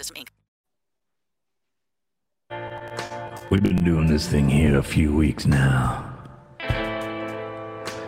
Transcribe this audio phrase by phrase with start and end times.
[0.00, 0.28] Inc.
[3.50, 6.10] We've been doing this thing here a few weeks now.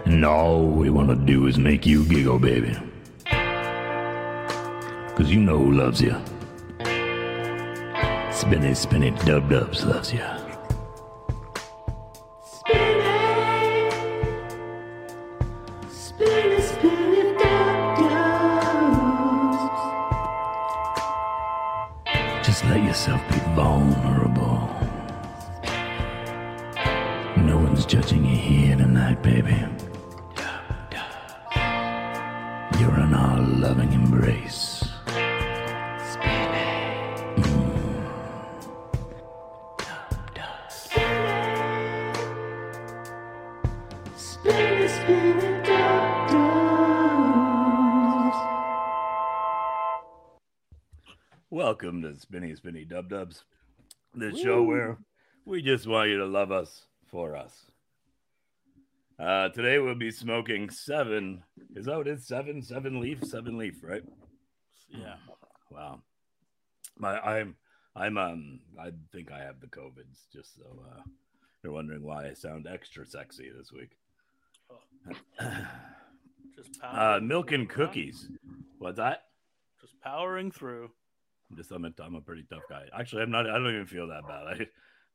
[0.04, 2.76] And all we want to do is make you giggle, baby.
[5.16, 6.14] Cause you know who loves you.
[8.32, 10.45] Spinny, spinny, dub dubs loves you.
[23.06, 24.68] Yourself be vulnerable.
[27.36, 29.56] No one's judging you here tonight, baby.
[32.80, 34.75] You're in our loving embrace.
[51.56, 53.42] Welcome to Spinny Spinny Dub Dubs,
[54.14, 54.98] the show where
[55.46, 57.70] we just want you to love us for us.
[59.18, 61.42] Uh, today we'll be smoking seven.
[61.74, 62.26] Is that what it is?
[62.26, 64.02] Seven, seven leaf, seven leaf, right?
[64.90, 65.14] Yeah.
[65.70, 66.02] Wow.
[66.98, 67.56] My, I'm,
[67.96, 70.30] I'm, um, I think I have the COVIDs.
[70.30, 71.00] Just so uh,
[71.64, 73.96] you're wondering why I sound extra sexy this week.
[76.54, 78.28] Just Uh, milk and cookies.
[78.78, 79.22] What's that?
[79.80, 80.90] Just powering through.
[81.50, 82.84] I'm just I'm a, I'm a pretty tough guy.
[82.98, 83.48] Actually, I'm not.
[83.48, 84.46] I don't even feel that bad.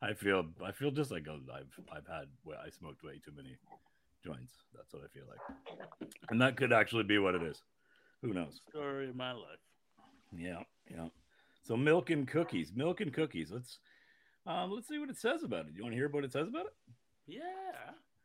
[0.02, 2.28] I I feel I feel just like I've I've had
[2.66, 3.58] I smoked way too many
[4.24, 4.54] joints.
[4.76, 7.62] That's what I feel like, and that could actually be what it is.
[8.22, 8.62] Who knows?
[8.70, 9.60] Story of my life.
[10.36, 11.08] Yeah, yeah.
[11.64, 13.52] So milk and cookies, milk and cookies.
[13.52, 13.80] Let's
[14.46, 15.74] um let's see what it says about it.
[15.76, 16.74] You want to hear what it says about it?
[17.28, 17.42] Yeah.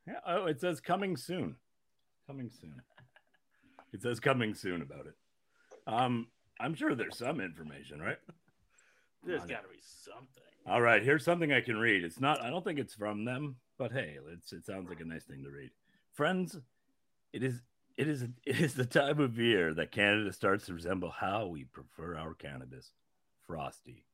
[0.06, 0.20] Yeah.
[0.26, 1.56] Oh, it says coming soon.
[2.26, 2.80] Coming soon.
[3.92, 5.14] It says coming soon about it.
[5.86, 6.28] Um,
[6.60, 8.18] I'm sure there's some information, right?
[9.24, 10.42] There's got to be something.
[10.66, 12.04] All right, here's something I can read.
[12.04, 12.42] It's not.
[12.42, 15.44] I don't think it's from them, but hey, it's, it sounds like a nice thing
[15.44, 15.70] to read.
[16.12, 16.58] Friends,
[17.32, 17.62] it is.
[17.96, 18.22] It is.
[18.44, 22.34] It is the time of year that Canada starts to resemble how we prefer our
[22.34, 22.92] cannabis,
[23.46, 24.04] frosty.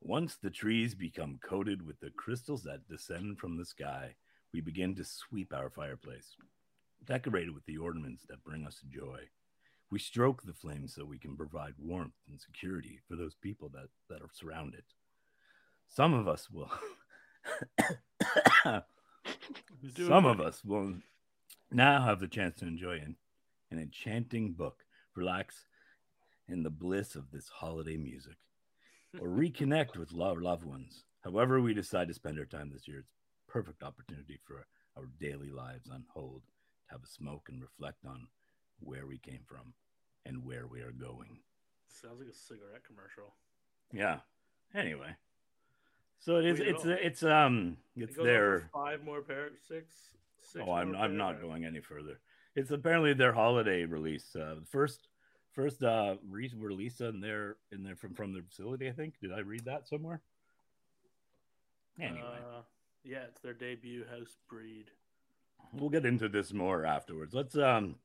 [0.00, 4.14] Once the trees become coated with the crystals that descend from the sky,
[4.52, 6.34] we begin to sweep our fireplace,
[7.04, 9.20] decorated with the ornaments that bring us joy.
[9.92, 13.88] We stroke the flames so we can provide warmth and security for those people that,
[14.08, 14.84] that are surrounded.
[15.86, 16.70] Some of us will
[20.06, 20.94] some of us will
[21.70, 23.16] now have the chance to enjoy an,
[23.70, 25.66] an enchanting book, relax
[26.48, 28.38] in the bliss of this holiday music,
[29.20, 31.04] or reconnect with lo- loved ones.
[31.22, 33.12] However, we decide to spend our time this year, it's
[33.46, 34.64] a perfect opportunity for
[34.96, 38.28] our daily lives on hold to have a smoke and reflect on
[38.80, 39.74] where we came from
[40.26, 41.38] and where we are going.
[41.88, 43.34] Sounds like a cigarette commercial.
[43.92, 44.18] Yeah.
[44.74, 45.14] Anyway,
[46.18, 46.60] so it is.
[46.60, 48.70] It's it's um it's their.
[48.72, 49.94] five more pair, six.
[50.40, 52.18] six Oh, I'm I'm not going any further.
[52.54, 54.34] It's apparently their holiday release.
[54.34, 55.08] Uh, first
[55.52, 58.88] first uh re- release in their in their from from their facility.
[58.88, 59.20] I think.
[59.20, 60.22] Did I read that somewhere?
[62.00, 62.62] Anyway, Uh,
[63.04, 64.86] yeah, it's their debut house breed.
[65.74, 67.34] we'll get into this more afterwards.
[67.34, 67.96] Let's um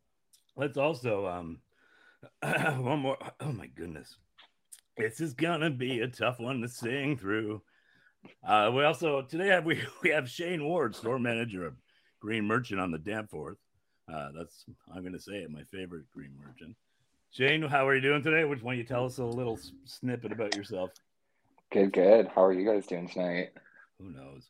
[0.57, 1.59] let's also um
[2.79, 3.17] one more.
[3.39, 4.17] Oh my goodness,
[4.97, 7.61] this is gonna be a tough one to sing through.
[8.45, 11.75] Uh, we also today have, we we have Shayne Ward, store manager of
[12.19, 13.57] Green Merchant on the Danforth.
[14.11, 16.75] Uh, that's I'm gonna say it, my favorite Green Merchant.
[17.31, 18.45] Shayne, how are you doing today?
[18.45, 20.91] Which one do you tell us a little snippet about yourself?
[21.71, 22.29] Good, good.
[22.33, 23.49] How are you guys doing tonight?
[23.99, 24.49] Who knows?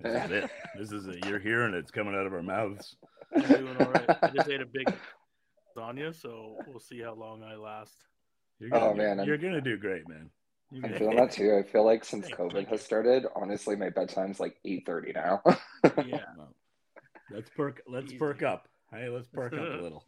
[0.00, 0.50] This is it.
[0.78, 1.24] This is it.
[1.26, 1.78] You're hearing it.
[1.78, 2.96] It's coming out of our mouths.
[3.34, 4.18] I'm doing all right.
[4.22, 4.92] I just ate a big
[5.76, 7.92] lasagna, so we'll see how long I last.
[8.58, 10.30] You're gonna, Oh, do- man, I'm- you're gonna do great, man.
[10.70, 11.56] You're I'm feeling that too.
[11.56, 15.42] I feel like since COVID has started, honestly, my bedtime's like 8:30 now.
[16.06, 16.24] Yeah.
[17.30, 17.82] Let's perk.
[17.88, 18.18] Let's Easy.
[18.18, 18.68] perk up.
[18.92, 20.04] Hey, let's perk up a little.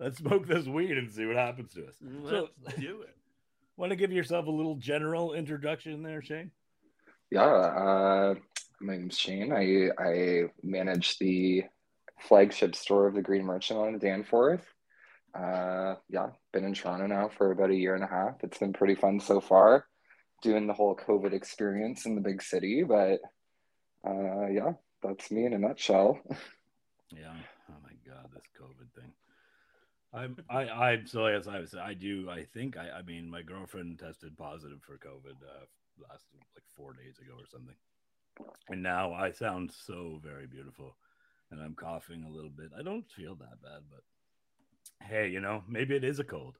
[0.00, 1.94] Let's smoke this weed and see what happens to us.
[2.02, 3.14] Let's do it.
[3.76, 6.50] want to give yourself a little general introduction there, Shayne?
[7.30, 8.34] Yeah, uh,
[8.80, 9.52] my name's Shayne.
[9.52, 11.64] I I manage the
[12.20, 14.66] flagship store of the Green Merchant on Danforth.
[15.34, 18.36] Uh, yeah, been in Toronto now for about a year and a half.
[18.42, 19.86] It's been pretty fun so far,
[20.42, 22.84] doing the whole COVID experience in the big city.
[22.84, 23.20] But
[24.06, 24.72] uh, yeah,
[25.02, 26.20] that's me in a nutshell.
[27.12, 27.34] Yeah.
[27.70, 29.12] Oh my God, this COVID thing.
[30.12, 33.42] I'm I I'm so as I was I do I think I I mean my
[33.42, 35.66] girlfriend tested positive for COVID uh,
[36.08, 37.74] last like four days ago or something,
[38.68, 40.96] and now I sound so very beautiful,
[41.50, 42.70] and I'm coughing a little bit.
[42.76, 44.02] I don't feel that bad, but
[45.02, 46.56] hey, you know maybe it is a cold.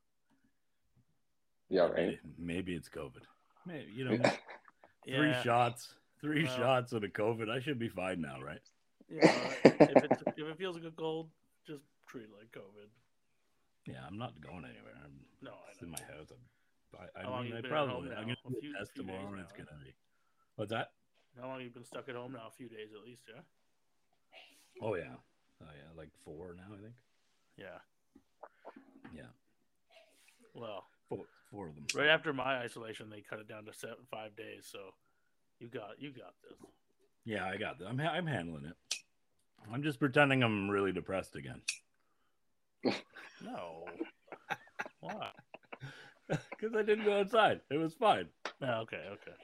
[1.71, 2.19] Yeah, Maybe, right.
[2.39, 3.23] maybe it's COVID.
[3.67, 4.17] Maybe you know
[5.05, 5.43] three Yeah.
[5.43, 7.51] shots, three Well- shots of the COVID.
[7.51, 8.61] I should be fine now, right?
[9.09, 11.29] You know, if, it's, if it feels like a cold,
[11.67, 12.89] just treat it like COVID.
[13.87, 14.97] Yeah, I'm not going anywhere.
[15.05, 16.31] I'm No, I It's in my house.
[16.33, 18.61] I'm, I, How I long mean, I been at home probably I'm gonna A do
[18.61, 19.93] few- a test few tomorrow, and it's now, gonna be.
[20.57, 20.93] What's that?
[21.41, 22.47] How long have you been stuck at home now?
[22.49, 23.43] A few days at least, yeah.
[24.81, 25.15] Oh yeah,
[25.63, 26.95] oh yeah, like four now, I think.
[27.59, 27.79] Yeah.
[29.15, 29.23] Yeah,
[30.55, 31.87] Well, four, four of them.
[31.95, 34.67] right after my isolation, they cut it down to seven, five days.
[34.71, 34.79] So
[35.61, 36.59] you got you got this.
[37.25, 37.87] Yeah, I got that.
[37.89, 38.99] I'm ha- I'm handling it.
[39.73, 41.61] I'm just pretending I'm really depressed again.
[43.45, 43.85] No.
[45.01, 45.31] Why?
[46.29, 47.61] Because I didn't go outside.
[47.71, 48.27] It was fine.
[48.63, 49.37] Oh, okay, okay.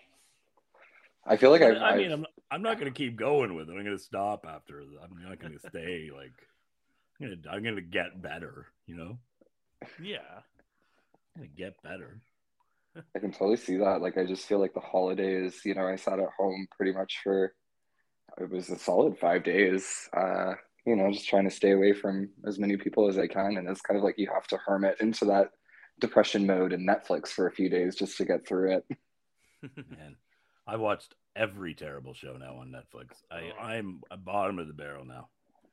[1.27, 3.69] I feel like I, I've, I mean, I've- I'm I'm not gonna keep going with
[3.69, 3.73] it.
[3.73, 4.81] I'm gonna stop after.
[4.81, 6.09] I'm not gonna stay.
[6.15, 6.33] Like,
[7.21, 8.69] I'm gonna I'm gonna get better.
[8.87, 9.19] You know,
[10.03, 10.19] Yeah.
[11.37, 12.21] I'm gonna get better.
[13.15, 14.03] I can totally see that.
[14.03, 17.21] Like, I just feel like the holidays, you know, I sat at home pretty much
[17.23, 17.55] for,
[18.41, 20.55] it was a solid five days, uh,
[20.87, 23.57] you know, just trying to stay away from as many people as I can.
[23.57, 25.51] And it's kind of like you have to hermit into that
[26.01, 28.85] depression mode and Netflix for a few days just to get through it.
[29.77, 30.17] Man,
[30.67, 33.17] I watched every terrible show now on Netflix.
[33.31, 33.53] I.
[33.61, 35.29] I'm at bottom of the barrel now.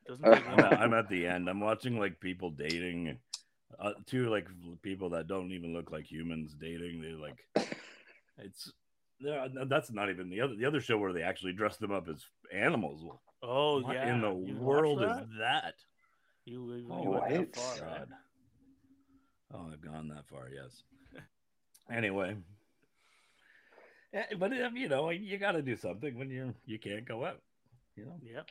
[0.06, 0.72] Doesn't I'm at.
[0.80, 1.48] I'm at the end.
[1.48, 3.18] I'm watching like people dating,
[3.78, 4.46] uh, two like
[4.82, 7.00] people that don't even look like humans dating.
[7.02, 7.44] They like,
[8.38, 8.72] it's
[9.68, 12.24] that's not even the other the other show where they actually dress them up as
[12.52, 13.02] animals.
[13.42, 14.14] Oh what yeah.
[14.14, 15.22] in the You world that?
[15.22, 15.74] is that?
[16.44, 17.98] You, you Oh, went that far, eh?
[17.98, 18.08] God.
[19.54, 20.48] Oh, I've gone that far.
[20.54, 20.82] Yes.
[21.90, 22.36] Anyway.
[24.38, 27.40] But um, you know, you got to do something when you you can't go out.
[27.96, 28.46] You know, Yep.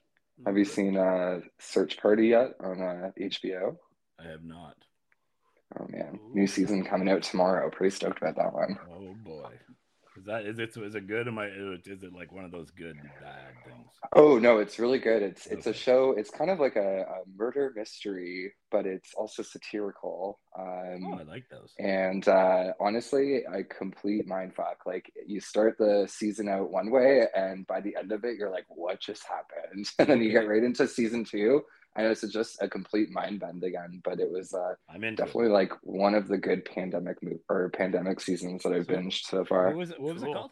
[0.45, 3.77] Have you seen uh, Search Party yet on uh, HBO?
[4.19, 4.75] I have not.
[5.79, 7.69] Oh man, new season coming out tomorrow.
[7.69, 8.77] Pretty stoked about that one.
[8.89, 9.51] Oh boy,
[10.17, 10.75] is that is it?
[10.77, 11.27] Is it good?
[11.27, 11.47] Am I?
[11.47, 13.89] Is it like one of those good bad things?
[14.15, 15.21] Oh no, it's really good.
[15.21, 16.13] It's it's a show.
[16.17, 20.39] It's kind of like a, a murder mystery, but it's also satirical.
[20.57, 21.73] Oh, I Um, like those.
[21.77, 24.85] and uh, honestly, a complete mind fuck.
[24.85, 28.51] Like you start the season out one way, and by the end of it, you're
[28.51, 31.63] like, "What just happened?" And then you get right into season two,
[31.97, 34.01] and it's just a complete mind bend again.
[34.03, 37.69] But it was uh, I'm into definitely like one of the good pandemic mo- or
[37.69, 39.67] pandemic seasons that I've So- binged so far.
[39.67, 39.99] What was it?
[39.99, 40.31] What was Cool.
[40.31, 40.51] it called?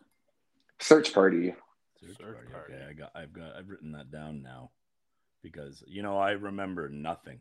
[0.79, 1.53] Search Party.
[2.01, 2.51] Search Search party.
[2.51, 2.73] party.
[2.73, 3.11] Okay, I got.
[3.15, 3.55] I've got.
[3.55, 4.71] I've written that down now,
[5.41, 7.39] because you know I remember nothing.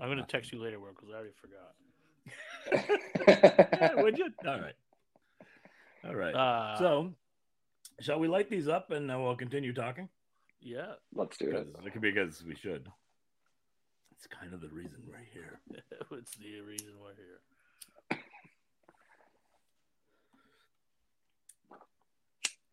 [0.00, 1.74] I'm gonna text you later, because I already forgot.
[3.26, 4.26] Yeah, would you?
[4.46, 4.74] All right.
[6.06, 6.34] All right.
[6.34, 7.14] Uh, so,
[8.00, 10.08] shall we light these up and then we'll continue talking?
[10.60, 11.66] yeah, Let's do it.
[11.84, 12.88] Because, because we should.
[14.16, 15.60] It's kind of the reason we're here.
[16.12, 17.40] it's the reason we're here.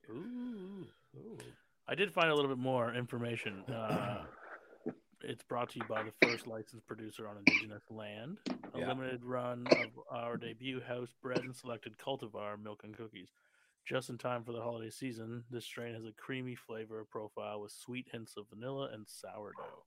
[0.09, 0.85] Ooh.
[1.17, 1.38] Ooh.
[1.88, 3.63] I did find a little bit more information.
[3.69, 4.23] Uh,
[5.21, 8.38] it's brought to you by the first licensed producer on Indigenous land.
[8.73, 8.88] A Yeah.
[8.88, 13.29] limited run of our debut house bred and selected cultivar milk and cookies.
[13.85, 17.71] Just in time for the holiday season, this strain has a creamy flavor profile with
[17.73, 19.83] sweet hints of vanilla and sourdough.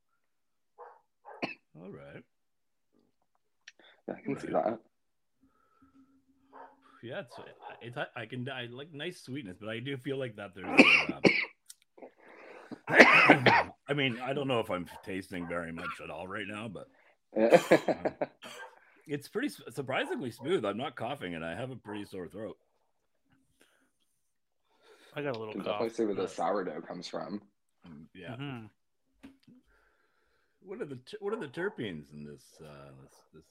[1.82, 2.22] All right.
[4.08, 4.78] Yeah, I can see that.
[7.02, 7.36] Yeah, it's,
[7.82, 10.66] it's I can I like nice sweetness, but I do feel like that there's.
[10.68, 11.20] Uh,
[13.88, 16.88] I mean, I don't know if I'm tasting very much at all right now, but
[19.06, 20.64] it's pretty surprisingly smooth.
[20.64, 22.56] I'm not coughing, and I have a pretty sore throat.
[25.14, 25.80] I got a little can cough.
[25.80, 27.42] definitely see where the sourdough comes from.
[27.84, 28.36] Um, yeah.
[28.36, 28.70] Mhm.
[30.66, 33.44] What are the t- what are the terpenes in this uh, this this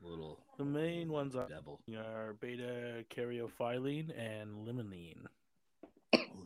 [0.00, 1.80] little The main ones are, devil.
[1.96, 5.26] are beta caryophyllene and limonene.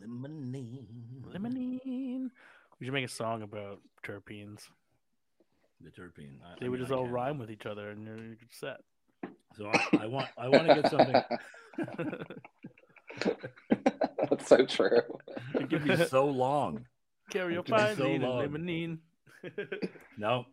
[0.01, 0.85] limonene.
[1.33, 2.29] Limonene.
[2.79, 4.67] We should make a song about terpenes.
[5.81, 6.41] The terpene.
[6.43, 7.13] I- They I would mean, just I all can.
[7.13, 8.81] rhyme with each other, and you're, you're set.
[9.55, 11.23] So I, I want I want to get something.
[14.29, 15.01] That's so true.
[15.53, 16.85] It could be so long.
[17.31, 18.97] Caryophyllene so and limonene.
[20.17, 20.45] No,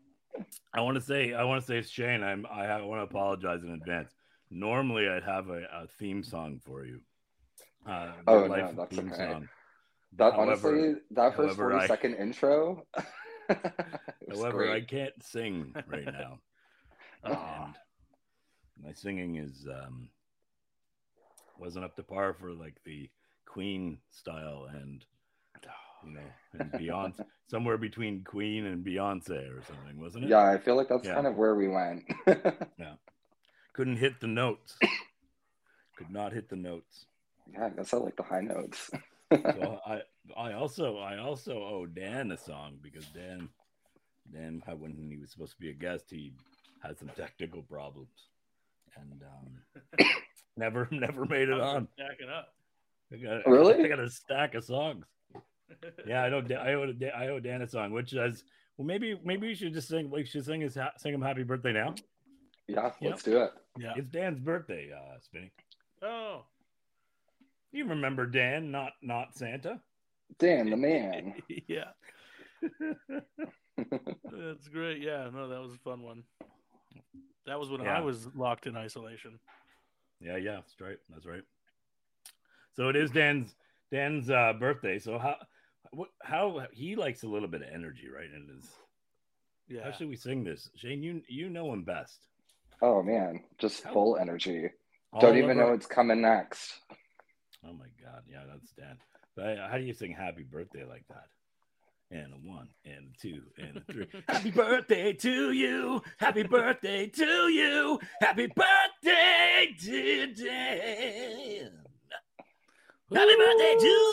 [0.75, 2.23] I want to say I want to say Shayne.
[2.23, 4.13] I'm I want to apologize in advance.
[4.51, 7.01] Normally I'd have a, a theme song for you.
[7.87, 9.09] Uh, Oh, no, that's okay.
[9.17, 9.49] song.
[10.17, 12.87] That However- honestly, that first 40 I- second intro.
[14.29, 16.39] However, I can't sing right now,
[17.25, 17.75] and
[18.83, 20.09] my singing is um
[21.59, 23.11] wasn't up to par for like the
[23.47, 25.05] Queen style and
[26.05, 26.21] you know
[26.59, 30.31] and Beyonce somewhere between Queen and Beyonce or something, wasn't it?
[30.31, 31.15] Yeah, I feel like that's Yeah.
[31.15, 32.05] kind of where we went.
[32.79, 32.95] Yeah,
[33.73, 34.77] couldn't hit the notes.
[35.97, 37.07] Could not hit the notes.
[37.53, 38.91] yeah, I guess I like the high notes.
[39.33, 40.03] So I
[40.37, 43.49] I also I also owe Dan a song because Dan
[44.33, 46.33] Dan when he was supposed to be a guest he
[46.83, 48.09] had some technical problems
[48.97, 50.07] and um
[50.57, 51.87] never never made it on.
[51.95, 52.49] Stacking up.
[53.13, 53.85] I got, Really?
[53.85, 55.05] I got a stack of songs.
[56.07, 56.43] Yeah, I know.
[56.57, 58.45] I owe I owe Dan a song, which is
[58.77, 60.11] well maybe maybe we should just sing.
[60.11, 61.95] We should sing his sing him happy birthday now.
[62.69, 63.11] yeah, Yep.
[63.11, 63.51] let's do it.
[63.79, 63.93] Yeah.
[63.97, 65.51] It's Dan's birthday, uh, Spinny.
[66.03, 66.45] Oh.
[67.73, 69.81] You remember Dan, not not Santa.
[70.39, 71.35] Dan, the man.
[71.69, 71.91] yeah.
[73.77, 75.01] That's great.
[75.03, 76.23] Yeah, no, that was a fun one.
[77.47, 77.97] That was when Yeah.
[77.97, 79.39] I was locked in isolation.
[80.21, 80.99] Yeah, yeah, that's right.
[81.09, 81.43] That's right.
[82.77, 83.55] So it is Dan's
[83.91, 84.99] Dan's uh, birthday.
[84.99, 85.37] So how
[85.93, 88.31] what how he likes a little bit of energy, right?
[88.33, 88.69] And his
[89.69, 89.85] Yeah.
[89.85, 90.71] how should we sing this?
[90.77, 92.27] Shayne, you you know him best.
[92.83, 94.71] Oh man, just How- full energy.
[95.21, 96.79] Don't even over- know what's coming next.
[97.65, 98.97] Oh my god, yeah, that's Dan.
[99.37, 101.27] But how do you sing happy birthday like that?
[102.13, 104.07] And a one, and a two, and a three.
[104.29, 106.03] happy birthday to you.
[106.19, 108.01] Happy birthday to you.
[108.21, 111.71] Happy birthday to Dan.
[113.13, 114.13] Happy birthday to you.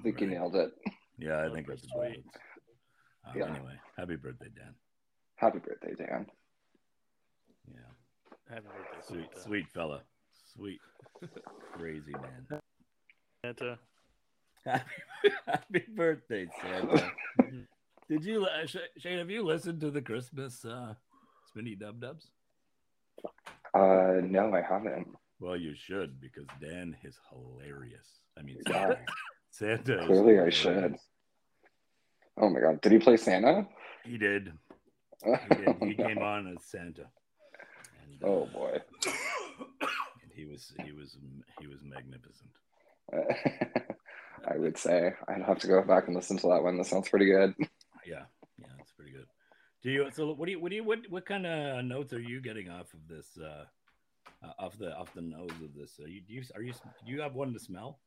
[0.00, 0.70] I think you nailed it.
[1.18, 2.18] Yeah, I think pretty that's about sweet.
[2.18, 2.24] it.
[3.26, 3.54] Um, Yeah.
[3.54, 4.74] Anyway, happy birthday, Dan.
[5.36, 6.26] Happy birthday, Dan.
[7.70, 7.80] Yeah,
[8.48, 9.40] Happy birthday, sweet, Santa.
[9.46, 10.00] sweet fella,
[10.54, 10.80] sweet,
[11.74, 12.60] crazy man.
[13.44, 13.78] Santa.
[14.64, 14.84] Happy,
[15.46, 17.12] happy birthday, Santa.
[18.08, 19.18] Did you, uh, Sh- Shayne?
[19.18, 20.94] Have you listened to the Christmas uh,
[21.48, 22.30] Spinny Dub Dubs?
[23.74, 25.08] Uh, no, I haven't.
[25.38, 28.06] Well, you should because Dan is hilarious.
[28.38, 28.94] I mean, Yeah.
[29.50, 30.04] Santa.
[30.06, 30.96] Clearly I should.
[32.36, 33.66] Oh my god, did he play Santa?
[34.04, 34.52] He did.
[35.22, 35.76] He did.
[35.82, 37.04] He came on as Santa.
[38.02, 38.78] And, uh, Oh boy.
[40.22, 41.16] and he was he was
[41.60, 42.50] he was magnificent.
[44.50, 46.78] I would say I'd have to go back and listen to that one.
[46.78, 47.54] That sounds pretty good.
[48.06, 48.24] Yeah,
[48.58, 49.26] yeah, it's pretty good.
[49.82, 50.10] Do you?
[50.14, 50.60] So, what do you?
[50.60, 50.84] What do you?
[50.84, 53.26] What what kind of notes are you getting off of this?
[53.38, 53.64] Uh,
[54.42, 56.00] uh, off the off the nose of this?
[56.00, 56.22] Are you?
[56.22, 56.42] Do you?
[56.54, 56.72] Are you?
[56.72, 57.98] Do you have one to smell?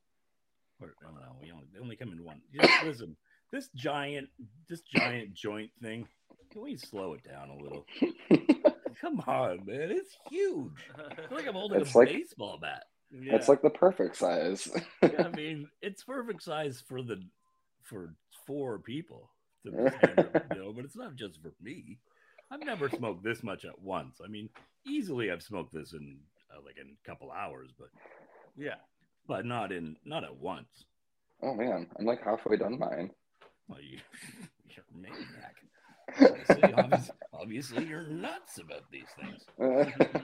[0.83, 1.35] Or I don't know.
[1.41, 2.41] We only, they only come in one.
[2.53, 3.15] Just listen.
[3.51, 4.29] This giant,
[4.67, 6.07] this giant joint thing.
[6.51, 7.85] Can we slow it down a little?
[9.01, 9.91] Come on, man!
[9.91, 10.71] It's huge.
[10.97, 12.83] I feel like I'm holding It's a like- baseball bat.
[13.11, 13.35] yeah.
[13.35, 14.69] It's like the perfect size.
[15.03, 17.21] I mean, it's perfect size for the
[17.83, 18.13] for
[18.47, 19.29] four people.
[19.65, 21.97] To stand, you know, but it's not just for me.
[22.51, 24.19] I've never smoked this much at once.
[24.23, 24.49] I mean,
[24.85, 26.17] easily I've smoked this in
[26.51, 27.89] uh, like in a couple hours, but
[28.57, 28.75] yeah.
[29.27, 30.85] But not in not at once.
[31.41, 33.11] oh man, I'm like halfway done mine.
[33.67, 33.99] Well, you,
[34.69, 35.55] you're a maniac.
[36.19, 39.45] Obviously, obviously, obviously, you're nuts about these things.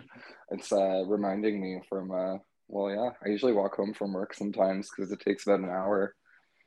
[0.51, 2.37] it's uh, reminding me from uh,
[2.67, 3.09] well, yeah.
[3.25, 6.15] I usually walk home from work sometimes because it takes about an hour,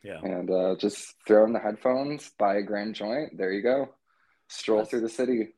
[0.03, 3.37] Yeah, and uh, just throw in the headphones, buy a grand joint.
[3.37, 3.95] There you go.
[4.49, 5.55] Stroll That's- through the city.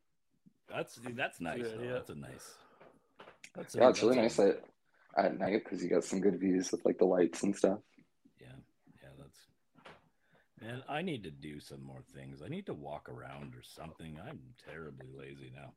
[0.68, 1.62] that's that's nice.
[1.62, 1.84] Good, though.
[1.84, 1.92] yeah.
[1.94, 2.54] That's a nice.
[3.54, 4.64] That's a- Yeah, it's really that's nice a- at
[5.16, 7.78] at night because you get some good views with like the lights and stuff.
[8.40, 8.48] Yeah,
[9.02, 9.38] yeah, that's.
[10.60, 12.40] Man, I need to do some more things.
[12.44, 14.18] I need to walk around or something.
[14.26, 15.72] I'm terribly lazy now.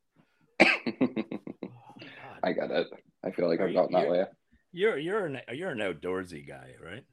[1.99, 2.87] Oh, I get it.
[3.25, 4.25] I feel like Are I've you- gotten that way.
[4.71, 7.03] You're you're an you're an outdoorsy guy, right?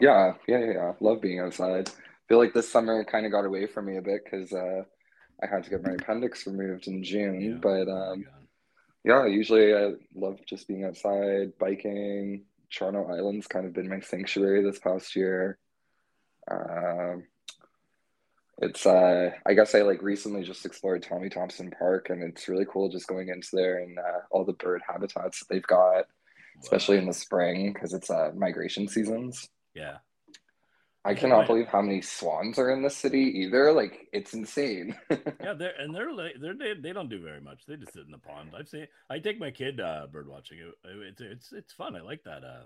[0.00, 0.92] Yeah, yeah, yeah, yeah.
[1.00, 1.90] Love being outside.
[2.28, 4.82] feel like this summer kind of got away from me a bit because uh,
[5.42, 7.40] I had to get my appendix removed in June.
[7.40, 7.54] Yeah.
[7.60, 8.37] But Oh um, God.
[9.04, 12.44] Yeah, usually I love just being outside, biking.
[12.70, 15.58] Toronto Island's kind of been my sanctuary this past year.
[16.50, 17.24] Um,
[18.60, 22.66] It's uh I guess I like recently just explored Tommy Thompson Park and it's really
[22.68, 26.06] cool just going into there and uh, all the bird habitats that they've got,
[26.60, 27.02] especially Wow.
[27.02, 29.48] in the spring because it's uh migration seasons.
[29.74, 29.98] Yeah.
[31.08, 33.72] I cannot believe how many swans are in the city either.
[33.72, 34.94] Like it's insane.
[35.40, 37.60] Yeah, they're and they're like they're they, they don't do very much.
[37.66, 38.50] They just sit in the pond.
[38.58, 38.86] I've seen.
[39.08, 40.58] I take my kid uh, bird watching.
[40.58, 41.96] It, it's it's it's fun.
[41.96, 42.44] I like that.
[42.44, 42.64] Uh,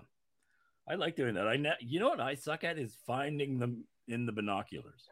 [0.89, 1.47] I like doing that.
[1.47, 5.09] I ne- you know what I suck at is finding them in the binoculars.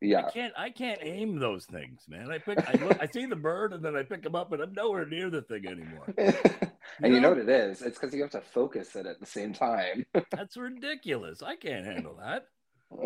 [0.00, 0.26] yeah.
[0.26, 2.30] I can't I can't aim those things, man.
[2.30, 4.62] I pick I look I see the bird and then I pick them up and
[4.62, 6.12] I'm nowhere near the thing anymore.
[6.18, 7.20] and you know?
[7.20, 7.82] know what it is?
[7.82, 10.06] It's because you have to focus it at the same time.
[10.32, 11.42] That's ridiculous.
[11.42, 12.46] I can't handle that.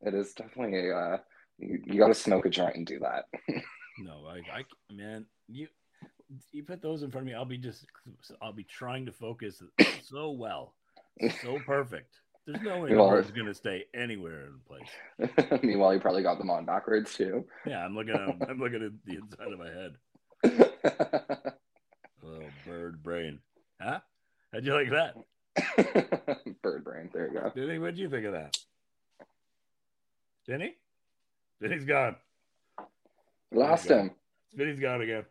[0.00, 1.18] it is definitely a uh,
[1.58, 3.24] you, you got to smoke a joint and do that.
[3.98, 5.68] No, I I man, you
[6.52, 7.86] you put those in front of me, I'll be just
[8.42, 9.62] I'll be trying to focus
[10.02, 10.74] so well,
[11.40, 12.14] so perfect.
[12.46, 15.60] There's no way the Well- bird's gonna stay anywhere in place.
[15.62, 17.46] Meanwhile, you probably got them on backwards too.
[17.64, 21.52] Yeah, I'm looking at I'm looking at the inside of my head.
[22.22, 23.38] Oh, bird brain.
[23.80, 24.00] Huh?
[24.52, 25.14] How'd you like that?
[26.62, 27.10] Bird brain.
[27.12, 27.50] There you go.
[27.54, 28.56] Vinny, what'd you think of that?
[30.48, 30.74] Vinny?
[31.60, 32.16] Vinny's gone.
[33.52, 34.10] Lost him.
[34.54, 35.24] Vinny's gone again.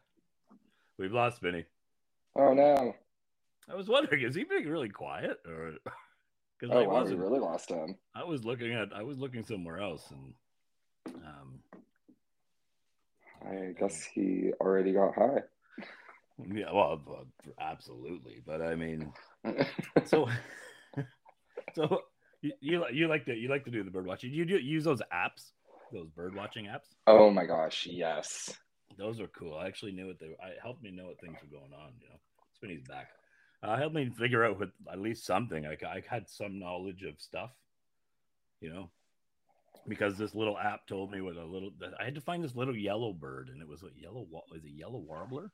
[0.97, 1.65] We've lost Vinny.
[2.35, 2.95] Oh no.
[3.69, 5.73] I was wondering, is he being really quiet or
[6.59, 7.19] because Oh I wow, wasn't?
[7.19, 7.95] really lost him.
[8.15, 11.59] I was looking at I was looking somewhere else and um
[13.47, 15.41] I guess he already got high.
[16.53, 17.25] yeah well well,
[17.59, 19.11] absolutely but I mean
[20.05, 20.27] so
[21.73, 22.01] so
[22.41, 24.31] you, you you like to you like to do the bird watching.
[24.33, 25.51] You do use those apps
[25.91, 26.95] those bird watching apps?
[27.07, 28.53] Oh my gosh, yes.
[28.97, 29.57] those are cool.
[29.57, 32.09] I actually knew what they I helped me know what things were going on you
[32.09, 32.19] know.
[32.55, 33.09] Spinny's back.
[33.63, 35.65] Uh, helped me figure out what at least something.
[35.65, 37.51] I, I had some knowledge of stuff
[38.61, 38.89] you know
[39.87, 42.75] because this little app told me what a little I had to find this little
[42.75, 45.51] yellow bird and it was a yellow wa- was a yellow warbler?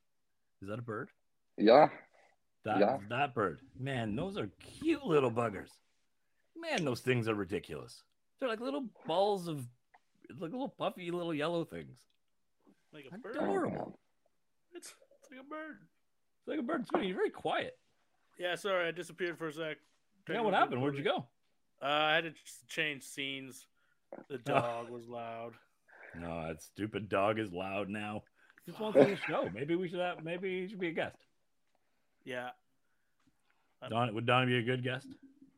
[0.62, 1.10] Is that a bird?
[1.58, 1.90] Yeah.
[2.64, 2.98] That Yeah.
[3.10, 5.70] that bird man those are cute little buggers
[6.56, 8.04] man those things are ridiculous
[8.40, 9.66] they're like little balls of
[10.40, 11.98] like little puffy little yellow things
[12.94, 13.36] Like a bird.
[13.36, 14.00] adorable
[14.74, 15.78] It's, it's like a bird.
[16.40, 17.78] it's like a bird Spinny, you're very quiet
[18.38, 19.78] Yeah, sorry, I disappeared for a sec.
[20.30, 21.26] yeah what happened where'd you go
[21.82, 22.34] Uh, I had to
[22.68, 23.66] change scenes.
[24.30, 25.54] The dog was loud.
[26.20, 28.24] no that stupid dog is loud now
[28.68, 31.18] just wants to the show maybe we should have maybe he should be a guest
[32.26, 32.50] Yeah,
[33.90, 35.08] Don would Don be a good guest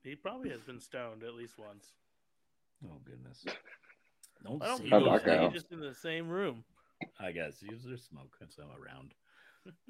[0.04, 1.93] he probably has been stoned at least once.
[2.86, 3.45] Oh goodness!
[4.43, 4.99] Don't I don't say know.
[4.99, 5.32] those that go?
[5.32, 5.54] Maybe things.
[5.54, 6.63] just in the same room.
[7.19, 9.13] I guess use their smoke and some around.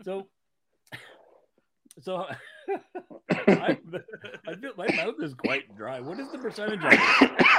[0.04, 0.28] So,
[2.02, 2.28] so
[3.32, 3.78] I,
[4.48, 6.00] I feel my mouth is quite dry.
[6.00, 7.50] What is the percentage on this?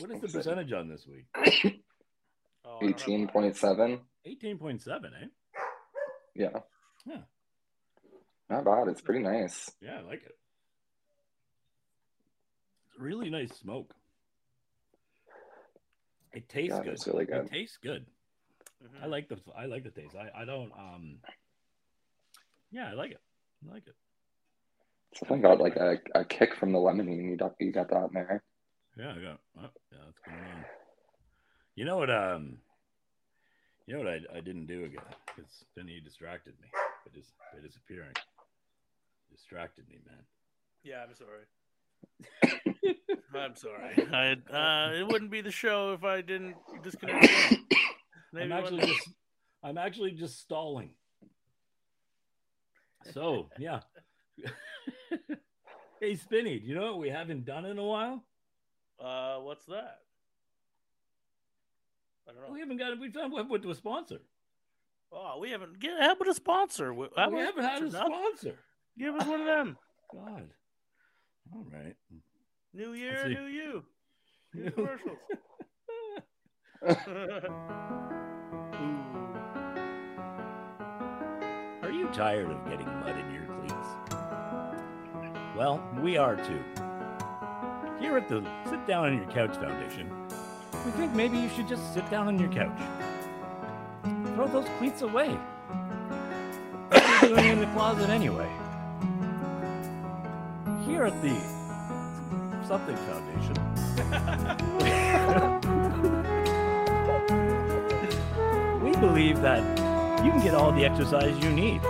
[0.00, 1.26] What is the percentage on this week?
[2.66, 3.28] Oh, I don't have Eighteen mine.
[3.28, 4.00] point seven.
[4.24, 5.26] Eighteen point seven, eh?
[6.34, 6.48] Yeah.
[7.06, 7.18] Yeah.
[8.50, 8.88] Not bad.
[8.88, 9.70] It's pretty nice.
[9.80, 10.36] Yeah, I like it.
[12.86, 13.94] It's really nice smoke.
[16.32, 16.92] It tastes Yeah, good.
[16.92, 17.46] it's really good.
[17.46, 18.06] It tastes good.
[18.82, 19.02] Mhm.
[19.02, 20.14] I like the I like the taste.
[20.14, 21.18] I, I don't um
[22.70, 23.20] yeah, I like it.
[23.68, 23.94] I like it.
[25.14, 27.30] Something got like a, a kick from the limonene.
[27.30, 28.42] You got you got that in there.
[28.98, 30.64] Yeah, I got oh, yeah, that's going on.
[31.76, 32.58] You know what um
[33.86, 37.32] you know what I, I didn't do again because then he distracted me by, dis,
[37.52, 38.14] by disappearing.
[39.34, 40.22] Distracted me, man.
[40.84, 42.94] Yeah, I'm sorry.
[43.34, 44.06] I'm sorry.
[44.12, 47.26] I uh, it wouldn't be the show if I didn't disconnect.
[48.32, 48.86] Maybe I'm actually day.
[48.86, 49.08] just
[49.64, 50.90] I'm actually just stalling.
[53.12, 53.80] So yeah.
[56.00, 58.22] hey Spinny, do you know what we haven't done in a while?
[59.00, 59.98] Uh, what's that?
[62.28, 62.52] I don't know.
[62.52, 64.20] We haven't got we've done what with a sponsor.
[65.10, 65.80] Oh, we haven't.
[65.80, 66.94] Get how about a sponsor?
[66.94, 68.54] We, how we about haven't had a sponsor?
[68.98, 69.76] Give us one of them.
[70.12, 70.48] God.
[71.52, 71.96] All right.
[72.72, 73.84] New year, new you.
[74.54, 75.18] New commercials.
[81.82, 83.88] Are you tired of getting mud in your cleats?
[85.56, 86.62] Well, we are too.
[88.00, 90.10] Here at the Sit Down on Your Couch Foundation,
[90.84, 92.78] we think maybe you should just sit down on your couch.
[94.34, 95.30] Throw those cleats away.
[96.88, 98.50] What are you doing in the closet anyway?
[100.94, 101.34] Here at the
[102.68, 103.56] Something Foundation,
[108.80, 109.60] we believe that
[110.24, 111.82] you can get all the exercise you need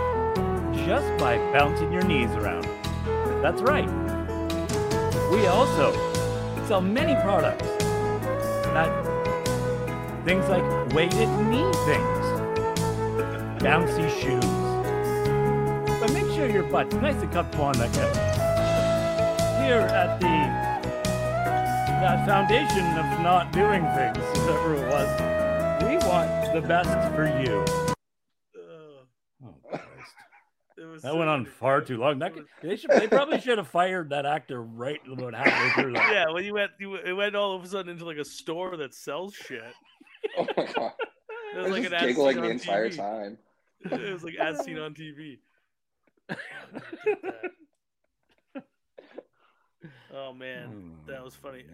[0.87, 2.67] just by bouncing your knees around.
[3.43, 3.87] That's right.
[5.31, 5.93] We also
[6.65, 7.69] sell many products
[8.73, 8.89] that
[10.25, 10.63] things like
[10.95, 12.25] weighted knee things,
[13.61, 14.43] bouncy shoes.
[15.99, 18.24] But make sure your butt's nice and comfortable on that couch.
[19.65, 20.27] Here at the
[22.01, 27.65] that foundation of not doing things, whatever it was, we want the best for you.
[28.55, 29.07] Ugh,
[29.43, 29.83] Oh, Christ.
[30.77, 32.19] was That so went on far too long.
[32.19, 32.91] That, was- they should.
[32.91, 35.93] They probably should have fired that actor right about halfway through.
[35.93, 36.13] That.
[36.13, 38.77] yeah, when you went, you, it went all of a sudden into like a store
[38.77, 39.63] that sells shit.
[40.37, 40.91] Oh my god.
[41.55, 42.97] It I was was like just an ad giggling seen the on entire TV.
[42.97, 43.37] time.
[43.91, 45.37] It was like as seen on TV.
[50.15, 51.11] Oh man, hmm.
[51.11, 51.65] that was funny.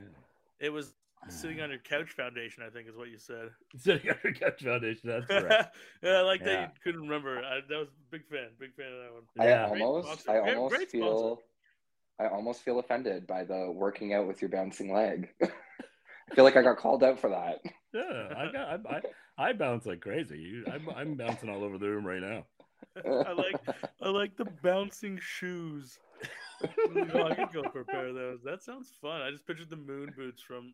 [0.60, 0.94] It was
[1.30, 1.66] sitting ah.
[1.66, 2.64] on your couch foundation.
[2.66, 3.50] I think is what you said.
[3.78, 5.10] Sitting on your couch foundation.
[5.10, 5.76] That's correct.
[6.04, 7.38] yeah, I like that you couldn't remember.
[7.38, 8.48] I, that was a big fan.
[8.60, 9.24] Big fan of that one.
[9.40, 9.68] I Yeah.
[9.70, 10.32] Almost, sponsor.
[10.32, 11.42] I Great- almost great feel,
[12.20, 15.30] I almost feel offended by the working out with your bouncing leg.
[15.44, 17.60] I feel like I got called out for that.
[17.94, 18.86] Yeah, I got.
[18.88, 19.02] I,
[19.38, 20.40] I, I bounce like crazy.
[20.40, 22.46] You, I'm, I'm bouncing all over the room right now.
[23.06, 23.56] I like
[24.02, 26.00] I like the bouncing shoes.
[27.14, 28.42] oh, I could go for a pair of those.
[28.44, 29.22] That sounds fun.
[29.22, 30.74] I just pictured the moon boots from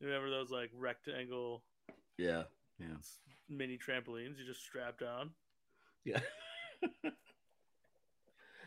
[0.00, 1.62] remember those like rectangle
[2.18, 2.44] Yeah.
[2.78, 2.96] Yeah.
[3.48, 5.30] mini trampolines you just strapped on,
[6.04, 6.20] Yeah.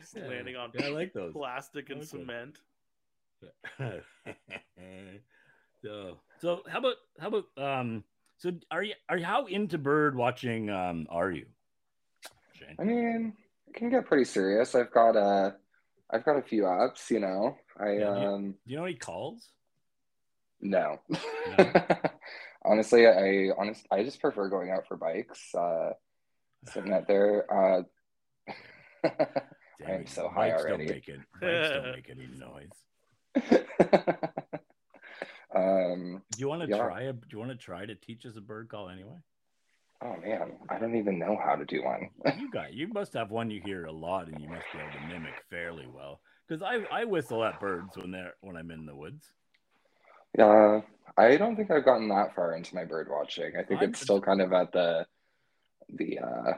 [0.01, 1.33] just landing on Yeah, I like those.
[1.33, 2.59] plastic and I like cement.
[5.83, 8.03] so, so how about how about um?
[8.37, 11.45] So are you are you how into bird watching um are you?
[12.53, 12.75] Shayne?
[12.79, 13.33] I mean,
[13.67, 14.75] it can get pretty serious.
[14.75, 15.55] I've got a,
[16.11, 17.09] I've got a few apps.
[17.09, 19.51] You know, I Yeah, do you- um Do you know any calls?
[20.61, 20.99] no.
[21.57, 21.71] No.
[22.65, 25.55] Honestly, I honest, I just prefer going out for bikes.
[25.55, 25.91] Uh,
[26.67, 27.45] sitting out there.
[27.51, 27.83] Uh,
[29.79, 30.85] Damn I'm so high bikes already.
[30.85, 31.19] Don't make it.
[31.39, 32.73] Bikes don't make any noise.
[35.55, 36.77] um, Do you want to Yeah.
[36.77, 37.13] try a?
[37.13, 39.15] Do you want to try to teach us a bird call anyway?
[40.01, 42.09] Oh man, I don't even know how to do one.
[42.39, 42.73] You got.
[42.73, 45.33] You must have one you hear a lot, and you must be able to mimic
[45.49, 46.21] fairly well.
[46.47, 49.31] Because I I whistle at birds when they're when I'm in the woods.
[50.37, 50.81] Yeah,
[51.17, 53.55] I don't think I've gotten that far into my bird watching.
[53.57, 55.05] I think I'm- it's still kind of at the
[55.89, 56.53] the uh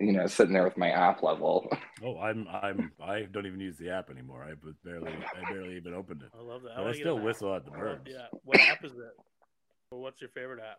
[0.00, 1.68] you know, sitting there with my app level.
[2.00, 4.44] Oh, I'm I'm I don't even use the app anymore.
[4.48, 6.28] I was barely I barely even opened it.
[6.32, 6.76] I love that.
[6.76, 7.26] But I wanna still an app.
[7.26, 8.02] whistle at the birds.
[8.06, 8.26] Yeah.
[8.44, 9.14] What app is it?
[9.90, 10.78] Or what's your favorite app?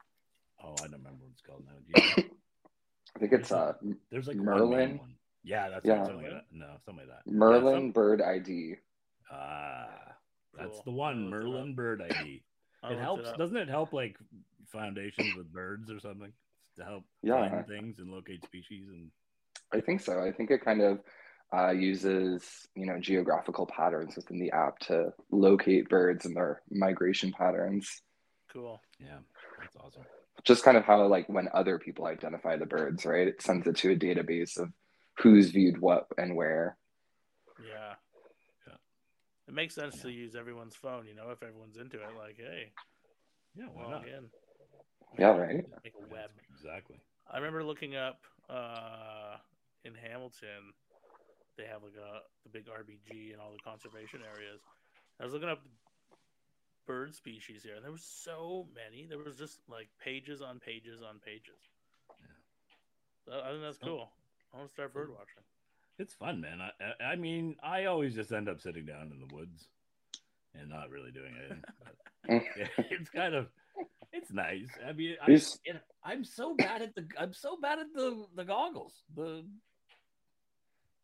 [0.64, 1.74] Oh, I don't remember what it's called now.
[1.86, 2.30] Do you know?
[3.16, 3.74] I think it's uh
[4.12, 4.98] There's like Merlin?
[5.00, 5.16] one.
[5.44, 6.04] Yeah, that's Yeah.
[6.06, 6.46] something like that.
[6.52, 7.22] No, something like that.
[7.26, 8.76] Yeah, Merlin some- Bird ID.
[9.32, 9.88] Ah,
[10.58, 10.84] that's Cool.
[10.86, 11.18] the one.
[11.22, 11.30] I'll it.
[11.44, 12.44] Merlin Bird ID.
[12.84, 13.28] I it helps.
[13.30, 13.38] up.
[13.38, 14.18] doesn't it help like
[14.68, 16.32] foundations with birds or something
[16.78, 17.50] to help Yeah.
[17.50, 19.10] find things and locate species and
[19.72, 20.20] I think so.
[20.22, 21.00] I think it kind of
[21.54, 27.32] uh, uses, you know, geographical patterns within the app to locate birds and their migration
[27.32, 28.02] patterns.
[28.54, 28.82] Cool.
[29.00, 29.18] yeah,
[29.60, 30.04] that's awesome.
[30.46, 33.28] Just kind of how, like, when other people identify the birds, right?
[33.28, 34.72] It sends it to a database of
[35.18, 36.78] who's viewed what and where.
[37.62, 37.96] Yeah.
[38.68, 38.74] Yeah.
[39.48, 40.04] It makes sense Yeah.
[40.04, 42.16] to use everyone's phone, you know, if everyone's into it.
[42.18, 42.72] Like, hey,
[43.56, 44.08] Yeah, why not?
[44.08, 44.30] in.
[45.18, 45.66] Yeah, right.
[45.84, 46.30] Make a web.
[46.54, 46.98] Exactly.
[47.30, 49.38] I remember looking up uh,
[49.84, 50.74] in Hamilton,
[51.58, 54.62] they have like a the big RBG and all the conservation areas.
[55.20, 55.62] I was looking up
[56.90, 59.06] bird species here, and there was so many.
[59.06, 61.62] There was just like pages on pages on pages.
[63.28, 64.10] So I think that's cool.
[64.52, 65.44] I want to start bird watching.
[66.00, 66.60] It's fun, man.
[66.60, 69.68] I, I I mean, I always just end up sitting down in the woods
[70.60, 71.64] and not really doing anything.
[72.26, 72.44] But
[72.90, 73.46] it's kind of
[74.12, 74.70] it's nice.
[74.88, 75.46] I mean, I, it,
[76.04, 78.94] I'm so bad at the I'm so bad at the the goggles.
[79.16, 79.46] The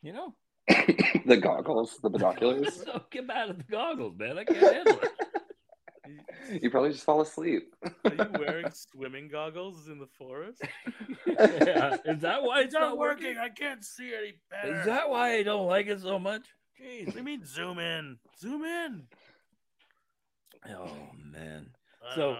[0.01, 0.33] you know,
[1.25, 2.83] the goggles, the binoculars.
[2.85, 4.39] so get bad at the goggles, man.
[4.39, 5.11] I can't handle it.
[6.61, 7.73] You probably just fall asleep.
[8.03, 10.61] Are you wearing swimming goggles in the forest?
[11.27, 11.97] yeah.
[12.05, 13.37] Is that why it's, not working?
[13.37, 14.79] I can't see any better.
[14.79, 16.43] Is that why I don't like it so much?
[16.81, 17.05] Jeez.
[17.07, 18.17] What do you mean zoom in?
[18.39, 19.03] Zoom in.
[20.69, 20.89] Oh
[21.31, 21.67] man.
[22.11, 22.37] I So-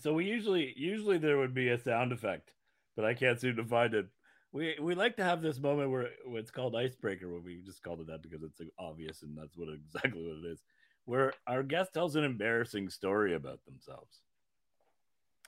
[0.00, 2.52] So we usually usually there would be a sound effect,
[2.96, 4.06] but I can't seem to find it.
[4.52, 7.82] We we like to have this moment where, where it's called icebreaker, where we just
[7.82, 10.62] called it that because it's obvious and that's what exactly what it is.
[11.04, 14.20] Where our guest tells an embarrassing story about themselves,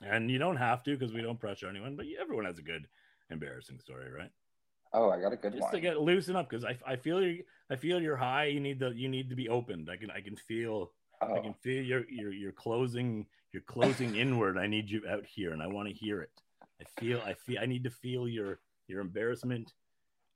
[0.01, 2.87] and you don't have to because we don't pressure anyone, but everyone has a good
[3.29, 4.31] embarrassing story, right?
[4.93, 5.71] Oh, I got a good Just one.
[5.73, 8.45] to get loosen up because I, I feel you I feel you're high.
[8.45, 9.89] You need the you need to be opened.
[9.89, 14.15] I can I can feel I oh, can feel your your your closing you're closing
[14.23, 14.57] inward.
[14.57, 16.31] I need you out here, and I want to hear it.
[16.79, 19.73] I feel I feel I need to feel your your embarrassment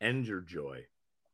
[0.02, 0.86] and your joy.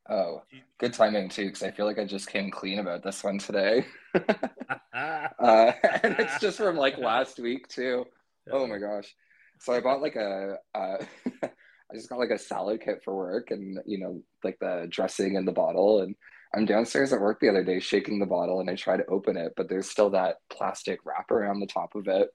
[0.09, 0.43] Oh,
[0.79, 3.85] good timing too, because I feel like I just came clean about this one today.
[4.13, 5.71] uh,
[6.03, 8.05] and it's just from like last week too.
[8.51, 9.15] Oh my gosh.
[9.59, 10.97] So I bought like a, uh,
[11.43, 15.35] I just got like a salad kit for work and, you know, like the dressing
[15.35, 16.01] in the bottle.
[16.01, 16.15] And
[16.53, 19.37] I'm downstairs at work the other day shaking the bottle and I try to open
[19.37, 22.29] it, but there's still that plastic wrapper around the top of it.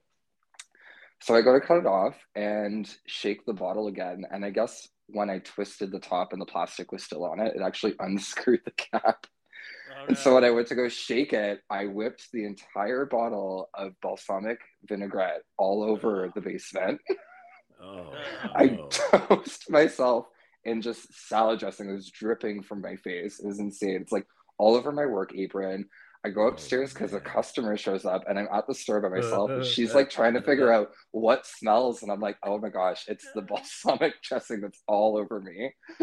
[1.21, 4.25] So I go to cut it off and shake the bottle again.
[4.31, 7.57] And I guess when I twisted the top and the plastic was still on it,
[7.57, 9.27] it actually unscrewed the cap.
[9.27, 13.71] Oh, and so when I went to go shake it, I whipped the entire bottle
[13.75, 17.01] of balsamic vinaigrette all over the basement.
[17.81, 18.12] Oh,
[18.57, 20.27] I toast myself
[20.64, 21.88] in just salad dressing.
[21.88, 23.38] It was dripping from my face.
[23.38, 24.01] It was insane.
[24.03, 24.27] It's like
[24.59, 25.88] all over my work apron.
[26.25, 29.21] I go upstairs because a customer shows up and I'm at the store by uh,
[29.21, 32.37] myself and uh, she's uh, like trying to figure out what smells and I'm like,
[32.43, 35.73] oh my gosh, it's the balsamic dressing that's all over me.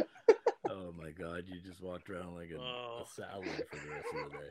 [0.69, 3.03] oh my god, you just walked around like a, oh.
[3.03, 4.49] a salad for the rest of the day.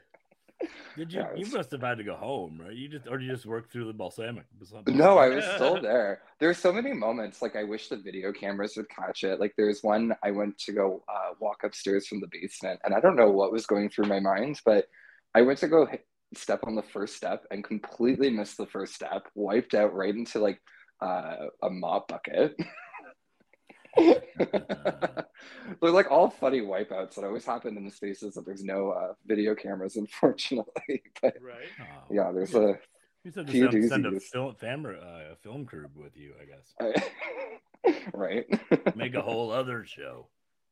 [0.96, 1.20] Did you?
[1.20, 2.74] Yeah, you must have had to go home, right?
[2.74, 4.44] You just, or you just worked through the balsamic.
[4.86, 6.22] No, I was still there.
[6.38, 7.42] There's so many moments.
[7.42, 9.40] Like I wish the video cameras would catch it.
[9.40, 13.00] Like there's one I went to go uh, walk upstairs from the basement, and I
[13.00, 14.86] don't know what was going through my mind, but
[15.34, 15.88] I went to go
[16.34, 20.38] step on the first step and completely missed the first step, wiped out right into
[20.38, 20.60] like
[21.00, 22.56] uh, a mop bucket.
[23.96, 29.12] They're like all funny wipeouts that always happen in the spaces that there's no uh,
[29.26, 31.02] video cameras, unfortunately.
[31.22, 31.68] but right.
[31.80, 32.78] Oh, yeah, there's a
[33.24, 36.44] you said few send, send a film, camera, uh, a film crew with you, I
[36.44, 36.74] guess.
[38.12, 38.44] right.
[38.94, 40.28] Make a whole other show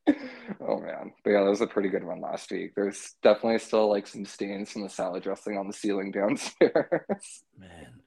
[0.08, 1.12] oh man.
[1.24, 2.72] But yeah that was a pretty good one last week.
[2.74, 7.44] There's definitely still like some stains from the salad dressing on the ceiling downstairs.
[7.58, 8.00] Man.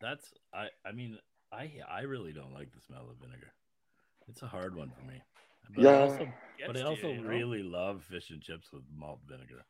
[0.00, 1.18] That's i i mean
[1.52, 3.52] i i really don't like the smell of vinegar.
[4.28, 5.20] It's a hard one for me.
[5.74, 6.28] But yeah I also,
[6.66, 7.78] but i also you, really know?
[7.78, 9.64] love fish and chips with malt vinegar.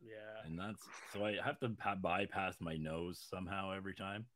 [0.00, 0.46] Yeah.
[0.46, 1.68] And that's so i have to
[2.02, 4.26] bypass my nose somehow every time.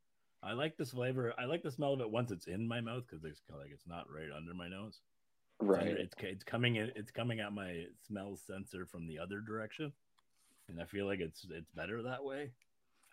[0.44, 1.32] I like this flavor.
[1.38, 3.86] I like the smell of it once it's in my mouth because it's like it's
[3.86, 5.00] not right under my nose
[5.62, 5.86] Right.
[5.86, 6.90] It's, it's coming in.
[6.96, 9.92] It's coming out my smell sensor from the other direction,
[10.68, 12.50] and I feel like it's it's better that way.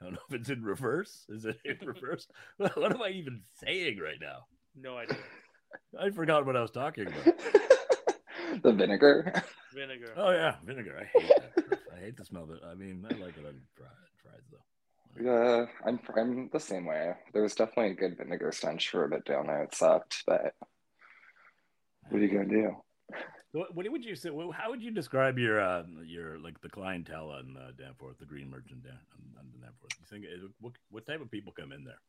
[0.01, 1.25] I don't know if it's in reverse.
[1.29, 2.27] Is it in reverse?
[2.57, 4.45] what am I even saying right now?
[4.75, 5.17] No idea.
[5.99, 7.39] I forgot what I was talking about.
[8.63, 9.43] the vinegar.
[9.73, 10.13] Vinegar.
[10.17, 10.97] Oh yeah, vinegar.
[10.99, 11.79] I hate that.
[11.95, 12.62] I hate the smell of it.
[12.65, 13.91] I mean, I like it on fried
[14.23, 15.23] fries though.
[15.23, 17.13] Yeah, I'm I'm the same way.
[17.31, 19.63] There was definitely a good vinegar stench for a bit down there.
[19.63, 20.55] It sucked, but
[22.10, 22.76] what are you gonna do?
[23.52, 24.30] What, what would you say?
[24.54, 28.50] How would you describe your uh, your like the clientele on uh, Danforth, the Green
[28.50, 29.93] Merchant on, on Danforth?
[30.00, 30.26] You think
[30.60, 32.00] what what type of people come in there?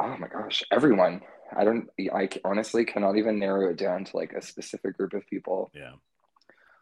[0.00, 1.20] Oh my gosh, everyone.
[1.56, 1.88] I don't.
[2.12, 5.70] I honestly cannot even narrow it down to like a specific group of people.
[5.74, 5.92] Yeah,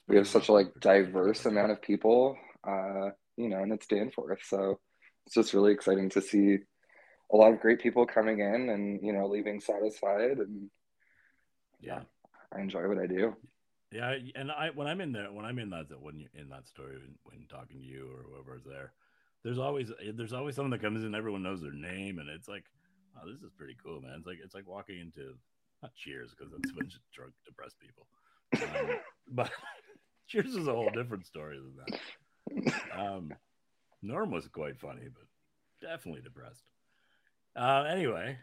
[0.08, 2.36] we have such a like diverse amount of people.
[2.66, 4.78] Uh, you know, and it's Danforth, so
[5.26, 6.58] it's just really exciting to see
[7.32, 10.70] a lot of great people coming in and you know leaving satisfied and
[11.80, 12.00] yeah
[12.54, 13.34] I enjoy what I do.
[13.92, 16.66] Yeah, and I when I'm in there, when I'm in that when you in that
[16.66, 18.92] story, when, when talking to you or whoever's there,
[19.44, 22.64] there's always there's always someone that comes in, everyone knows their name, and it's like,
[23.16, 24.16] oh, this is pretty cool, man.
[24.18, 25.34] It's like it's like walking into
[25.82, 28.06] not Cheers because it's a bunch of drunk, depressed people,
[28.60, 28.96] um,
[29.30, 29.50] but
[30.26, 32.98] Cheers is a whole different story than that.
[32.98, 33.32] Um,
[34.02, 36.64] Norm was quite funny, but definitely depressed.
[37.54, 38.36] Uh, anyway,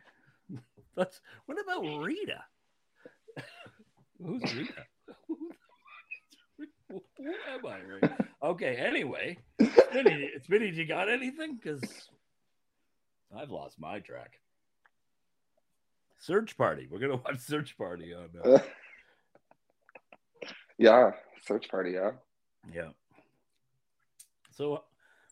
[0.96, 2.44] that's what about Rita?
[4.22, 4.86] Who's Rita?
[6.90, 7.02] Who
[7.52, 7.80] am I?
[7.82, 8.12] Right?
[8.44, 8.76] Okay.
[8.76, 11.56] Anyway, Spinny, Spinny, do you got anything?
[11.62, 11.82] Because
[13.36, 14.40] I've lost my track.
[16.20, 16.88] Search Party.
[16.90, 18.30] We're gonna watch Search Party on.
[18.44, 18.60] Uh...
[20.78, 21.12] yeah,
[21.46, 21.92] Search Party.
[21.92, 22.12] Yeah.
[22.74, 22.90] Yeah.
[24.52, 24.84] So,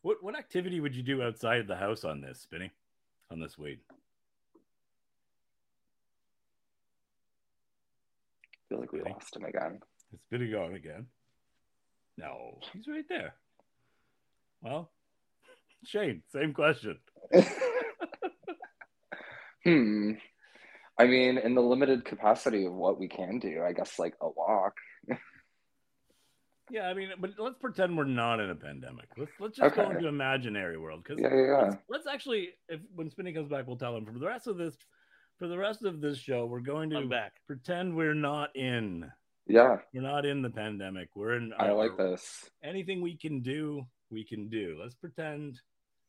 [0.01, 2.71] what what activity would you do outside of the house on this, Spinny?
[3.29, 3.79] On this week?
[8.71, 9.81] Feel like we lost him again.
[10.13, 11.07] It's been gone again.
[12.17, 13.33] No, he's right there.
[14.61, 14.89] Well,
[15.83, 16.97] Shayne, same question.
[19.65, 20.11] hmm.
[20.97, 24.29] I mean, in the limited capacity of what we can do, I guess like a
[24.29, 24.77] walk.
[26.69, 29.09] yeah, I mean, but let's pretend we're not in a pandemic.
[29.17, 29.83] Let's let's just okay.
[29.83, 31.61] go into imaginary world because yeah, yeah, yeah.
[31.63, 34.55] Let's, let's, actually, if when Spinny comes back, we'll tell him for the rest of
[34.55, 34.77] this
[35.41, 37.33] for the rest of this show, we're going to back.
[37.47, 39.11] pretend we're not in.
[39.47, 39.77] Yeah.
[39.91, 41.09] We're not in the pandemic.
[41.15, 41.51] We're in.
[41.57, 42.47] I like this.
[42.63, 44.77] Anything we can do, we can do.
[44.79, 45.59] Let's pretend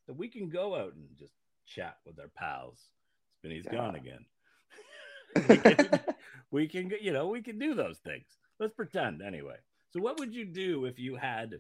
[0.07, 1.33] that we can go out and just
[1.66, 2.79] chat with our pals.
[3.38, 3.73] Spinny's yeah.
[3.73, 4.27] gone again.
[5.49, 6.01] we, can,
[6.51, 8.27] we can, you know, we can do those things.
[8.61, 9.57] let's pretend anyway.
[9.95, 11.55] So, what would you do if you had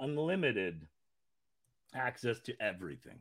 [0.00, 0.86] unlimited
[1.94, 3.20] access to everything?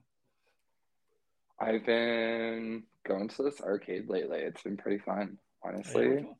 [1.62, 4.40] I've been going to this arcade lately.
[4.40, 6.08] It's been pretty fun, Oh, yeah, honestly.
[6.24, 6.36] one?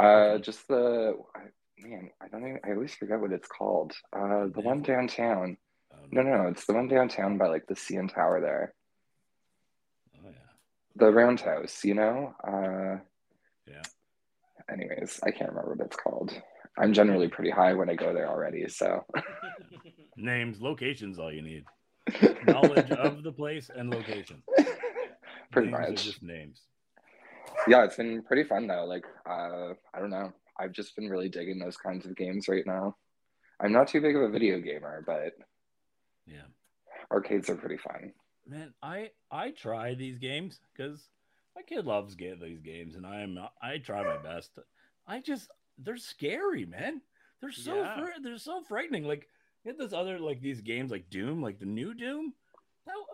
[0.00, 1.40] Uh, just the I,
[1.78, 2.60] man, I don't even.
[2.64, 3.92] I always forget what it's called.
[4.12, 5.56] Uh, the one downtown.
[5.92, 6.48] Um, No, no, no.
[6.48, 8.74] It's the one downtown by like the CN Tower there.
[10.16, 10.36] Oh yeah.
[10.96, 12.34] The roundhouse, you know?
[12.46, 13.00] Uh,
[13.66, 13.82] Yeah.
[14.72, 16.32] anyways, I can't remember what it's called.
[16.76, 19.04] I'm generally pretty high when I go there already, so
[20.16, 21.64] Names, locations, all you need.
[22.46, 24.42] Knowledge of the place and location.
[25.52, 26.04] pretty Names much.
[26.04, 26.62] just names.
[27.66, 28.84] Yeah, it's been pretty fun though.
[28.84, 30.32] Like, uh, I don't know.
[30.58, 32.96] I've just been really digging those kinds of games right now.
[33.60, 35.34] I'm not too big of a video gamer, but
[36.26, 36.46] Yeah.
[37.10, 38.12] arcades are pretty fun.
[38.46, 41.08] Man, I I try these games because
[41.54, 44.58] my kid loves get these games, and I am I try my best.
[45.06, 47.02] I just they're scary, man.
[47.40, 47.96] They're so Yeah.
[48.04, 49.04] fr- they're so frightening.
[49.04, 49.28] Like
[49.68, 52.32] had this other like these games like Doom, like the new Doom.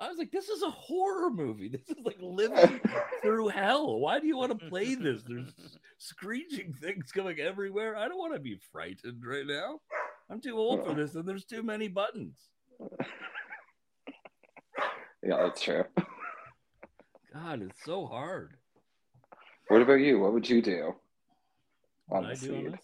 [0.00, 1.68] I was like, this is a horror movie.
[1.72, 2.80] This is like living
[3.22, 3.98] through hell.
[3.98, 5.22] Why do you want to play this?
[5.26, 5.52] There's
[5.98, 7.96] screeching things coming everywhere.
[7.96, 9.80] I don't want to be frightened right now.
[10.30, 12.38] I'm too old for this, and there's too many buttons.
[15.22, 15.84] Yeah, that's true.
[17.32, 18.56] God, it's so hard.
[19.68, 20.20] What about you?
[20.20, 20.94] What would you do
[22.10, 22.80] on What I the do on this?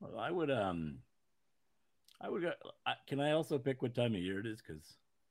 [0.00, 0.98] Well, I would um,
[2.20, 2.52] I would go.
[2.86, 4.60] I, can I also pick what time of year it is?
[4.60, 4.82] Because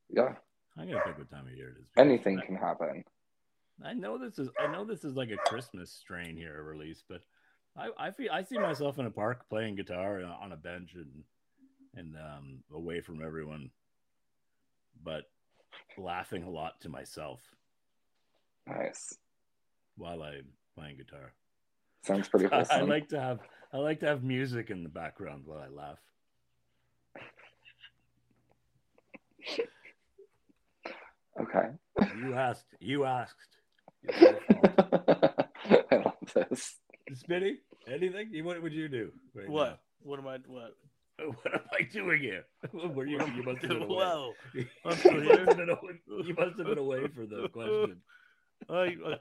[0.10, 0.36] Yeah,
[0.78, 1.88] I'm gonna pick what time of year it is.
[1.98, 3.04] anything I, can happen.
[3.84, 4.50] I know this is.
[4.60, 7.22] I know this is like a Christmas strain here release, but
[7.76, 11.24] I I feel I see myself in a park playing guitar on a bench and
[11.96, 13.70] and um away from everyone,
[15.04, 15.24] but
[15.98, 17.42] laughing a lot to myself
[18.68, 19.18] Nice.
[19.98, 20.46] while I'm
[20.76, 21.34] playing guitar.
[22.04, 22.66] Sounds pretty I.
[22.70, 23.40] I like to have
[23.74, 26.00] I like to have music in the background while I laugh.
[31.40, 31.70] Okay.
[32.20, 32.66] You asked.
[32.80, 33.58] You asked.
[34.04, 34.40] It's.
[35.92, 36.14] I love
[36.50, 36.76] this.
[37.14, 38.44] Spinny, anything?
[38.44, 39.12] What would you do?
[39.36, 39.80] right What?
[40.02, 40.38] What am I?
[40.48, 40.76] What?
[41.44, 42.46] What am I doing here?
[42.74, 43.20] Were you?
[43.36, 43.96] You must have been away.
[43.96, 44.34] Whoa!
[44.54, 45.46] you, I'm still must here.
[45.46, 45.94] have been away.
[46.26, 48.02] you must have been away for the question.
[48.70, 49.16] I, I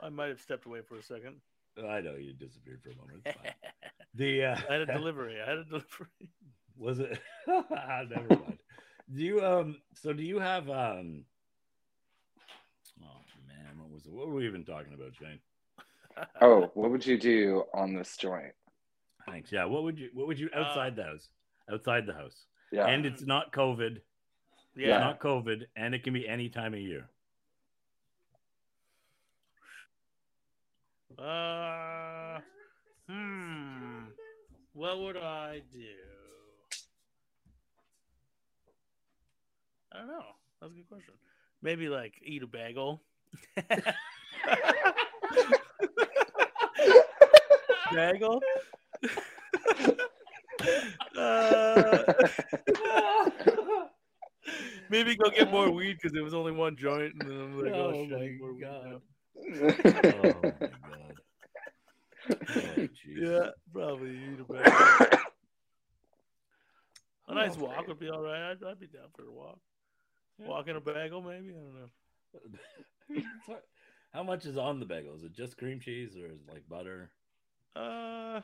[0.00, 1.36] I might have stepped away for a second.
[1.78, 3.26] I know you disappeared for a moment.
[4.14, 5.40] The uh, I had a delivery.
[5.40, 6.08] I had a delivery.
[6.76, 7.18] was it?
[7.46, 8.58] Never mind.
[9.14, 9.76] Do you um?
[9.94, 11.24] So do you have um?
[13.02, 14.12] Oh man, what was it?
[14.12, 15.38] What were we even talking about, Shayne?
[16.42, 18.52] Oh, what would you do on this joint?
[19.26, 19.50] Thanks.
[19.50, 19.64] Yeah.
[19.64, 20.10] What would you?
[20.12, 21.28] What would you Uh, outside the house?
[21.72, 22.44] Outside the house.
[22.72, 22.86] Yeah.
[22.86, 24.00] And it's not COVID.
[24.76, 24.88] yeah.
[24.88, 24.98] Yeah.
[24.98, 27.08] Not COVID, and it can be any time of year.
[31.18, 32.40] Uh,
[33.08, 34.04] hmm.
[34.72, 35.86] What would I do?
[39.92, 40.22] I don't know.
[40.60, 41.14] That's a good question.
[41.62, 43.02] Maybe like eat a bagel.
[47.94, 48.40] bagel.
[51.16, 52.02] uh,
[54.90, 57.72] maybe go get more weed because it was only one joint, and then I'm like,
[57.74, 58.84] oh, Oh shit, my more God.
[58.86, 59.00] now.
[60.14, 61.16] oh my god.
[62.54, 64.72] Oh, Yeah, probably eat a bagel.
[67.28, 68.50] A nice Oh, walk would be all right.
[68.50, 69.58] I'd, I'd be down for a walk.
[70.40, 70.48] Yeah.
[70.48, 71.50] Walking a bagel, maybe.
[71.50, 73.56] I don't know.
[74.12, 75.14] How much is on the bagel?
[75.14, 77.10] Is it just cream cheese or is it like butter?
[77.76, 78.40] Uh,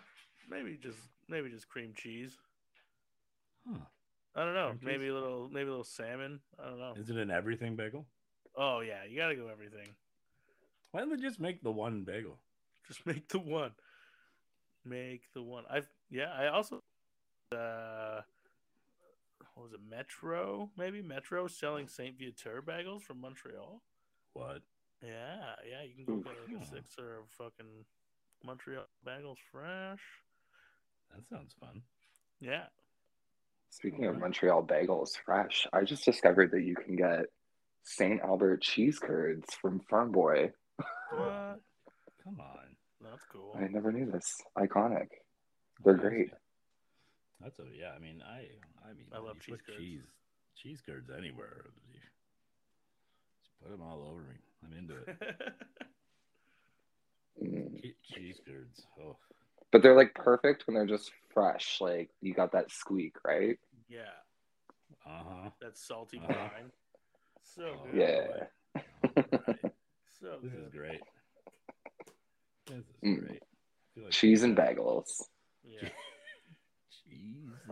[0.48, 2.36] maybe just maybe just cream cheese.
[3.68, 3.78] Huh.
[4.34, 4.68] I don't know.
[4.68, 4.86] Cream cheese?
[4.86, 6.40] Maybe a little maybe a little salmon.
[6.62, 6.94] I don't know.
[6.96, 8.06] Is it an everything bagel?
[8.56, 9.88] Oh yeah, you gotta go everything.
[10.92, 12.38] Why don't they just make the one bagel?
[12.86, 13.72] Just make the one.
[14.84, 15.64] Make the one.
[15.68, 16.32] I've yeah.
[16.32, 16.82] I also
[17.52, 18.20] uh,
[19.56, 19.80] what was it?
[19.90, 23.82] Metro maybe Metro selling Saint Viateur bagels from Montreal.
[24.34, 24.60] What?
[25.02, 25.82] Yeah, yeah.
[25.82, 27.84] You can go get like a sixer of fucking
[28.44, 30.00] Montreal bagels fresh.
[31.10, 31.82] That sounds fun.
[32.40, 32.64] Yeah.
[33.70, 37.26] Speaking of Montreal bagels, fresh, I just discovered that you can get
[37.82, 38.20] St.
[38.20, 40.52] Albert cheese curds from Farm Boy.
[41.10, 41.60] What?
[42.24, 42.76] Come on.
[43.00, 43.54] That's cool.
[43.58, 44.34] I never knew this.
[44.58, 45.08] Iconic.
[45.84, 46.30] They're That's- great.
[47.40, 47.92] That's a yeah.
[47.94, 48.46] I mean, I
[48.88, 49.78] I mean, I love cheese curds.
[49.78, 50.02] cheese
[50.56, 51.66] cheese curds anywhere.
[53.42, 54.36] Just put them all over me.
[54.64, 55.16] I'm into it.
[58.14, 58.86] Cheese curds.
[59.00, 59.16] Oh,
[59.70, 61.78] But they're like perfect when they're just fresh.
[61.80, 63.58] Like you got that squeak, right?
[63.88, 64.00] yeah.
[65.06, 65.50] uh huh.
[65.60, 66.32] That salty Uh-huh.
[66.32, 66.70] brine.
[67.42, 68.46] So Oh, good.
[68.74, 69.46] Yeah.
[70.20, 71.02] So This is great.
[72.66, 73.26] This is Mm.
[73.28, 73.42] great.
[73.96, 75.22] like cheese and bagels.
[75.62, 75.88] Yeah.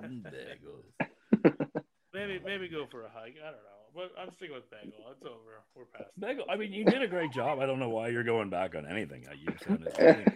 [0.02, 1.64] Cheese bagels.
[2.14, 3.34] Maybe maybe go for a hike.
[3.42, 3.74] I don't know.
[3.92, 5.00] But I'm sticking with Bengal.
[5.10, 5.62] It's over.
[5.74, 6.10] We're past.
[6.18, 6.44] Bagel.
[6.48, 7.58] I mean, you did a great job.
[7.58, 9.26] I don't know why you're going back on anything.
[9.36, 9.92] You sounded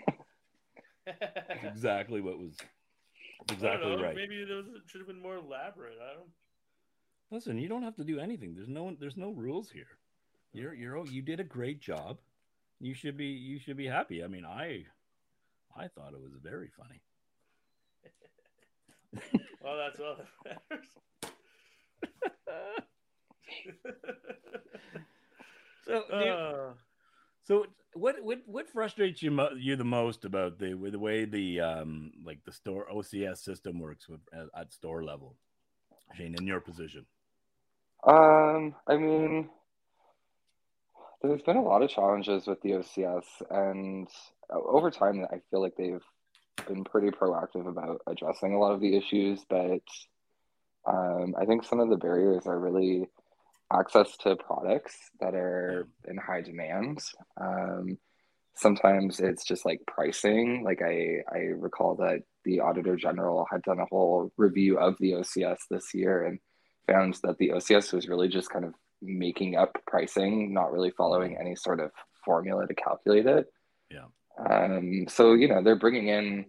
[1.63, 2.57] exactly what was
[3.51, 4.17] exactly know, right.
[4.17, 5.99] Maybe it, was, it should have been more elaborate.
[6.03, 6.31] I don't.
[7.31, 8.55] Listen, you don't have to do anything.
[8.57, 9.99] There's no there's no rules here.
[10.53, 12.19] You're you're you did a great job.
[12.81, 14.25] You should be you should be happy.
[14.25, 14.85] I mean, I
[15.77, 17.03] I thought it was very funny.
[19.63, 20.87] Well, that's all that matters.
[25.85, 26.73] So, do you- Uh,
[27.45, 31.25] so what what what frustrates you mo- you the most about the with the way
[31.25, 35.35] the um like the store OCS system works with at, at store level,
[36.15, 36.35] Shayne?
[36.39, 37.07] In your position,
[38.05, 39.49] Um, I mean,
[41.23, 44.09] there's been a lot of challenges with the OCS, and
[44.53, 46.05] uh, over time, I feel like they've
[46.67, 49.45] been pretty proactive about addressing a lot of the issues.
[49.49, 49.83] But
[50.87, 53.09] um, I think some of the barriers are really
[53.73, 57.01] access to products that are in high demand.
[57.41, 57.99] Um,
[58.57, 60.63] sometimes it's just like pricing.
[60.65, 65.13] Like I, I recall that the Auditor General had done a whole review of the
[65.13, 66.39] OCS this year and
[66.87, 71.37] found that the OCS was really just kind of making up pricing, not really following
[71.39, 71.91] any sort of
[72.25, 73.47] formula to calculate it.
[73.91, 74.07] Yeah.
[74.39, 76.47] Um, so you know they're bringing in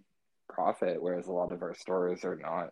[0.48, 2.70] profit, whereas a lot of our stores are not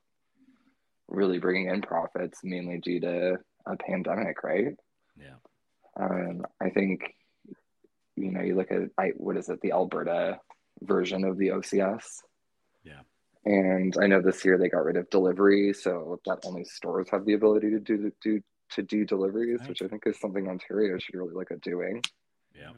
[1.08, 4.74] really bringing in profits, mainly due to a pandemic, right?
[5.16, 5.34] yeah,
[5.98, 7.14] Um, I think
[8.16, 10.40] you know you look at I what is it the Alberta
[10.82, 12.22] version of the OCS.
[12.84, 13.00] Yeah.
[13.44, 17.24] And I know this year they got rid of delivery, so that only stores have
[17.24, 18.40] the ability to do do
[18.70, 22.02] to do deliveries, which I think is something Ontario should really look at doing.
[22.54, 22.70] yeah.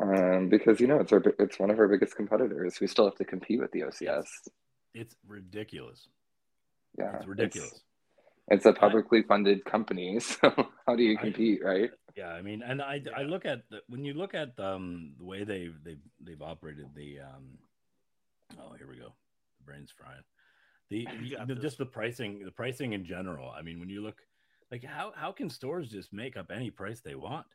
[0.00, 2.78] Um, because you know it's our it's one of our biggest competitors.
[2.80, 4.26] We still have to compete with the OCS.
[4.94, 6.08] It's ridiculous.
[6.98, 7.80] Yeah, It's ridiculous.
[8.48, 10.52] It's, a publicly funded company, so
[10.86, 11.90] how do you I- compete, right?
[12.14, 15.24] Yeah, I mean, and I I look at the, when you look at um the
[15.24, 17.58] way they've they've they've operated the um
[18.58, 19.12] oh here we go
[19.58, 20.22] the brain's frying
[20.88, 21.06] the,
[21.46, 23.50] the just the pricing the pricing in general.
[23.50, 24.22] I mean, when you look
[24.70, 27.46] like how how can stores just make up any price they want?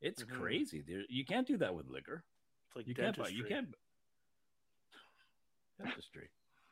[0.00, 0.30] It's Mhm.
[0.30, 0.80] crazy.
[0.80, 2.24] There you can't do that with liquor.
[2.66, 3.74] It's like You can't buy you can't
[5.78, 6.30] dentistry.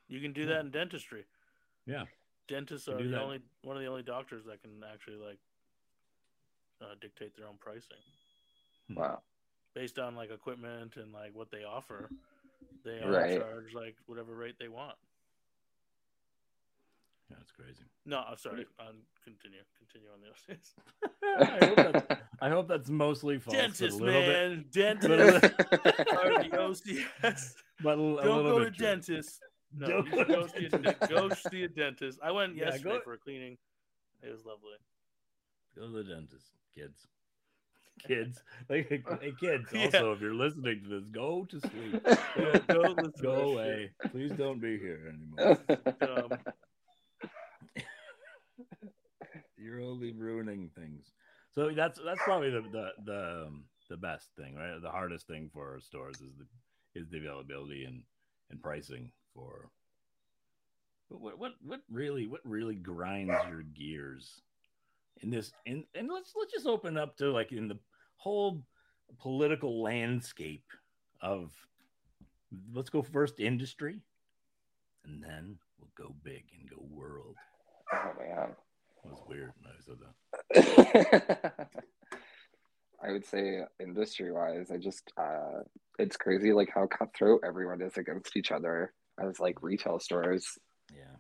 [0.09, 1.27] You can do that in dentistry.
[1.87, 2.07] Yeah.
[2.47, 3.21] Dentists are the that.
[3.21, 5.39] only one of the only doctors that can actually like
[6.81, 7.99] uh, dictate their own pricing
[8.91, 9.23] Wow.
[9.75, 12.11] based on like equipment and like what they offer.
[12.85, 13.39] They Right.
[13.39, 14.97] charge like whatever rate they want.
[17.31, 17.85] Yeah, it's crazy.
[18.07, 18.67] No, I'm sorry.
[18.81, 19.59] Um, continue.
[19.79, 21.61] Continue on the OCS.
[21.63, 21.77] I hope
[22.09, 23.55] that's I hope that's mostly false.
[23.57, 24.65] but a Dentist, little bit- man.
[24.73, 27.53] Dentist little- are the OCS.
[27.83, 28.87] but a, a Don't little go to true.
[28.87, 29.41] dentist.
[29.77, 31.01] No, Don't go go to see a dentist.
[31.01, 31.11] dentist.
[31.11, 32.19] Go see a dentist.
[32.23, 33.59] I went Yeah, yesterday go- for a cleaning.
[34.23, 34.73] It was lovely.
[35.77, 37.07] Go to the dentist, kids.
[38.07, 39.03] Kids, like hey,
[39.41, 39.67] kids.
[39.73, 39.87] Yeah.
[39.87, 42.05] Also, if you're listening to this, go to sleep.
[42.05, 43.91] Go, go listen Go that away.
[44.13, 45.59] Please don't be here anymore.
[46.03, 46.39] Um,
[49.59, 51.13] You're only ruining things.
[51.55, 54.81] So that's that's probably the the the, um, the best thing, right?
[54.81, 58.03] The hardest thing for stores is the is the availability and
[58.51, 59.71] and pricing for.
[61.11, 64.43] But what what what really what really grinds your gears
[65.23, 67.79] in this in and let's let's just open up to like in the
[68.17, 68.63] whole
[69.19, 70.67] political landscape
[71.21, 71.51] of
[72.73, 74.01] let's go first industry
[75.05, 77.37] and then we'll go big and go world.
[77.93, 78.51] oh man.
[79.05, 79.97] Was weird when I said
[81.53, 81.69] that.
[83.03, 85.63] I would say industry wise, I just uh
[85.99, 90.47] it's crazy like how cutthroat everyone is against each other as like retail stores.
[90.93, 91.17] Yeah.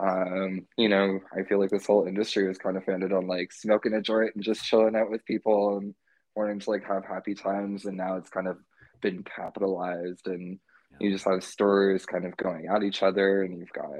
[0.00, 3.52] Um, you know, I feel like this whole industry was kind of founded on like
[3.52, 5.94] smoking a joint and just chilling out with people and
[6.34, 8.56] wanting to like have happy times and now it's kind of
[9.00, 10.58] been capitalized and
[11.00, 13.90] you just have stores kind of going at each other and you've got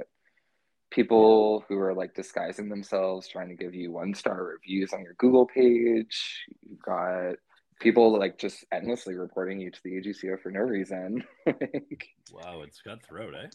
[0.93, 5.15] people who are like disguising themselves trying to give you one star reviews on your
[5.17, 6.45] google page.
[6.61, 7.35] You've got
[7.79, 11.23] people like just endlessly reporting you to the agco for no reason.
[11.45, 13.47] Like, Wow, it's cutthroat, eh?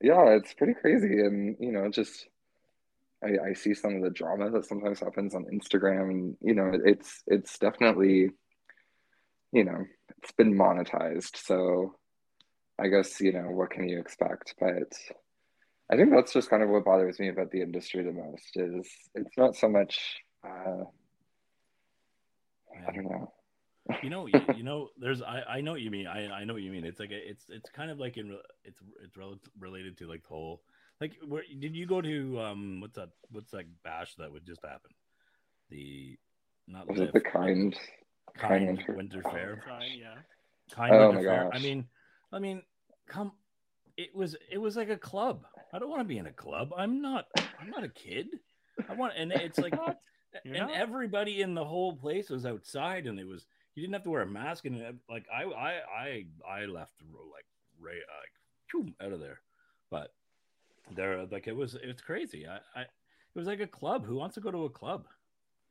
[0.00, 1.20] yeah it's pretty crazy.
[1.20, 2.26] And you know just
[3.24, 6.10] I, I see some of the drama that sometimes happens on instagram.
[6.10, 8.30] And you know it's it's definitely
[9.52, 9.84] you know
[10.18, 11.36] it's been monetized.
[11.36, 11.96] So
[12.78, 14.54] i guess you know what can you expect?
[14.60, 14.92] But
[15.92, 18.88] i think that's just kind of what bothers me about the industry the most is
[19.14, 20.82] it's not so much uh
[22.88, 23.32] i don't know
[24.02, 26.06] You know, you, you know, there's I, I know what you mean.
[26.06, 26.84] I, I know what you mean.
[26.84, 30.22] It's like a, it's it's kind of like in it's it's rel- related to like
[30.22, 30.62] the whole
[31.00, 34.62] like where did you go to um what's that what's that bash that would just
[34.62, 34.92] happen?
[35.68, 36.16] The
[36.68, 37.76] not Was it the but kind?
[38.38, 39.62] kind Winter- winter fair.
[39.68, 40.14] Fine, yeah.
[40.72, 41.50] Kind Oh Winter my Fair.
[41.52, 41.84] I mean,
[42.32, 42.62] I mean,
[43.08, 43.32] come.
[44.02, 45.44] It was it was like a club.
[45.72, 46.72] I don't want to be in a club.
[46.76, 47.26] I'm not.
[47.60, 48.28] I'm not a kid.
[48.88, 49.74] I want, and it's like,
[50.44, 50.72] You're and not?
[50.76, 54.22] everybody in the whole place was outside, and it was you didn't have to wear
[54.22, 55.72] a mask, and it- like I I
[56.06, 56.26] I
[56.62, 56.94] I left
[57.32, 57.46] like
[57.80, 58.32] right uh, like
[58.70, 59.40] phew, out of there,
[59.90, 60.12] but
[60.96, 62.46] there like it was it's crazy.
[62.46, 62.88] I I it
[63.38, 64.04] was like a club.
[64.04, 65.06] Who wants to go to a club?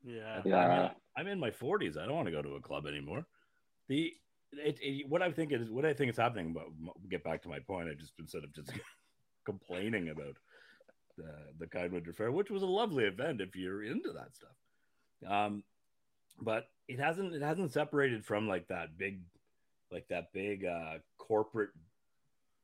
[0.04, 0.42] Yeah.
[0.46, 0.58] Yeah.
[0.58, 1.96] I mean, I'm in my 40s.
[1.98, 3.24] I don't want to go to a club anymore.
[3.88, 4.12] The
[4.54, 6.54] it, it, what I think is what I think is happening.
[6.54, 6.66] But
[7.10, 7.90] get back to my point.
[7.90, 8.72] I just instead of just
[9.46, 10.38] complaining about
[11.18, 14.50] the the Kind Winter Fair, which was a lovely event if you're into that stuff.
[15.28, 15.64] Um,
[16.42, 19.22] but it hasn't it hasn't separated from like that big
[19.92, 21.72] like that big uh corporate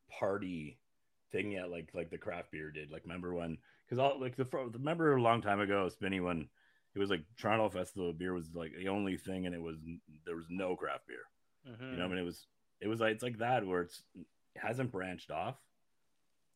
[0.09, 0.79] party
[1.31, 4.45] thing yet like like the craft beer did like remember when because all like the
[4.73, 6.47] remember a long time ago spinny when
[6.97, 9.75] it was like Toronto Festival Beer was like the only thing, and it was
[10.25, 11.21] there was no craft beer.
[11.67, 11.91] Mhm.
[11.91, 12.45] You know, I mean, it was
[12.81, 15.55] it was like it's like that where it's it hasn't branched off.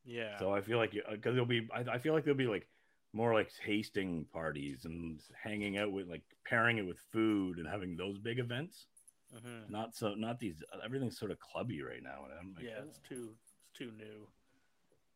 [0.04, 0.38] Yeah.
[0.38, 2.68] So I feel like because there'll be I, I feel like there'll be like
[3.12, 7.96] more like tasting parties and hanging out with like pairing it with food and having
[7.96, 8.86] those big events.
[9.34, 9.70] Mhm.
[9.70, 12.24] Not so not these everything's sort of clubby right now.
[12.24, 14.26] And I'm like, Yeah, it's too it's too new.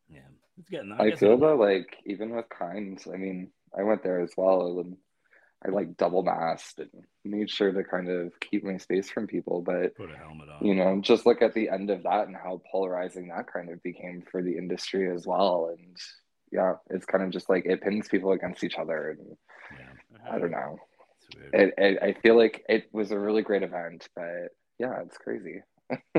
[0.09, 0.21] yeah,
[0.57, 0.91] it's getting.
[0.93, 4.31] I guess feel it- though, like even with kind, I mean, I went there as
[4.37, 4.97] well, and
[5.65, 6.89] I like double masked and
[7.25, 9.61] made sure to kind of keep my space from people.
[9.61, 10.65] But put a helmet on.
[10.65, 13.81] you know, just look at the end of that and how polarizing that kind of
[13.81, 15.73] became for the industry as well.
[15.75, 15.97] And
[16.51, 19.37] yeah, it's kind of just like it pins people against each other, and
[19.77, 20.77] yeah, I don't know.
[21.53, 24.49] It, it, I feel like it was a really great event, but
[24.79, 25.61] yeah, it's crazy.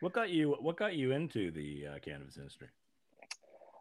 [0.00, 0.56] what got you?
[0.60, 2.68] What got you into the uh, cannabis industry?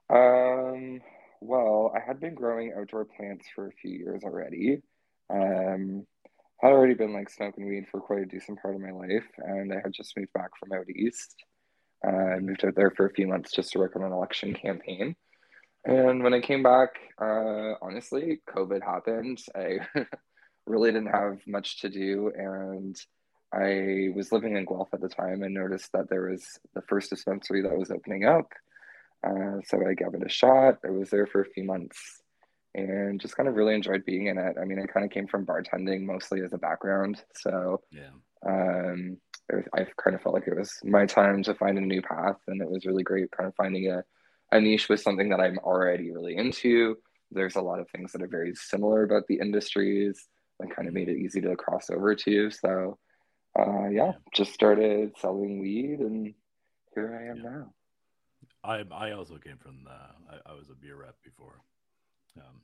[0.09, 1.01] Um,
[1.41, 4.81] well, I had been growing outdoor plants for a few years already.
[5.29, 6.05] Um,
[6.61, 9.73] had already been like smoking weed for quite a decent part of my life, and
[9.73, 11.35] I had just moved back from out east.
[12.05, 14.53] Uh, I moved out there for a few months just to work on an election
[14.53, 15.15] campaign.
[15.83, 16.89] And when I came back,
[17.19, 19.39] uh, honestly, COVID happened.
[19.55, 19.79] I
[20.67, 22.95] really didn't have much to do, and
[23.51, 27.09] I was living in Guelph at the time and noticed that there was the first
[27.09, 28.51] dispensary that was opening up.
[29.24, 30.80] Uh, so I gave it a shot.
[30.86, 32.22] I was there for a few months
[32.74, 34.55] and just kind of really enjoyed being in it.
[34.59, 37.24] I mean, I kind of came from bartending mostly as a background.
[37.36, 38.09] So Yeah,
[38.47, 39.17] um,
[39.51, 42.38] I, I kind of felt like it was my time to find a new path.
[42.47, 44.03] And it was really great kind of finding a,
[44.51, 46.97] a niche with something that I'm already really into.
[47.30, 50.28] There's a lot of things that are very similar about the industries
[50.59, 52.51] and kind of made it easy to cross over to.
[52.51, 52.97] So
[53.59, 56.34] uh, yeah, just started selling weed and
[56.95, 57.43] here I am Yeah.
[57.43, 57.74] now.
[58.64, 61.62] I I also came from the I, I was a beer rep before,
[62.38, 62.62] um,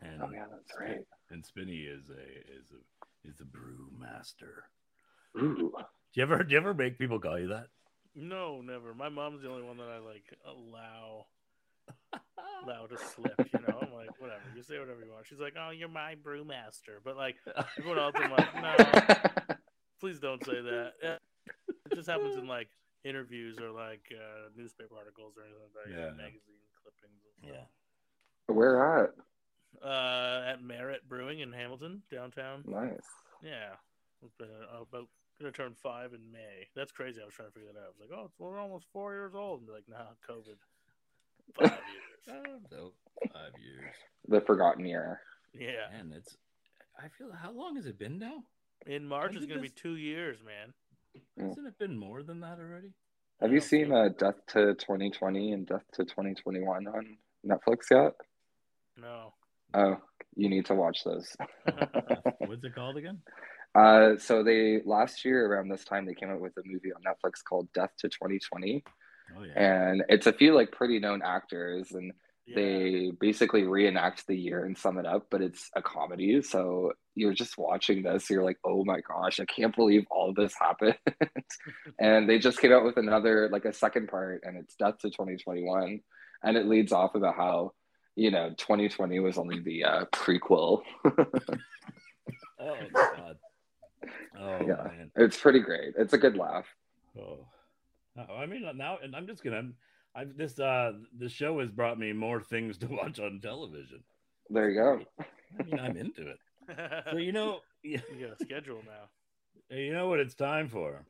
[0.00, 1.00] and Oh yeah, that's right.
[1.30, 2.22] and Spinny is a
[2.58, 4.64] is a is a brew master.
[5.36, 5.72] Ooh.
[5.74, 7.68] Do you ever do you ever make people call you that?
[8.14, 8.94] No, never.
[8.94, 11.26] My mom's the only one that I like allow
[12.64, 13.34] allow to slip.
[13.52, 14.42] You know, I'm like, whatever.
[14.56, 15.26] You say whatever you want.
[15.26, 16.98] She's like, oh, you're my brewmaster.
[17.04, 17.36] But like
[17.78, 19.54] everyone else, I'm like, no,
[20.00, 20.92] please don't say that.
[21.02, 22.68] It just happens in like
[23.04, 25.90] interviews or like uh, newspaper articles or anything like that.
[25.90, 26.10] Yeah.
[26.16, 27.22] magazine clippings.
[27.42, 27.66] and stuff.
[28.46, 29.10] Where at?
[29.84, 32.64] Uh, at Merit Brewing in Hamilton, downtown.
[32.66, 33.06] Nice.
[33.44, 33.76] Yeah,
[34.24, 35.06] it's been uh, about
[35.38, 36.66] gonna turn five in May.
[36.74, 37.20] That's crazy.
[37.22, 37.84] I was trying to figure that out.
[37.84, 39.60] I was like, oh, it's, we're almost four years old.
[39.60, 40.56] And like, nah, COVID.
[41.60, 41.78] Five
[42.26, 42.44] years.
[42.46, 42.92] Oh, so
[43.32, 43.94] five years.
[44.26, 45.20] The forgotten year.
[45.54, 46.36] Yeah, And it's
[46.98, 48.42] I feel how long has it been now?
[48.86, 50.72] in March I is gonna be two years, man.
[51.38, 51.48] Mm.
[51.48, 52.92] Hasn't it been more than that already?
[53.40, 57.16] Have you seen uh, Death to 2020 and Death to 2021 on
[57.46, 58.14] Netflix yet?
[58.96, 59.32] No.
[59.74, 59.96] Oh,
[60.34, 61.36] you need to watch those.
[62.38, 63.20] What's it called again?
[63.74, 67.02] Uh, so they last year around this time they came out with a movie on
[67.02, 68.82] Netflix called Death to 2020,
[69.36, 69.52] Oh yeah.
[69.90, 72.12] and it's a few like pretty known actors, and
[72.48, 72.54] Yeah.
[72.56, 76.40] they basically reenact the year and sum it up, but it's a comedy.
[76.42, 80.34] So you're just watching this, you're like, oh my gosh, I can't believe all of
[80.36, 80.96] this happened.
[82.00, 85.10] and they just came out with another, like a second part, and it's Death to
[85.10, 86.00] 2021.
[86.42, 87.72] And it leads off about how,
[88.16, 90.82] you know, 2020 was only the uh, prequel.
[92.60, 93.36] Oh god.
[94.38, 94.82] Oh Yeah.
[94.84, 95.10] man.
[95.16, 95.94] it's pretty great.
[95.96, 96.66] It's a good laugh.
[97.18, 97.46] Oh.
[98.36, 99.70] I mean now and I'm just gonna
[100.14, 104.02] I've this uh the show has brought me more things to watch on television.
[104.50, 105.00] There you go.
[105.58, 106.38] I mean I'm into it.
[107.10, 109.76] So you know yeah, you got a schedule now.
[109.76, 111.04] You know what it's time for?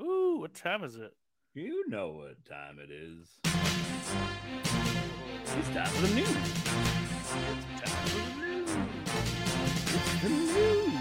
[0.00, 1.12] Ooh, what time is it?
[1.54, 3.28] You know what time it is.
[5.58, 6.28] It's time for the news.
[6.28, 8.70] It's time for the news.
[9.94, 10.92] It's the news.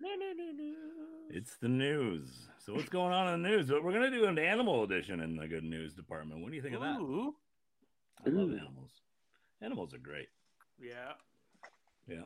[0.00, 1.07] No, no, no, no.
[1.48, 2.28] It's the news.
[2.58, 3.68] So what's going on in the news?
[3.68, 6.42] But We're gonna do an animal edition in the good news department.
[6.42, 7.00] What do you think of that?
[7.00, 7.34] Ooh,
[8.26, 8.54] I love Ooh.
[8.54, 8.90] animals.
[9.62, 10.28] Animals are great.
[10.78, 11.12] yeah.
[12.06, 12.24] Yeah,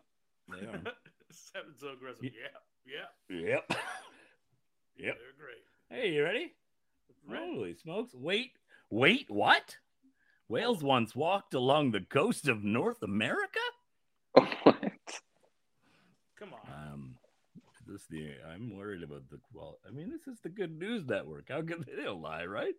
[0.48, 0.72] they are.
[1.30, 2.24] Sounded so aggressive.
[2.24, 2.32] Ye-
[2.84, 3.46] Yeah, yeah.
[3.46, 3.64] yep.
[4.96, 5.18] Yep.
[5.18, 5.64] They're great.
[5.88, 6.54] Hey, you ready?
[7.28, 7.38] Right.
[7.38, 8.12] Holy smokes.
[8.12, 8.54] Wait,
[8.90, 9.76] wait, what?
[10.48, 10.86] Whales oh.
[10.86, 13.60] once walked along the coast of North America?
[14.32, 15.20] what?
[16.38, 16.92] Come on.
[16.92, 17.14] Um,
[17.56, 19.78] is this the I'm worried about the quality.
[19.86, 21.48] I mean, this is the Good News Network.
[21.48, 22.74] How can they don't lie, right?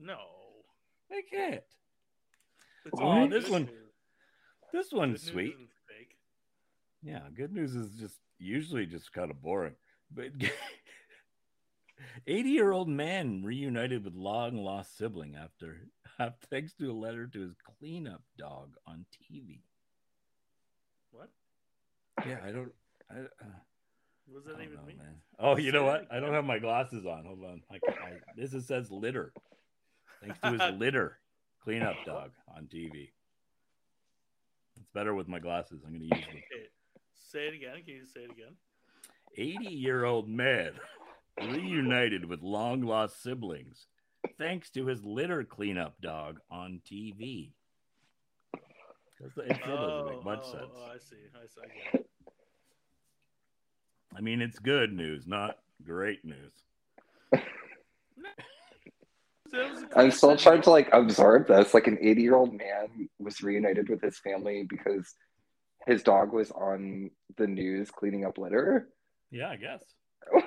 [0.00, 0.18] no.
[1.10, 1.62] They can't.
[2.86, 3.92] It's Oh, all this good one- news.
[4.72, 5.56] This one's news sweet.
[5.86, 6.16] fake.
[7.02, 9.74] Yeah, good news is just usually just kind of boring.
[10.10, 10.28] But
[12.26, 15.88] 80 year old man reunited with long lost sibling after,
[16.18, 19.60] after thanks to a letter to his cleanup dog on TV.
[21.10, 21.28] What?
[22.26, 22.72] Yeah, I don't.
[23.10, 23.48] I, uh,
[24.36, 25.14] I that even know, man.
[25.38, 26.06] Oh, you know what?
[26.10, 27.24] I don't have my glasses on.
[27.24, 27.62] Hold on.
[27.70, 29.32] I, I, this is, says litter.
[30.22, 31.18] Thanks to his litter
[31.62, 33.10] cleanup dog on TV.
[34.76, 35.82] It's better with my glasses.
[35.84, 36.36] I'm going to use them.
[36.36, 36.68] Okay.
[37.14, 37.82] Say it again.
[37.84, 38.54] Can you say it again?
[39.36, 40.72] 80 year old man
[41.40, 43.86] reunited with long lost siblings
[44.38, 47.52] thanks to his litter cleanup dog on TV.
[49.20, 50.72] It still doesn't make much oh, sense.
[50.74, 51.16] oh, I see.
[51.34, 51.98] I see.
[51.98, 51.98] I.
[54.16, 56.52] I mean, it's good news, not great news.
[59.52, 61.74] That was a I'm still trying to like absorb this.
[61.74, 65.14] Like an 80 year old man was reunited with his family because
[65.86, 68.88] his dog was on the news cleaning up litter.
[69.30, 69.84] Yeah, I guess.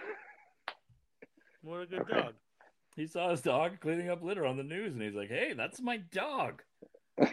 [1.61, 2.13] What a good Okay.
[2.13, 2.33] dog.
[2.95, 5.81] He saw his dog cleaning up litter on the news and he's like, hey, that's
[5.81, 6.61] my dog.
[7.19, 7.27] I'm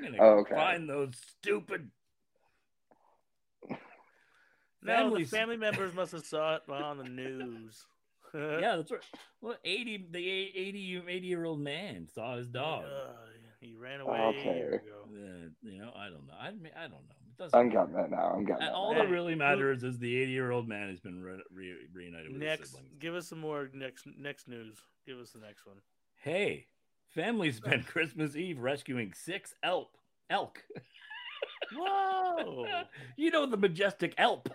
[0.00, 0.54] going to Oh, okay.
[0.54, 1.90] find those stupid.
[4.84, 7.84] No, the family members must have saw it on the news.
[8.36, 9.00] Yeah, that's right.
[9.40, 12.82] Well, 80, the 80, 80 year old man saw his dog.
[12.84, 13.12] Uh,
[13.60, 14.58] he ran away Okay.
[14.62, 14.80] ago.
[15.06, 16.34] Uh, you know, I don't know.
[16.40, 17.14] I mean, I don't know.
[17.30, 17.86] It doesn't I'm matter.
[17.86, 18.32] getting it now.
[18.34, 18.72] I'm getting Uh, it.
[18.72, 22.32] All that really matters is the 80 year old man has been re- re- reunited
[22.32, 22.94] with his Next, siblings.
[22.98, 24.78] give us some more next next news.
[25.06, 25.76] Give us the next one.
[26.20, 26.66] Hey,
[27.14, 29.90] family spent Christmas Eve rescuing six elk.
[30.28, 30.60] Elk.
[31.72, 32.66] Whoa!
[33.16, 34.48] you know the majestic elk.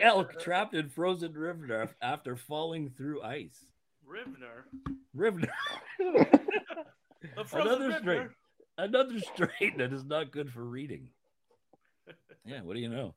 [0.00, 3.64] Elk trapped in frozen river after falling through ice.
[4.06, 4.64] Rivner.
[5.14, 5.40] River.
[7.36, 7.98] A frozen another Rivner.
[8.00, 8.28] strain.
[8.78, 11.08] Another strain that is not good for reading.
[12.46, 13.14] Yeah, what do you know?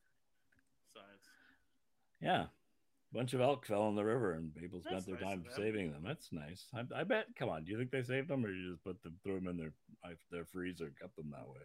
[0.94, 1.26] Science.
[2.22, 2.46] Yeah.
[3.14, 5.94] bunch of elk fell in the river and people spent That's their nice time saving
[5.94, 6.04] them.
[6.06, 6.66] That's nice.
[6.76, 7.28] I, I bet.
[7.40, 7.64] Come on.
[7.64, 9.72] Do you think they saved them or you just put them, threw them in their,
[10.30, 11.64] their freezer, kept them that way?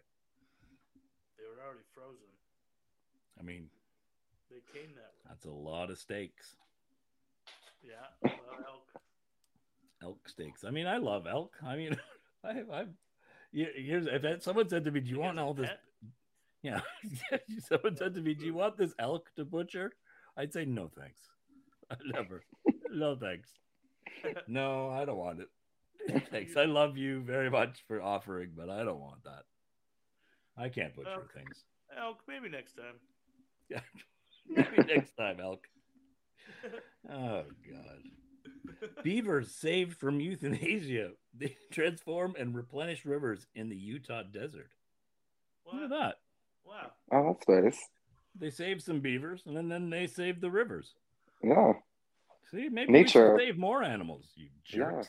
[1.37, 2.31] They were already frozen.
[3.37, 3.67] I mean,
[4.49, 5.29] They came that way.
[5.29, 6.55] that's a lot of steaks.
[7.83, 8.29] Yeah.
[8.67, 8.87] Elk.
[10.03, 10.63] elk steaks.
[10.63, 11.53] I mean, I love elk.
[11.65, 11.95] I mean,
[12.43, 12.85] I, I,
[13.51, 15.79] yeah, here's if that- someone said to me, "Do you want all this?" pet?
[16.61, 16.81] Yeah,
[17.67, 19.93] someone said to me, "Do you want this elk to butcher?"
[20.35, 21.21] I'd say, "No, thanks.
[22.05, 22.43] Never.
[22.91, 23.49] no, thanks.
[24.47, 26.23] No, I don't want it.
[26.31, 26.57] thanks.
[26.57, 29.43] I love you very much for offering, but I don't want that.
[30.57, 31.33] I can't butcher Elk.
[31.33, 31.63] things.
[31.97, 32.19] Elk.
[32.27, 32.95] Maybe next time.
[34.49, 35.67] Maybe next time, elk.
[37.09, 38.91] Oh God.
[39.03, 41.11] Beavers saved from euthanasia.
[41.33, 44.69] They transform and replenish rivers in the Utah desert.
[45.71, 46.15] Look at that.
[46.65, 46.91] Wow.
[47.11, 47.79] Oh, that's nice.
[48.37, 50.93] They saved some beavers and then, then they saved the rivers.
[51.41, 51.73] Yeah.
[52.51, 53.33] See, maybe Nature.
[53.33, 55.07] we should save more animals, you jerks.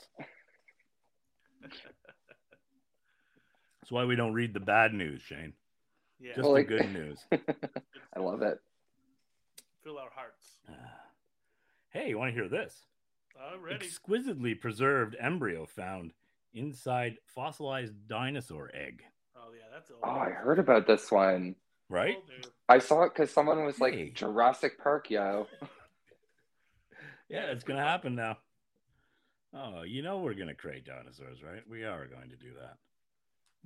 [3.81, 5.53] That's why we don't read the bad news, Shayne.
[6.23, 6.35] Yeah.
[6.37, 7.19] Just Well, the like- good news.
[8.15, 8.59] I love it.
[9.83, 10.45] Fill our hearts.
[11.91, 12.87] hey, you want to hear this?
[13.41, 13.75] Already.
[13.87, 16.13] Exquisitely preserved embryo found
[16.53, 19.03] inside fossilized dinosaur egg.
[19.37, 20.01] Oh yeah, that's old.
[20.03, 21.55] Oh, I heard about this one.
[21.89, 22.17] Right?
[22.17, 22.51] Old.
[22.69, 24.11] I saw it because someone was like Hey.
[24.11, 25.47] Jurassic Park, yo.
[27.29, 28.39] Yeah, it's gonna happen now.
[29.55, 31.63] Oh, you know we're gonna create dinosaurs, right?
[31.71, 32.77] We are going to do that.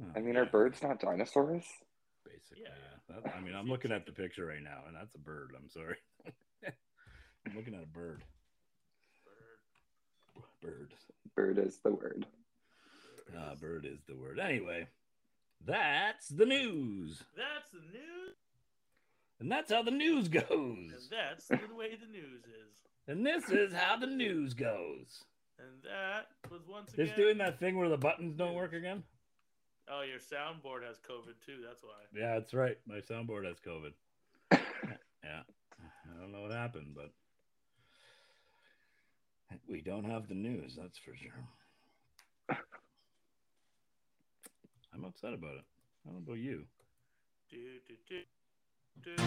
[0.02, 1.64] Oh, I mean, are birds not dinosaurs?
[2.24, 2.64] Basically?
[2.64, 2.70] Yeah.
[3.10, 3.20] Yeah.
[3.22, 5.52] That- I mean, I'm looking at the picture right now, and that's a bird.
[5.56, 5.96] I'm sorry.
[7.46, 8.22] I'm looking at a bird.
[10.62, 10.62] Bird.
[10.62, 10.94] Bird.
[11.56, 12.26] Bird is the word.
[13.36, 14.38] Uh, bird is the word.
[14.38, 14.86] Anyway,
[15.66, 17.22] That's the news.
[17.36, 18.36] That's the news,
[19.40, 21.08] And that's how the news and goes.
[21.10, 22.72] that's the way the news is.
[23.08, 25.24] And this is how the news goes.
[25.58, 27.06] And that was once again.
[27.06, 29.02] Just doing that thing where the buttons don't work again?
[29.88, 31.62] Oh, your soundboard has COVID too.
[31.66, 31.90] That's why.
[32.14, 32.78] Yeah, that's right.
[32.86, 33.92] My soundboard has COVID.
[34.52, 35.42] yeah.
[35.80, 37.10] I don't know what happened, but
[39.68, 41.30] we don't have the news, that's for sure.
[44.94, 45.64] I'm upset about it.
[46.06, 46.64] I don't know about you.
[47.50, 48.20] Do, do, do,
[49.02, 49.10] do,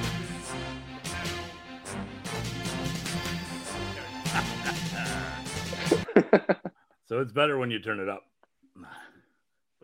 [7.05, 8.24] So it's better when you turn it up.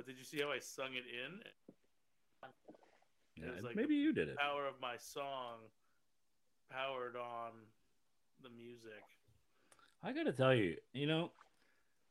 [0.03, 1.39] But did you see how I sung it in?
[3.41, 4.37] Yeah, was like maybe you did it.
[4.37, 5.59] Power of my song
[6.69, 7.51] powered on
[8.41, 9.03] the music.
[10.03, 11.31] I got to tell you, you know,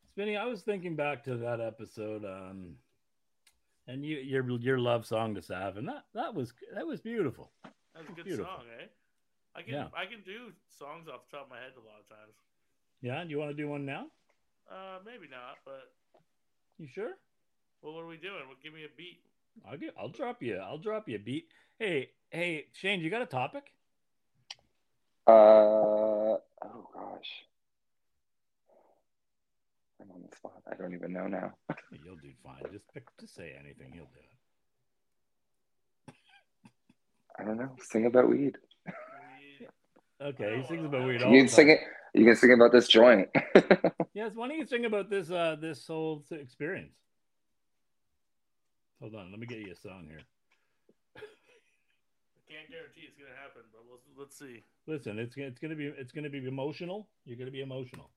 [0.09, 2.77] Spinny, I was thinking back to that episode um
[3.87, 7.51] and you your your love song to Sav and that that was that was beautiful.
[7.63, 8.47] That was a good Beautiful.
[8.47, 8.87] song, eh?
[9.55, 9.89] I can Yeah.
[9.95, 12.33] I can do songs off the top of my head a lot of times.
[13.03, 14.07] Yeah, do you want to do one now?
[14.71, 15.93] Uh, maybe not, but
[16.79, 17.17] You sure?
[17.83, 18.43] Well, what are we doing?
[18.47, 19.19] Well, give me a beat.
[19.69, 21.47] I'll get I'll drop you I'll drop you a beat.
[21.79, 23.73] Hey, hey, Shayne, you got a topic?
[25.27, 26.39] Uh oh
[26.95, 27.45] gosh.
[30.01, 30.63] I'm on the spot.
[30.71, 31.53] I don't even know now.
[32.05, 32.63] You'll do fine.
[32.73, 34.21] Just pick just say anything, he'll do
[36.09, 36.15] it.
[37.39, 37.71] I don't know.
[37.81, 38.57] Sing about weed.
[40.23, 41.77] Okay, he sings about weed you all You the can sing time.
[41.77, 41.81] it.
[42.15, 43.29] You can sing about this joint.
[44.15, 46.95] Yes, why don't you sing about this uh this whole experience?
[49.03, 50.21] Hold on, let me get you a song here.
[51.17, 51.21] I
[52.49, 54.63] can't guarantee it's gonna happen, but we'll, let's see.
[54.87, 57.09] Listen, it's it's gonna be it's gonna be emotional.
[57.25, 58.11] You're gonna be emotional.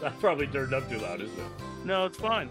[0.00, 1.46] That probably turned up too loud, isn't it?
[1.84, 2.48] No, it's fine.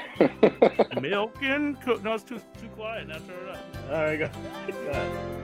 [1.00, 2.02] Milk and cook.
[2.02, 3.08] No, it's too too quiet.
[3.08, 3.58] Now turn it up.
[3.90, 4.24] All right, go.
[4.90, 5.42] ahead.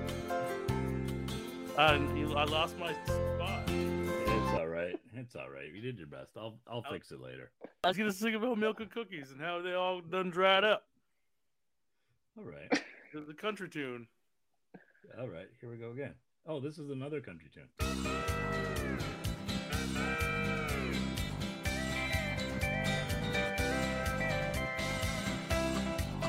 [1.79, 3.63] Uh, I lost my spot.
[3.69, 4.99] It's all right.
[5.15, 5.73] It's all right.
[5.73, 6.33] You did your best.
[6.37, 7.51] I'll I'll I'll- fix it later.
[7.85, 10.85] I was gonna sing about milk and cookies and how they all done dried up.
[12.37, 12.83] All right.
[13.13, 14.07] The, the country tune.
[15.19, 15.49] All right.
[15.61, 16.15] Here we go again.
[16.47, 17.69] Oh, this is another country tune.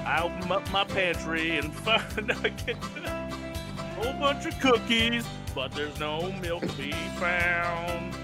[0.10, 3.30] I open up my pantry and find I get a
[3.94, 8.16] whole bunch of cookies, but there's no milk to be found.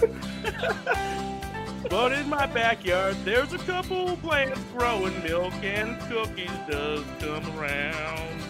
[1.88, 5.14] but in my backyard, there's a couple plants growing.
[5.22, 8.42] Milk and cookies does come around.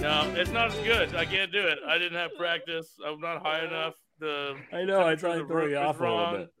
[0.00, 1.16] No, it's not as good.
[1.16, 1.80] I can't do it.
[1.88, 3.00] I didn't have practice.
[3.04, 3.94] I'm not high enough.
[4.20, 5.04] The I know.
[5.04, 6.52] I tried to throw you off a little bit.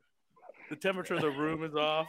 [0.70, 2.08] The temperature of the room is off.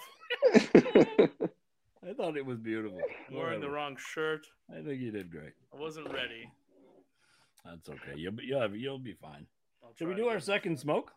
[2.08, 3.00] I thought it was beautiful.
[3.30, 4.46] I'm wearing the wrong shirt.
[4.70, 5.54] I think you did great.
[5.76, 6.50] I wasn't ready.
[7.66, 8.14] That's okay.
[8.16, 9.48] You'll be you'll, have, you'll be fine.
[9.84, 10.42] I'll Should we do our again.
[10.46, 11.12] second smoke?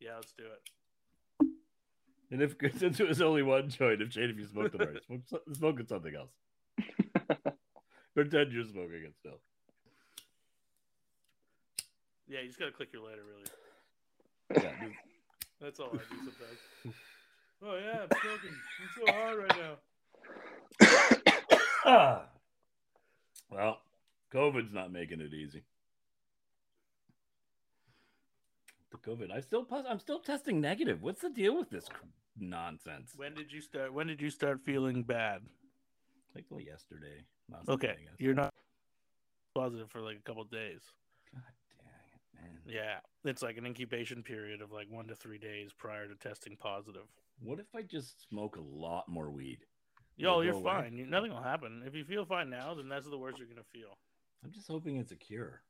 [0.00, 1.46] Yeah, let's do it.
[2.30, 5.00] And if since it was only one joint, if Shayne, if you smoked it already,
[5.06, 6.30] smoke, so- smoke it something else.
[8.14, 9.38] Pretend you're smoking it still.
[12.28, 14.62] Yeah, you just gotta click your lighter, really.
[14.64, 14.88] Yeah,
[15.60, 16.96] That's all I do sometimes.
[17.62, 18.56] Oh yeah, I'm smoking.
[18.80, 19.74] I'm so hard right now.
[21.84, 22.24] Ah.
[23.50, 23.78] well,
[24.34, 25.62] COVID's not making it easy.
[28.90, 31.02] The COVID, I still pos- I'm still testing negative.
[31.02, 31.86] What's the deal with this
[32.38, 33.14] nonsense?
[33.16, 33.94] When did you start?
[33.94, 35.42] When did you start feeling bad?
[36.34, 37.24] Like well, yesterday.
[37.50, 38.14] last Okay, I guess.
[38.18, 38.52] you're not
[39.54, 40.80] positive for like a couple days.
[41.32, 41.42] God
[42.34, 42.74] dang it, man.
[42.74, 46.56] Yeah, it's like an incubation period of like one to three days prior to testing
[46.56, 47.06] positive.
[47.40, 49.58] What if I just smoke a lot more weed?
[50.16, 50.96] Yo, Will you're fine.
[50.96, 51.82] You, nothing will happen.
[51.86, 53.96] If you feel fine now, then that's the worst you're gonna feel.
[54.44, 55.62] I'm just hoping it's a cure.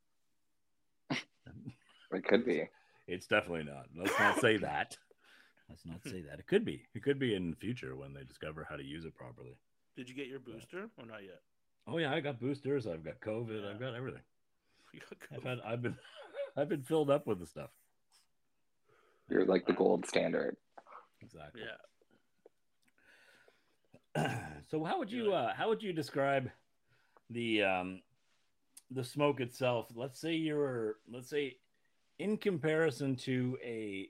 [1.10, 2.64] it could be.
[3.06, 3.86] It's definitely not.
[3.96, 4.96] Let's not say that.
[5.68, 6.38] Let's not say that.
[6.38, 6.84] It could be.
[6.94, 9.56] It could be in the future when they discover how to use it properly.
[9.96, 11.40] Did you get your booster or not yet?
[11.86, 12.86] Oh yeah, I got boosters.
[12.86, 13.62] I've got COVID.
[13.62, 13.70] Yeah.
[13.70, 14.22] I've got everything.
[14.94, 15.58] You got I've had.
[15.66, 15.96] I've been.
[16.56, 17.68] I've been filled up with the stuff.
[19.28, 20.56] You're like the gold standard.
[21.20, 21.62] Exactly.
[24.16, 24.38] Yeah.
[24.70, 26.50] so how would you uh, how would you describe
[27.30, 28.02] the um,
[28.90, 29.86] the smoke itself?
[29.94, 31.56] Let's say you're let's say
[32.18, 34.08] in comparison to a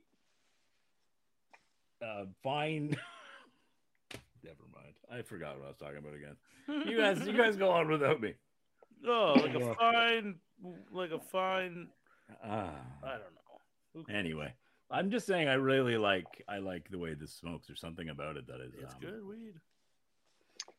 [2.03, 2.97] uh, fine.
[4.45, 4.95] Never mind.
[5.11, 6.37] I forgot what I was talking about again.
[6.87, 8.35] You guys, you guys go on without me.
[9.07, 10.35] Oh, like a fine,
[10.91, 11.87] like a fine.
[12.45, 12.73] Ah.
[13.05, 13.21] I don't
[14.09, 14.13] know.
[14.13, 14.53] Anyway,
[14.91, 17.67] I'm just saying I really like I like the way this smokes.
[17.67, 19.55] There's something about it that is It's um, good weed.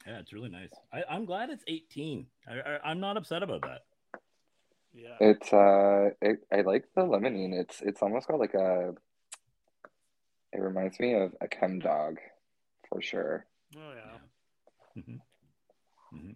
[0.07, 0.71] Yeah, it's really nice.
[0.91, 2.25] I, I'm glad it's 18.
[2.47, 3.83] I, I, I'm not upset about that.
[4.93, 5.15] Yeah.
[5.19, 7.53] It's uh, it, I like the limonene.
[7.53, 8.93] It's it's almost got like a.
[10.51, 12.17] It reminds me of a Chemdawg,
[12.89, 13.45] for sure.
[13.77, 15.01] Oh yeah.
[15.03, 15.15] hmm
[16.11, 16.31] hmm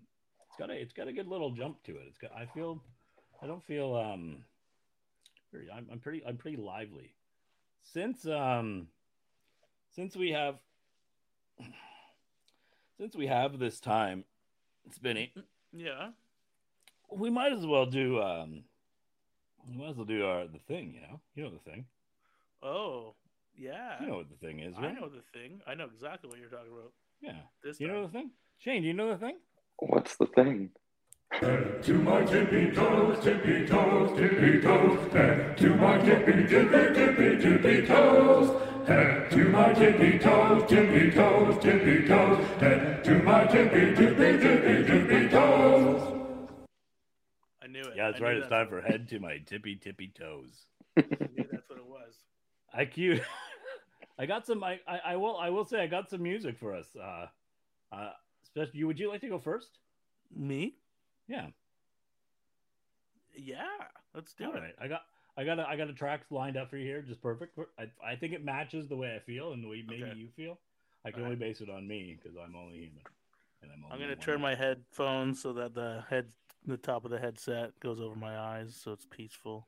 [0.47, 2.03] It's got a it's got a good little jump to it.
[2.07, 2.79] It's got I feel
[3.41, 4.43] I don't feel um
[5.51, 7.15] very I'm, I'm pretty I'm pretty lively
[7.83, 8.87] since um
[9.95, 10.55] since we have
[12.97, 14.23] since we have this time
[14.91, 15.33] Spinny
[15.71, 16.09] Yeah.
[17.11, 18.63] we might as well do um
[19.69, 21.85] we might as well do our the thing you know you know the thing
[22.65, 23.13] Oh,
[23.57, 24.01] yeah.
[24.01, 25.59] you know what the thing is I know the thing.
[25.67, 26.93] I know exactly what you're talking about.
[27.21, 29.37] yeah This you know the thing Shayne do you know the thing
[29.79, 30.69] What's the thing?
[31.39, 37.87] To my tippy toes, tippy toes, tippy toes, head to my tippy, tippy, tippy, tippy
[37.87, 38.87] toes.
[38.87, 44.83] Head to my tippy toes, tippy toes, tippy toes, head to my tippy, tippy, tippy,
[44.85, 46.47] tippy toes.
[47.63, 47.93] I knew it.
[47.95, 50.65] yeah that's I right it's that's time for head to my tippy tippy toes
[50.95, 52.13] I knew that's what it was.
[52.73, 53.21] I cute.
[54.19, 54.63] I got some.
[54.63, 55.37] I, I I will.
[55.37, 56.87] I will say I got some music for us.
[56.95, 57.25] Uh,
[57.91, 58.11] uh,
[58.43, 58.87] especially you.
[58.87, 59.79] Would you like to go first?
[60.35, 60.75] Me?
[61.33, 61.47] Yeah.
[63.35, 63.63] Yeah.
[64.13, 64.59] Let's do All it.
[64.59, 64.75] right.
[64.79, 65.01] I got.
[65.35, 65.57] I got.
[65.59, 67.57] A, I got a track lined up for you here, just perfect.
[67.79, 70.13] I, I think it matches the way I feel and the way maybe Okay.
[70.15, 70.59] you feel.
[71.05, 71.47] I can All only right.
[71.49, 73.01] base it on me because I'm only human.
[73.63, 74.17] And I'm, I'm gonna one.
[74.19, 76.27] turn my headphones so that the head,
[76.67, 79.67] the top of the headset goes over my eyes, so it's peaceful.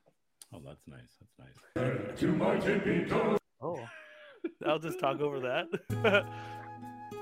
[0.54, 1.18] Oh, that's nice.
[1.20, 2.20] That's nice.
[2.20, 3.08] To my tippy.
[3.60, 3.80] Oh,
[4.68, 5.66] I'll just talk over that.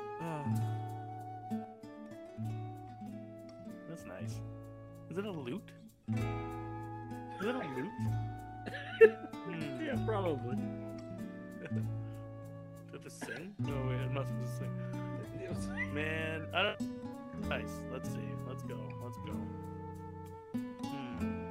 [0.26, 0.63] Oh.
[5.14, 5.70] Is it a lute?
[6.10, 7.92] Is it a lute?
[9.44, 9.86] Hmm.
[9.86, 10.56] yeah, probably.
[10.56, 10.62] Do
[11.70, 13.54] I have sing?
[13.60, 15.94] No, wait, I'm not supposed to sing.
[15.94, 17.48] Man, I don't.
[17.48, 17.82] Nice.
[17.92, 18.28] Let's see.
[18.48, 18.80] Let's go.
[19.04, 19.34] Let's go.
[20.88, 21.46] Hmm.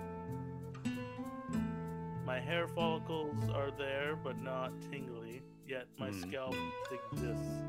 [2.27, 5.43] My hair follicles are there, but not tingly.
[5.69, 6.21] Yet my Hmm.
[6.21, 6.57] scalp
[6.91, 7.63] exists.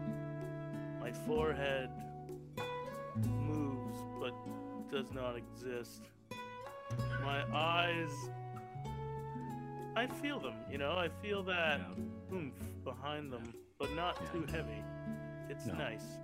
[0.99, 1.91] My forehead
[3.27, 4.33] moves, but
[4.93, 6.03] does not exist.
[7.23, 8.11] My eyes.
[9.95, 10.91] I feel them, you know.
[10.91, 13.41] I feel that Yeah, oomph behind them,
[13.79, 14.27] but not Yeah.
[14.31, 14.83] too heavy.
[15.49, 15.73] It's No.
[15.73, 16.19] nice.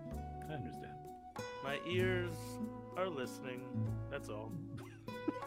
[0.47, 0.93] I understand.
[1.63, 2.35] My ears
[2.95, 3.61] are listening.
[4.11, 4.51] That's all.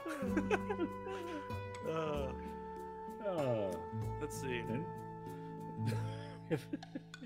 [1.88, 2.28] uh,
[3.24, 3.70] Oh.
[4.20, 4.62] let's see.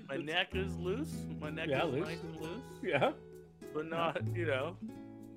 [0.07, 1.25] My neck is loose.
[1.41, 2.07] My neck Yeah, is loose.
[2.07, 3.13] nice and loose, yeah.
[3.73, 4.77] but not, you know,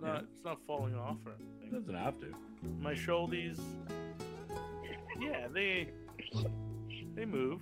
[0.00, 1.78] not it's not falling off or It anything.
[1.80, 2.34] doesn't have to.
[2.80, 3.58] My shoulders,
[5.20, 5.88] yeah, they
[7.14, 7.60] they move.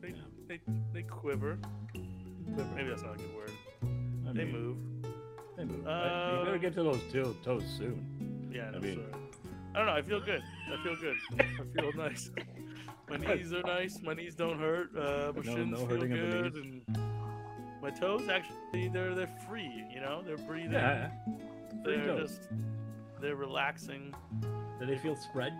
[0.00, 0.14] They Yeah.
[0.48, 0.60] they
[0.92, 1.58] they quiver.
[2.74, 3.52] Maybe that's not a good word.
[4.28, 4.76] I They mean, move.
[5.56, 5.86] They move.
[5.86, 8.50] Uh, you better get to those toe, toes soon.
[8.52, 9.22] Yeah, I mean- sorry.
[9.72, 9.92] I don't know.
[9.92, 10.42] I feel good.
[10.72, 11.16] I feel good.
[11.38, 12.30] I feel nice.
[13.08, 14.00] My knees are nice.
[14.02, 14.90] My knees don't hurt.
[14.96, 16.98] Uh, my No- shins no feel hurting of the good, and
[17.82, 19.84] my toes actually they're they're free.
[19.92, 20.72] You know, they're breathing.
[20.72, 21.10] Yeah.
[21.84, 22.48] They're just
[23.20, 24.14] they're relaxing.
[24.78, 25.52] Do they feel spread?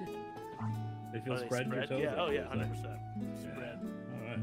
[1.13, 2.01] They feel Are they spread, your toes?
[2.03, 2.15] Yeah.
[2.17, 2.47] Oh yeah.
[2.49, 2.99] Hundred percent.
[3.21, 3.41] Yeah.
[3.53, 3.79] Spread.
[4.15, 4.39] All right.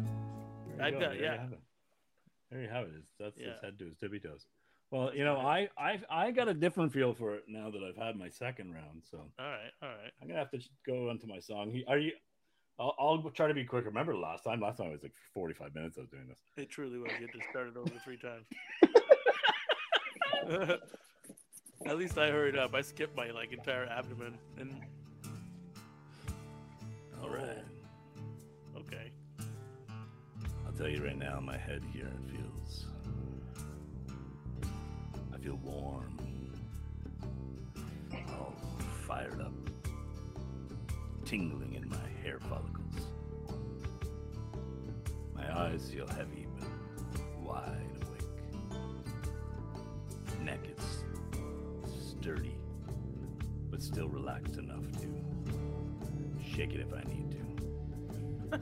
[0.77, 1.05] There I've you go.
[1.05, 1.47] got- There yeah.
[2.51, 2.91] There you have it.
[2.99, 4.45] It's, that's his head to his tippy toes.
[4.91, 7.97] Well, you know, I I I got a different feel for it now that I've
[8.01, 9.03] had my second round.
[9.09, 9.71] So All right.
[9.81, 10.11] All right.
[10.21, 11.71] I'm gonna have to go onto my song.
[11.71, 12.11] He- Are you?
[12.79, 13.85] I'll, I'll try to be quick.
[13.85, 14.61] Remember last time?
[14.61, 15.97] Last time it was like 45 minutes.
[15.97, 16.37] I was doing this.
[16.57, 17.09] It truly was.
[17.19, 18.45] You had to start it over three times.
[21.85, 22.73] At least I hurried up.
[22.73, 24.81] I skipped my like entire abdomen and
[27.21, 27.63] All right.
[28.75, 28.79] Oh.
[28.79, 29.11] okay.
[30.65, 32.85] I'll tell you right now, my head here it feels.
[35.33, 36.17] I feel warm,
[38.29, 38.53] all
[39.07, 39.53] fired up,
[41.25, 43.07] tingling in my hair follicles.
[45.35, 46.67] My eyes feel heavy but
[47.41, 48.23] wide awake.
[50.43, 50.96] Neck is
[52.27, 52.57] dirty,
[53.71, 55.07] but still relaxed enough to
[56.45, 57.31] shake it if I need
[58.51, 58.57] to.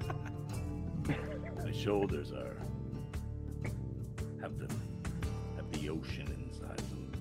[1.65, 2.57] My shoulders are
[4.39, 4.67] have the
[5.55, 7.11] have the ocean inside them,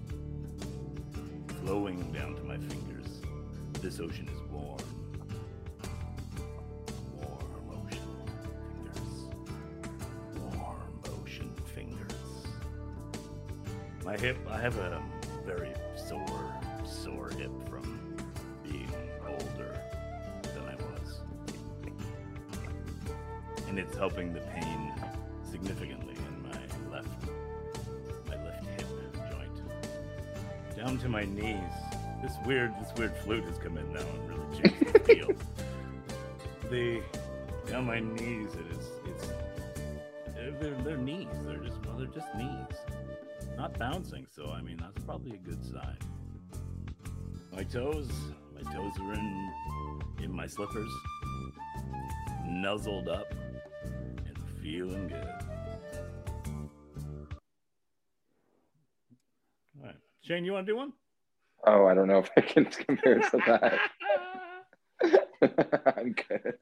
[1.63, 3.23] flowing down to my fingers.
[3.81, 4.85] This ocean is warm.
[14.15, 14.37] my hip.
[14.49, 15.03] I have a
[23.95, 24.93] it's helping the pain
[25.49, 27.07] significantly in my left,
[28.27, 28.89] my left hip
[29.31, 30.77] joint.
[30.77, 31.61] Down to my knees.
[32.21, 35.31] This weird, this weird flute has come in now and really changed the feel.
[36.71, 37.03] the,
[37.71, 39.29] down my knees, it is, it's,
[40.35, 41.29] they're, they're, knees.
[41.45, 42.97] They're just, well, they're just knees
[43.57, 45.99] not bouncing, so I mean that's probably a good sign.
[47.53, 48.11] My toes,
[48.57, 49.51] my toes are in
[50.21, 50.91] in my slippers,
[52.45, 53.33] nuzzled up
[54.65, 55.29] feeling good.
[59.79, 60.95] All right, Shayne, you want to do one?
[61.67, 63.79] Oh, I don't know if I can compare to that.
[65.99, 66.57] I'm good.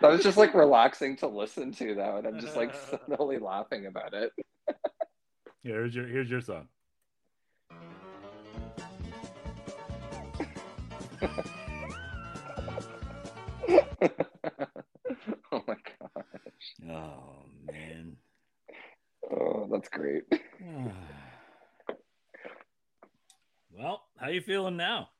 [0.00, 3.86] That was just like relaxing to listen to, though, and I'm just like suddenly laughing
[3.86, 4.30] about it.
[5.64, 6.68] Here's your here's your song.
[15.52, 15.97] oh my god.
[16.90, 18.16] Oh man.
[19.30, 20.24] Oh, that's great.
[23.70, 25.10] well, how you feeling now?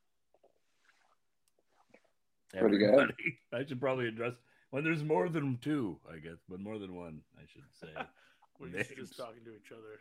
[2.56, 3.12] Pretty good.
[3.52, 4.34] I should probably address
[4.70, 7.88] when there's more than two, I guess, but more than one, I should say.
[8.60, 8.88] We're Names.
[8.96, 10.00] just talking to each other.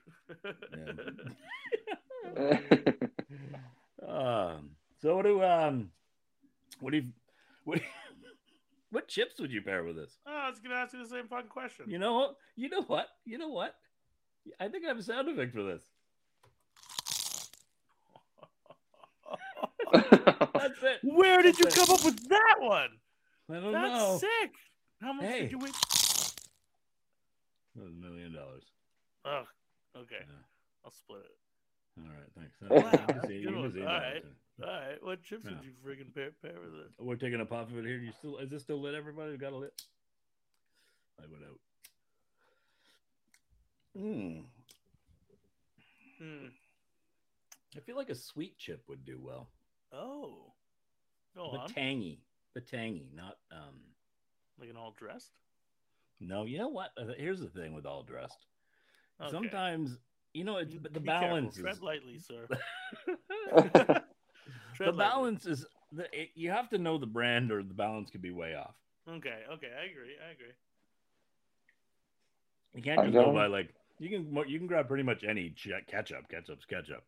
[4.08, 5.92] um, so what do um,
[6.80, 7.04] what do you,
[7.66, 7.90] what, do you-
[8.98, 10.18] what chips would you pair with this?
[10.26, 11.86] oh, I was gonna ask you the same fucking question.
[11.88, 12.36] You know what?
[12.56, 13.06] You know what?
[13.26, 13.76] You know what?
[14.60, 15.84] I think I have a sound effect for this.
[19.94, 21.00] That's it.
[21.04, 21.76] Where did you it.
[21.76, 22.90] come up with that one?
[23.52, 24.18] I don't That's know.
[24.18, 24.52] sick.
[25.00, 25.42] How much Hey.
[25.42, 25.72] did you win?
[27.78, 28.64] A million dollars.
[29.26, 29.44] Oh,
[29.96, 30.16] okay.
[30.22, 30.44] Yeah.
[30.84, 31.38] I'll split it.
[31.98, 32.56] All right, thanks.
[32.62, 33.72] Wow, You can that's see- a you good can one.
[33.74, 34.14] see All that.
[34.14, 34.26] right.
[34.64, 35.04] All right.
[35.04, 35.52] What chips Yeah.
[35.52, 36.92] did you friggin' pair, pair with it?
[37.00, 37.98] We're taking a pop of it here.
[37.98, 38.96] You still is this still lit?
[38.96, 39.82] Everybody We got a lit?
[41.20, 41.60] I went out.
[43.96, 44.40] Hmm.
[46.20, 46.48] Hmm.
[47.76, 49.50] I feel like a sweet chip would do well.
[49.94, 50.54] Oh.
[51.36, 51.70] Go But on.
[51.70, 52.20] tangy.
[52.54, 53.76] But tangy, not um
[54.60, 55.32] like an all dressed.
[56.20, 56.92] no, you know what?
[56.98, 58.46] Uh, Here's the thing with all dressed.
[59.22, 59.32] Okay.
[59.32, 59.98] Sometimes
[60.34, 61.28] you know it's but the be careful.
[61.28, 62.48] balance Tread lightly, sir.
[63.56, 64.04] the
[64.80, 64.98] lightly.
[64.98, 68.32] balance is the, it, you have to know the brand or the balance could be
[68.32, 68.76] way off.
[69.10, 69.44] Okay.
[69.54, 69.72] Okay.
[69.80, 70.16] I agree.
[70.28, 70.54] I agree.
[72.76, 75.70] You can't just go by like you can you can grab pretty much any ch-
[75.88, 76.30] ketchup.
[76.30, 77.04] Ketchup's ketchup.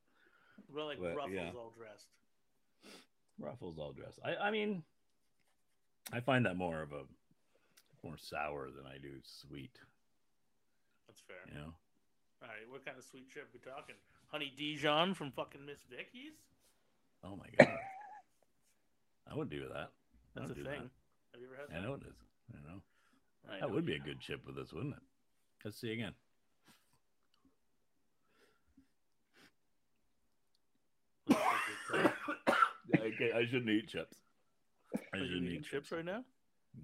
[0.73, 1.51] Well, like But, Ruffles yeah.
[1.55, 2.07] all dressed.
[3.39, 4.19] Ruffles all dressed.
[4.25, 4.81] I I mean,
[6.11, 7.03] I find that more of a
[8.03, 9.77] more sour than I do sweet.
[11.07, 11.35] That's fair.
[11.53, 11.73] You know.
[12.41, 12.65] All right.
[12.69, 13.95] What kind of sweet chip we talking?
[14.27, 16.33] Honey Dijon from fucking Miss Vickie's.
[17.23, 17.75] Oh my god.
[19.29, 19.89] I would do that.
[20.35, 20.89] That's a would thing.
[21.33, 21.73] Have you ever had That.
[21.73, 21.79] that?
[21.79, 22.15] I know it is.
[22.53, 22.81] I know.
[23.49, 25.01] I That know would be you a good chip with this, wouldn't it?
[25.65, 26.13] Let's see again.
[31.93, 32.11] know.
[33.01, 34.17] okay, I shouldn't eat chips.
[35.13, 36.23] I Are shouldn't eat chips right now?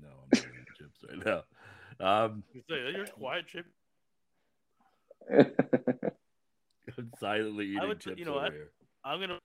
[0.01, 1.43] No, I'm not eating chips right now.
[2.25, 3.65] Um, You say you're quiet chip.
[5.31, 8.53] I'm silently eating would- chips you know over what?
[8.53, 8.69] here.
[9.03, 9.39] I'm gonna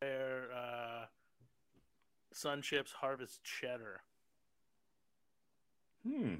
[0.00, 1.04] pair uh,
[2.32, 4.00] Sun Chips Harvest Cheddar.
[6.06, 6.34] Hmm.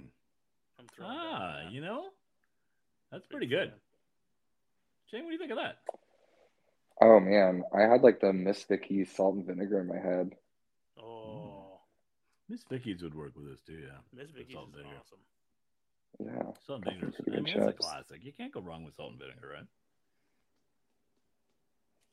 [0.78, 1.72] I'm throwing Ah, that.
[1.72, 2.06] you know,
[3.10, 3.70] that's Big pretty good.
[3.70, 3.78] fan.
[5.10, 5.78] Shayne, what do you think of that?
[7.00, 10.34] oh man, I had like the Miss Vickie salt and vinegar in my head.
[11.02, 11.80] Oh,
[12.48, 13.98] Miss Vickie's would work with this too, yeah.
[14.14, 14.96] Miss The Vickie's salt is vinegar.
[15.00, 15.18] awesome.
[16.18, 16.52] Yeah.
[16.66, 17.12] Salt and vinegar.
[17.16, 18.20] pretty I good mean, it's a classic.
[18.24, 19.66] You can't go wrong with salt and vinegar, right?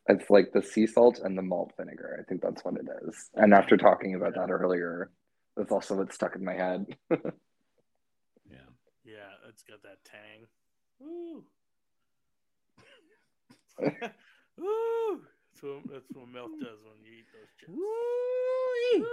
[0.08, 2.18] It's like the sea salt and the malt vinegar.
[2.20, 3.30] I think that's what it is.
[3.34, 5.10] And after talking about that earlier,
[5.58, 6.86] that's also what stuck in my head.
[8.48, 8.58] Yeah.
[9.04, 10.46] Yeah, it's got that tang.
[11.00, 11.44] Woo.
[14.58, 15.22] Woo.
[15.56, 17.72] That's what, that's what milk does when you eat those chips.
[17.72, 19.06] Woo-wee.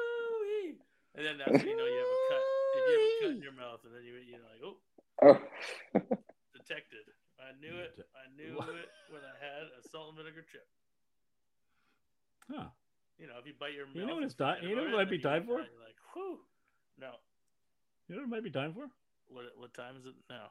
[1.15, 2.45] And then that's when you know you have a cut.
[2.73, 4.77] If you have a cut in your mouth, and then you you're like, oh,
[5.29, 5.37] oh,
[6.57, 7.05] detected.
[7.37, 7.93] I knew it.
[8.17, 10.65] I knew it when I had a salt and vinegar chip.
[12.49, 12.71] Huh.
[13.19, 14.95] You know, if you bite your You mouth, know what it's time- you know what
[14.95, 15.59] it, might be then time for?
[15.61, 16.41] that, like, whew.
[16.99, 17.13] No.
[18.09, 18.89] You know what it might be time for?
[19.29, 20.49] What what time is it now?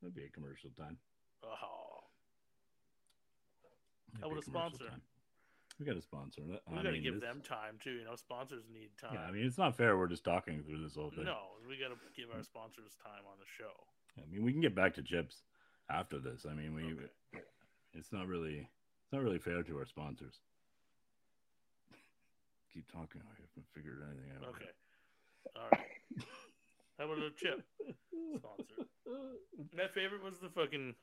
[0.00, 0.96] That'd be a commercial time.
[1.42, 1.54] Oh,
[4.14, 4.90] That'd How would a commercial sponsor?
[4.90, 5.02] time.
[5.78, 6.40] We got a sponsor.
[6.42, 7.92] That- we got to give them time too.
[7.92, 9.14] You know, sponsors need time.
[9.14, 9.96] Yeah, I mean, it's not fair.
[9.96, 11.24] We're just talking through this whole thing.
[11.24, 13.72] no, we got to give our sponsors time on the show.
[14.18, 15.42] I mean, we can get back to chips.
[15.90, 16.44] after this.
[16.50, 16.96] I mean, we
[17.94, 18.68] it's not really
[19.04, 20.34] it's not really fair to our sponsors.
[22.74, 23.22] Keep talking.
[23.24, 24.48] I haven't figured anything out.
[24.50, 24.70] Okay.
[25.56, 26.26] All right.
[26.98, 27.64] How about a chip
[28.36, 28.88] sponsor?
[29.76, 30.94] My favorite was the fucking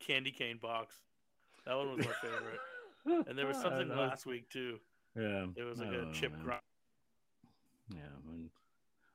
[0.00, 0.94] candy cane box.
[1.64, 2.60] That one was my favorite.
[3.06, 4.78] And there was something I last week too.
[5.16, 6.42] Yeah, It was like a know, chip man.
[6.44, 6.60] grind.
[7.94, 8.00] Yeah,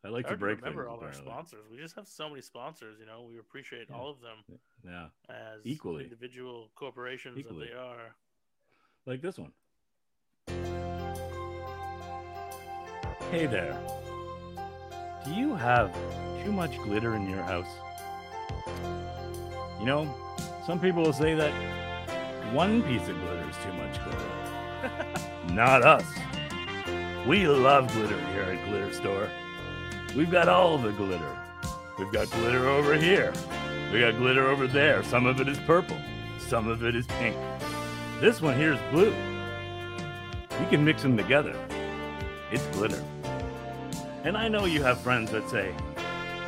[0.04, 1.66] I like to Hard to break remember things, all of our sponsors.
[1.70, 2.98] We just have so many sponsors.
[3.00, 3.96] You know, we appreciate Yeah.
[3.98, 6.06] all of them Yeah, as Equally.
[6.06, 7.68] individual corporations Equally.
[7.68, 8.16] that they are.
[9.06, 9.52] like this one.
[13.30, 13.78] Hey there.
[15.24, 15.94] Do you have
[16.44, 17.68] too much glitter in your house?
[19.80, 20.14] You know,
[20.66, 21.52] some people will say that
[22.54, 25.54] one piece of glitter too much glitter.
[25.54, 26.06] Not us.
[27.28, 29.30] We love glitter here at Glitter Store.
[30.16, 31.38] We've got all the glitter.
[32.00, 33.34] We've got glitter over here.
[33.94, 35.04] We got glitter over there.
[35.04, 35.98] Some of it is purple.
[36.40, 37.36] Some of it is pink.
[38.20, 39.14] This one here is blue.
[40.60, 41.56] You can mix them together.
[42.52, 43.04] It's glitter.
[44.24, 45.74] And I know you have friends that say,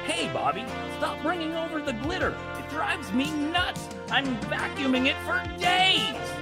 [0.06, 0.66] Hey, Bobby,
[0.98, 2.36] stop bringing over the glitter.
[2.58, 3.88] It drives me nuts.
[4.12, 6.33] I'm vacuuming it for days.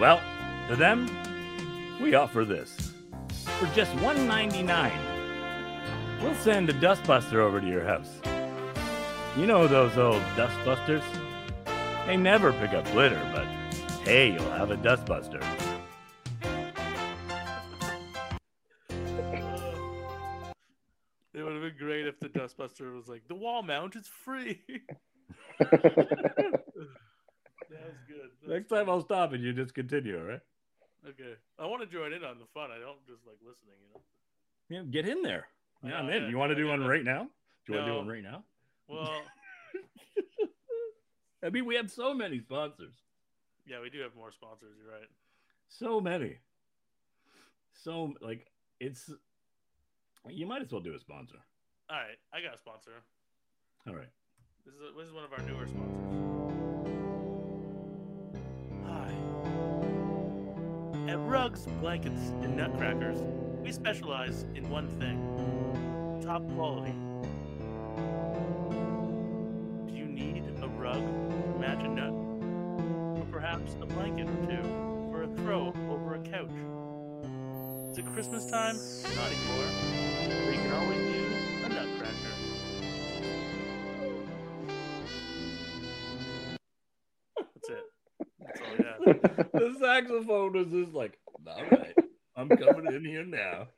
[0.00, 0.20] Well,
[0.68, 1.10] to them,
[2.00, 2.94] we offer this.
[3.58, 8.08] For just $1.99, we'll send a dustbuster over to your house.
[9.36, 11.02] You know those old dustbusters?
[12.06, 13.44] They never pick up glitter, but
[14.06, 15.44] hey, you'll have a dustbuster.
[21.34, 24.62] It would have been great if the Dustbuster was like, the wall mount is free.
[25.58, 26.58] that was good.
[27.70, 30.40] That was Next time I'll stop and you just continue, all right?
[31.08, 31.34] Okay.
[31.58, 32.70] I want to join in on the fun.
[32.70, 34.00] I don't just like listening, you know?
[34.68, 35.46] Yeah, get in there.
[35.82, 36.28] Yeah, I'm in.
[36.30, 37.28] You want to do one right now?
[37.66, 38.44] Do you want to do one right now?
[38.86, 39.22] Well,
[41.42, 42.92] I mean, we have so many sponsors.
[43.66, 44.74] yeah, we do have more sponsors.
[44.82, 45.08] You're right.
[45.68, 46.36] So many.
[47.72, 48.46] So, like,
[48.78, 49.10] it's.
[50.28, 51.38] You might as well do a sponsor.
[51.88, 52.18] All right.
[52.32, 52.90] I got a sponsor.
[53.88, 54.10] All right.
[54.66, 56.99] This is, this is one of our newer sponsors.
[61.10, 63.20] At Rugs, Blankets, and Nutcrackers,
[63.64, 65.18] we specialize in one thing
[66.24, 66.92] top quality.
[69.88, 71.02] Do you need a rug
[71.60, 72.12] to nut?
[73.18, 74.62] Or perhaps a blanket or two
[75.10, 76.48] for a throw over a couch?
[77.90, 78.76] Is it Christmas time?
[79.16, 79.66] Not anymore.
[80.52, 81.09] You can always
[89.12, 91.94] the saxophone is just like, all right,
[92.36, 93.68] I'm coming in here now.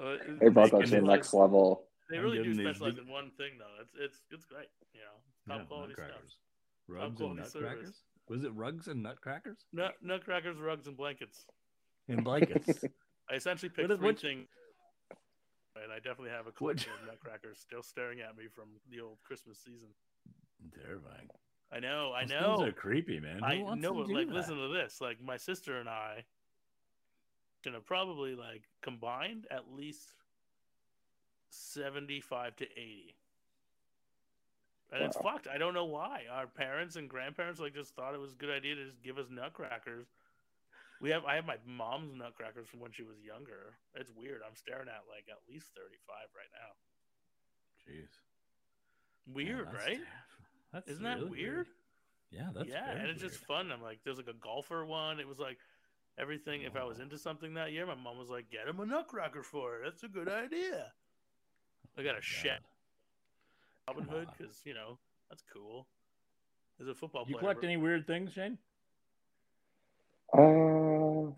[0.00, 1.84] Uh, They brought that to the specialize- next level.
[2.10, 3.82] They really do getting these specialize in one thing, though.
[3.82, 4.66] It's it's it's great.
[4.94, 6.06] You know, top Yeah, quality stuff.
[6.08, 6.36] nutcrackers.
[6.88, 8.02] Rugs and nutcrackers?
[8.28, 9.58] Was it rugs and nutcrackers?
[9.72, 11.46] Nut, nutcrackers, rugs, and blankets.
[12.08, 12.84] And blankets.
[13.30, 14.48] I essentially picked What is- three what- things,
[15.80, 19.18] and I definitely have a collection of nutcrackers still staring at me from the old
[19.22, 19.88] Christmas season.
[20.74, 21.28] Terrifying.
[21.72, 22.56] I know, I Those know.
[22.56, 23.38] things are creepy, man.
[23.38, 24.34] Who I know, like, that?
[24.34, 25.00] listen to this.
[25.00, 26.24] Like, my sister and I,
[27.64, 30.08] gonna probably like combined at least
[31.50, 33.14] seventy-five to eighty,
[34.92, 35.46] and it's fucked.
[35.46, 36.22] I don't know why.
[36.32, 39.18] Our parents and grandparents like just thought it was a good idea to just give
[39.18, 40.06] us nutcrackers.
[41.00, 43.74] We have I have my mom's nutcrackers from when she was younger.
[43.94, 44.40] It's weird.
[44.46, 46.72] I'm staring at like at least thirty-five right now.
[47.86, 48.08] Jeez.
[49.32, 50.00] Weird, Yeah, right?
[50.72, 51.66] Ter- That's Isn't that really weird?
[52.30, 53.72] Yeah, that's yeah, very and it's just fun.
[53.72, 55.18] I'm like, there's like a golfer one.
[55.18, 55.58] It was like
[56.18, 56.62] everything.
[56.62, 57.02] If I was Oh.
[57.02, 59.80] into something that year, my mom was like, get him a nutcracker for it.
[59.84, 60.92] That's a good idea.
[61.98, 62.60] I got Oh, a shed
[63.88, 64.98] Robin Hood because you know
[65.28, 65.86] that's cool.
[66.80, 68.56] As a football Do you player, collect any weird things, Shayne?
[70.32, 71.32] Uh,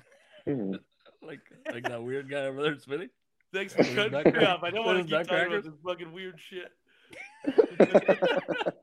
[0.45, 0.75] hmm.
[1.25, 1.41] Like
[1.73, 3.09] like that weird guy over there spinning?
[3.55, 4.63] thanks for cutting me off.
[4.65, 6.73] I don't want to those keep talking about this fucking weird shit.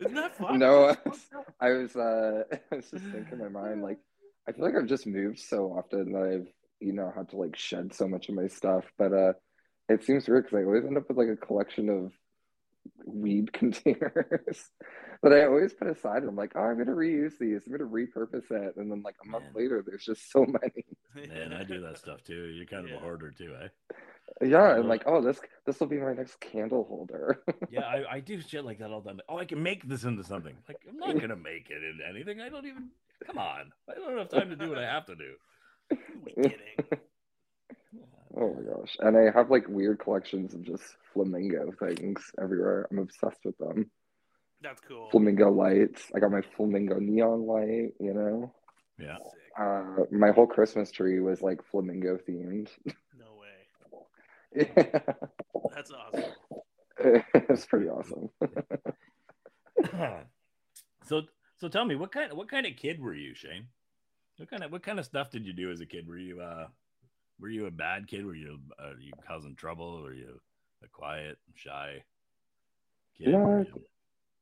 [0.00, 0.58] Isn't that fun?
[0.58, 0.94] no,
[1.60, 2.42] I was uh,
[2.72, 3.98] I was just thinking in my mind like
[4.48, 6.48] I feel like I've just moved so often that I've
[6.80, 9.32] you know had to like shed so much of my stuff, but uh,
[9.88, 12.12] it seems weird because I always end up with like a collection of
[13.04, 14.70] weed containers
[15.22, 16.18] that I always put aside.
[16.18, 17.62] And I'm like, oh, I'm gonna reuse these.
[17.66, 19.52] I'm gonna repurpose it, and then like a month Man.
[19.54, 20.44] later, there's just so
[21.14, 21.28] many.
[21.28, 22.46] Man, I do that stuff too.
[22.46, 22.96] You're kind of Yeah.
[22.96, 23.68] a hoarder too, eh?
[24.42, 27.42] Yeah, love and like, oh, this this will be my next candle holder.
[27.70, 29.20] Yeah, I, I do shit like that all the time.
[29.28, 30.54] Oh, I can make this into something.
[30.68, 32.40] Like, I'm not gonna make it into anything.
[32.40, 32.90] I don't even.
[33.26, 35.32] Come on, I don't have time to do what I have to do.
[36.24, 37.00] we kidding.
[38.38, 38.96] Oh my gosh.
[39.00, 42.86] And I have like weird collections of just flamingo things everywhere.
[42.90, 43.90] I'm obsessed with them.
[44.62, 45.08] That's cool.
[45.10, 46.10] flamingo lights.
[46.14, 47.92] I got my flamingo neon light.
[48.00, 48.52] You know,
[48.98, 49.16] Yeah.
[49.58, 52.68] Uh, my whole Christmas tree was like flamingo themed.
[53.18, 54.70] No way.
[54.76, 55.00] yeah,
[55.74, 56.32] That's awesome.
[57.34, 58.28] it's pretty awesome.
[61.04, 61.22] so
[61.58, 63.66] so tell me what kind what kind of kid were you, Shayne?
[64.36, 66.06] What kind of what kind of stuff did you do as a kid?
[66.06, 66.66] Were you uh
[67.40, 68.24] were you a bad kid?
[68.24, 70.02] Were you uh, you causing trouble?
[70.02, 70.40] Were you
[70.84, 72.02] a quiet, shy
[73.18, 73.28] kid?
[73.30, 73.82] Yeah, Were you-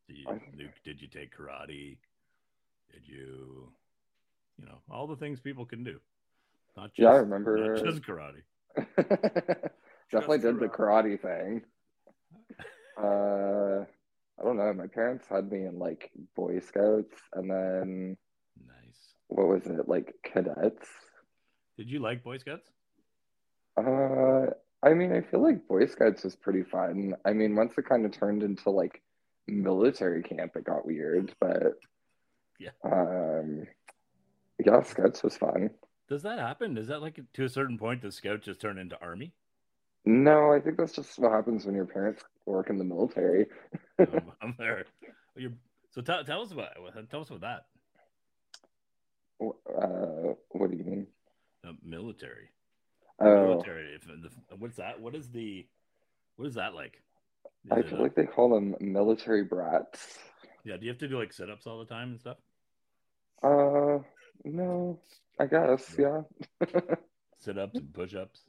[0.08, 1.96] did you, I- did you take karate?
[2.92, 3.72] Did you
[4.58, 5.98] you know all the things people can do?
[6.76, 8.42] Not just Yeah, I remember- just karate.
[10.10, 11.62] Definitely Just did the karate thing.
[12.96, 13.84] Uh,
[14.38, 14.72] I don't know.
[14.72, 18.16] My parents had me in like Boy Scouts, and then
[18.64, 19.14] Nice.
[19.26, 20.86] what was it like cadets?
[21.76, 22.70] Did you like Boy Scouts?
[23.76, 24.46] Uh,
[24.82, 27.14] I mean, I feel like Boy Scouts was pretty fun.
[27.24, 29.02] I mean, once it kind of turned into like
[29.46, 31.78] military camp, it got weird, but
[32.58, 32.70] Yeah.
[32.84, 33.66] um,
[34.64, 35.70] yeah, Scouts was fun.
[36.08, 36.76] Does that happen?
[36.76, 39.32] Is that like to a certain point the scout just turn into army?
[40.04, 43.46] No, I think that's just what happens when your parents work in the military.
[43.98, 44.84] um, I'm there.
[45.34, 45.52] You're,
[45.90, 46.68] so tell, tell us about
[47.10, 47.64] tell us about that
[49.40, 51.06] Uh, what do you mean?
[51.62, 52.50] the military.
[53.20, 53.94] Oh, Military.
[53.94, 55.00] If the, what's that?
[55.00, 55.66] What is the
[56.36, 57.00] what is that like?
[57.64, 60.18] Is I feel a- like they call them military brats.
[60.64, 60.76] yeah.
[60.76, 62.36] Do you have to do like sit ups all the time and stuff?
[63.42, 63.98] Uh,
[64.44, 64.98] no,
[65.38, 66.22] I guess, yeah.
[67.38, 68.40] Sit ups and push ups.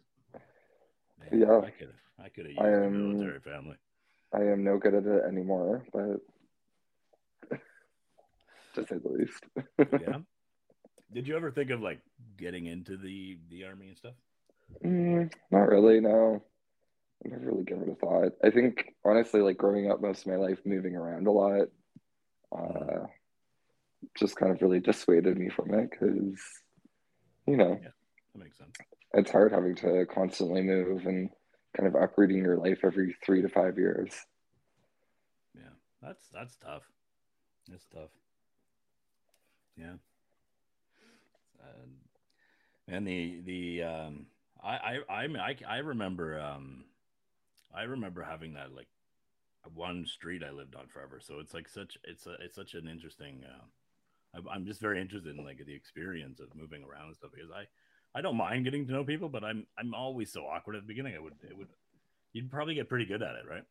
[1.33, 1.59] Yeah.
[1.59, 1.93] I could
[2.23, 3.75] I could have used I a am- military family.
[4.33, 6.21] I am no good at it anymore, but
[8.75, 9.43] to say the least.
[10.01, 10.17] Yeah.
[11.13, 11.99] Did you ever think of like
[12.37, 14.15] getting into the the army and stuff?
[14.83, 16.43] Mm, not really, no.
[17.23, 18.33] I've never really given it a thought.
[18.43, 21.67] I think honestly, like growing up most of my life, moving around a lot,
[22.55, 23.07] uh,
[24.17, 26.39] just kind of really dissuaded me from it because,
[27.47, 28.75] you know, That makes sense.
[29.13, 31.29] it's hard having to constantly move and
[31.75, 34.11] kind of uprooting your life every three to five years.
[35.55, 35.61] Yeah,
[36.01, 36.83] that's that's tough.
[37.69, 38.09] That's tough.
[39.77, 39.93] Yeah.
[41.61, 41.91] Um,
[42.87, 44.25] and the the um,
[44.65, 46.85] I I I mean, I I remember um,
[47.75, 48.87] I remember having that like
[49.73, 51.19] one street I lived on forever.
[51.21, 53.43] So it's like such it's a it's such an interesting.
[53.45, 53.63] Uh,
[54.35, 57.51] I'm- I'm just very interested in like the experience of moving around and stuff because
[57.51, 57.67] I
[58.17, 60.87] I don't mind getting to know people, but I'm I'm always so awkward at the
[60.87, 61.15] beginning.
[61.15, 61.69] I would it would
[62.33, 63.65] you'd probably get pretty good at it, right?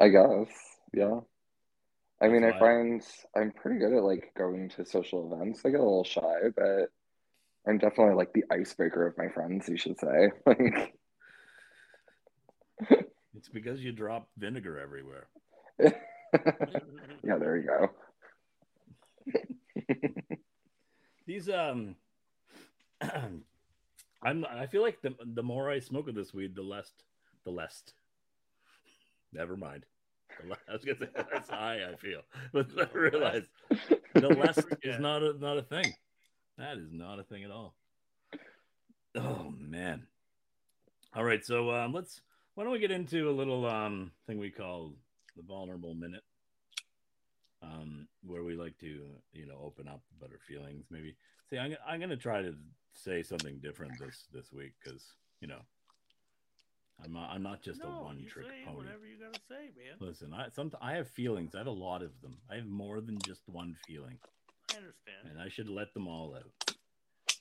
[0.00, 0.48] I guess,
[0.92, 1.20] yeah.
[2.20, 3.02] I mean, I find
[3.36, 5.60] I'm pretty good at like going to social events.
[5.64, 6.90] I get a little shy, but
[7.66, 10.30] I'm definitely like the icebreaker of my friends, you should say.
[10.46, 10.94] Like,
[13.36, 15.28] It's because you drop vinegar everywhere.
[15.80, 17.90] yeah, there you go.
[21.26, 21.96] These um,
[24.22, 26.90] I'm I feel like the the more I smoke of this weed, the less
[27.44, 27.82] the less.
[29.32, 29.84] Never mind.
[30.68, 32.22] I was gonna say less high I feel,
[32.52, 33.46] but I realized
[34.14, 35.92] the less is not a not a thing.
[36.58, 37.74] That is not a thing at all.
[39.16, 40.06] Oh man.
[41.14, 42.20] All right, so um, let's.
[42.54, 44.92] Why don't we get into a little um thing we call
[45.36, 46.22] the vulnerable minute,
[47.62, 48.86] um, where we like to
[49.32, 50.86] you know open up about our feelings.
[50.90, 51.16] Maybe
[51.50, 52.54] see, I'm I'm gonna try to
[52.92, 55.04] say something different this this week because
[55.40, 55.60] you know
[57.02, 58.76] I'm not I'm not just no, a one trick pony.
[58.76, 59.96] whatever you gotta say, man.
[60.00, 61.54] Listen, I some I have feelings.
[61.54, 62.36] I have a lot of them.
[62.50, 64.18] I have more than just one feeling,
[64.74, 65.28] I understand.
[65.30, 66.50] and I should let them all out.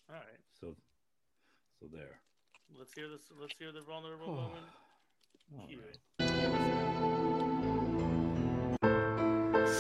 [0.10, 0.76] All right, So,
[1.80, 2.20] so there.
[2.78, 3.22] let's hear this.
[3.40, 4.36] Let's hear the vulnerable Oh.
[4.36, 4.66] moment.
[5.52, 5.80] Right.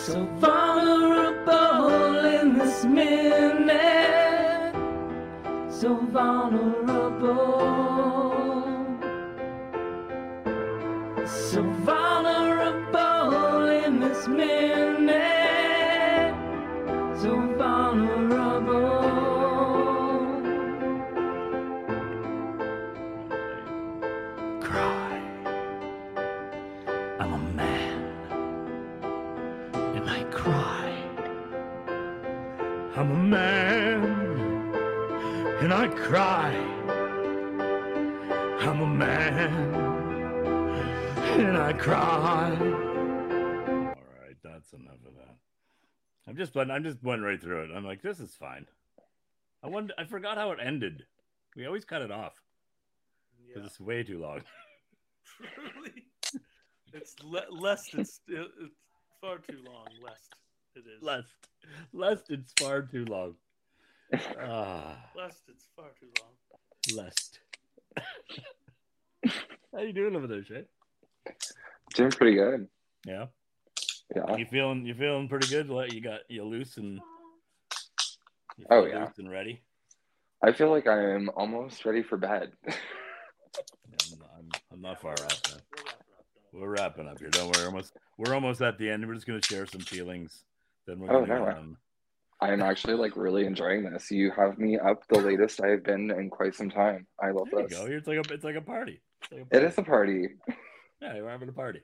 [0.06, 4.74] So vulnerable in this minute.
[5.70, 7.62] So vulnerable.
[11.26, 15.43] So vulnerable in this minute.
[36.04, 36.54] Cry.
[38.60, 39.54] I'm a man
[41.40, 42.52] and I cry.
[42.60, 45.36] All right, that's enough of that.
[46.28, 46.72] I'm just went.
[46.72, 47.72] I'm just went right through it.
[47.76, 48.66] I'm like, this is fine.
[49.64, 49.94] I wonder.
[49.98, 51.06] I forgot how it ended.
[51.56, 52.34] We always cut it off
[53.48, 53.68] because Yeah.
[53.68, 54.42] it's way too long.
[55.56, 56.04] Truly,
[56.94, 58.76] it's le- less than st- it's
[59.22, 59.88] far too long.
[60.04, 60.30] Less
[60.76, 61.02] it is.
[61.02, 61.24] Less,
[61.92, 62.20] less.
[62.30, 63.36] it's far too long.
[64.42, 67.06] Ah, Lest it's far too long.
[67.06, 67.40] lest.
[69.74, 70.66] How you doing over there, Shay?
[71.96, 72.68] Doing pretty good.
[73.06, 73.26] Yeah,
[74.16, 74.36] Yeah.
[74.38, 75.70] you feeling you feeling pretty good?
[75.70, 77.00] Like you got you loose and
[78.58, 79.06] you Oh, yeah.
[79.06, 79.62] loose and ready.
[80.44, 82.52] I feel like I'm almost ready for bed.
[82.68, 82.74] I'm,
[84.38, 85.62] I'm, I'm not far off, man.
[86.52, 87.30] We're wrapping up here.
[87.30, 87.64] Don't worry.
[87.64, 89.08] We're almost we're almost at the end.
[89.08, 90.44] We're just gonna share some feelings.
[90.86, 91.46] Then we're Oh, gonna no.
[91.46, 91.56] get
[92.44, 92.50] on.
[92.52, 94.12] I'm actually like really enjoying this.
[94.12, 97.08] You have me up the latest I have been in quite some time.
[97.22, 97.78] I love There you this.
[97.80, 97.86] go.
[97.86, 99.02] It's like a it's like a party.
[99.22, 99.66] It's like a party.
[99.66, 100.28] is a party.
[101.02, 101.82] Yeah, we're having a party.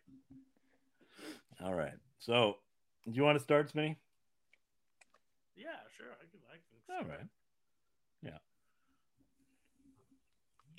[1.64, 1.94] All right.
[2.20, 2.56] So,
[3.06, 3.96] do you want to start, Smitty?
[5.58, 5.68] Yeah,
[5.98, 6.08] sure.
[6.16, 6.40] I can.
[6.48, 7.06] I can.
[7.06, 7.28] All right.
[8.24, 8.38] Yeah.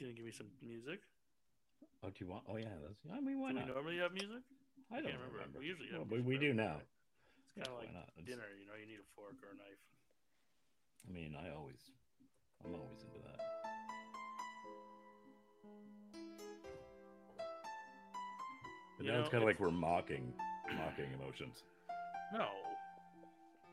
[0.01, 1.01] Gonna give me some music.
[2.03, 2.45] Oh, do you want?
[2.49, 2.65] Oh, yeah.
[2.81, 2.97] That's.
[3.15, 3.75] I mean, why Do we not?
[3.75, 4.41] normally have music?
[4.91, 5.37] I don't can't remember.
[5.37, 5.59] remember.
[5.61, 6.81] We usually have Well, we, music we for do everything, now.
[7.61, 8.09] Yeah, kind of like not?
[8.25, 8.49] Dinner.
[8.57, 9.85] You know, you need a fork or a knife.
[11.05, 11.81] I mean, I always,
[12.65, 13.41] I'm always into that.
[18.97, 20.33] But You now it's kind of like we're mocking,
[20.77, 21.63] mocking emotions.
[22.33, 22.47] No.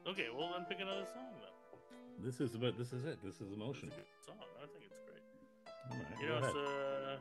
[0.08, 2.26] Okay, well then pick another song then.
[2.26, 2.78] This is about.
[2.78, 3.20] This is it.
[3.24, 3.90] This is It's a emotion.
[3.90, 4.38] good song.
[4.40, 5.22] I think it's great.
[5.92, 6.22] Right.
[6.22, 6.50] You know, ahead.
[6.50, 7.18] it's uh,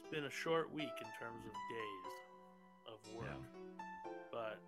[0.00, 2.14] it's been a short week in terms of days
[2.88, 3.44] of work,
[4.32, 4.58] but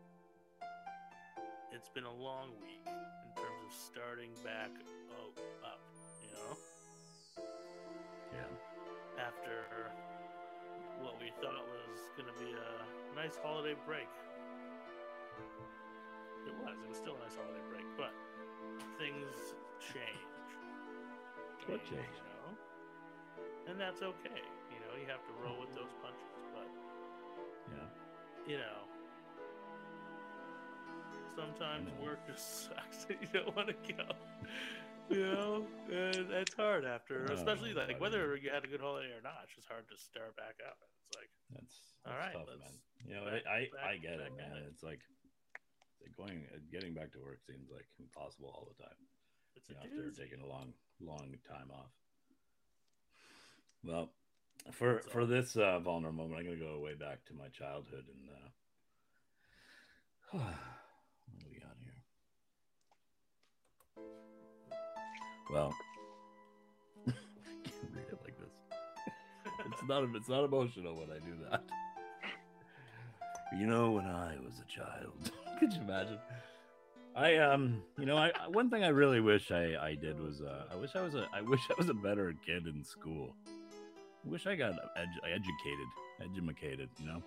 [1.73, 4.71] it's been a long week in terms of starting back
[5.13, 5.35] o-
[5.65, 5.81] up.
[6.23, 6.53] You know,
[8.33, 8.51] yeah.
[9.21, 9.91] after
[11.03, 14.09] what we thought was going to be a nice holiday break.
[16.47, 16.75] It was.
[16.83, 18.13] It was still a nice holiday break, but
[18.99, 20.23] things change.
[21.71, 22.17] What Change, change?
[22.19, 22.51] You know?
[23.71, 24.43] And that's okay.
[24.75, 26.67] You know, you have to roll with those punches, but
[27.71, 27.89] Yeah.
[28.47, 28.83] you know,
[31.37, 34.05] sometimes work just sucks and you don't want to go.
[35.11, 39.13] You know, and it's hard after, Oh, especially like whether you had a good holiday
[39.13, 39.45] or not.
[39.45, 40.79] It's just hard to start back up.
[41.05, 41.75] It's like, That's,
[42.07, 42.77] All that's right, tough, man.
[43.05, 44.63] You know, I, I, I get it, man.
[44.71, 45.01] It's like,
[46.01, 48.97] it's like going, uh, getting back to work seems like impossible all the time.
[49.57, 50.17] it's You know, after doozy.
[50.23, 51.91] taking a long, long time off.
[53.85, 54.11] Well,
[54.71, 55.27] for for all.
[55.27, 58.31] this uh, vulnerable moment, I'm gonna go way back to my childhood and
[60.33, 60.39] uh,
[65.53, 65.75] Well,
[67.07, 67.17] can't
[67.95, 68.55] read it like this.
[69.67, 71.63] It's not it's not emotional when I do that.
[73.59, 75.31] You know, when I was a child,
[75.61, 76.19] could you imagine?
[77.15, 80.65] I um, you know, I one thing I really wish I I did was uh,
[80.73, 83.35] I wish I was a I wish I was a better kid in school.
[83.47, 85.89] I wish I got edu- educated,
[86.23, 86.89] educated.
[86.99, 87.23] You know,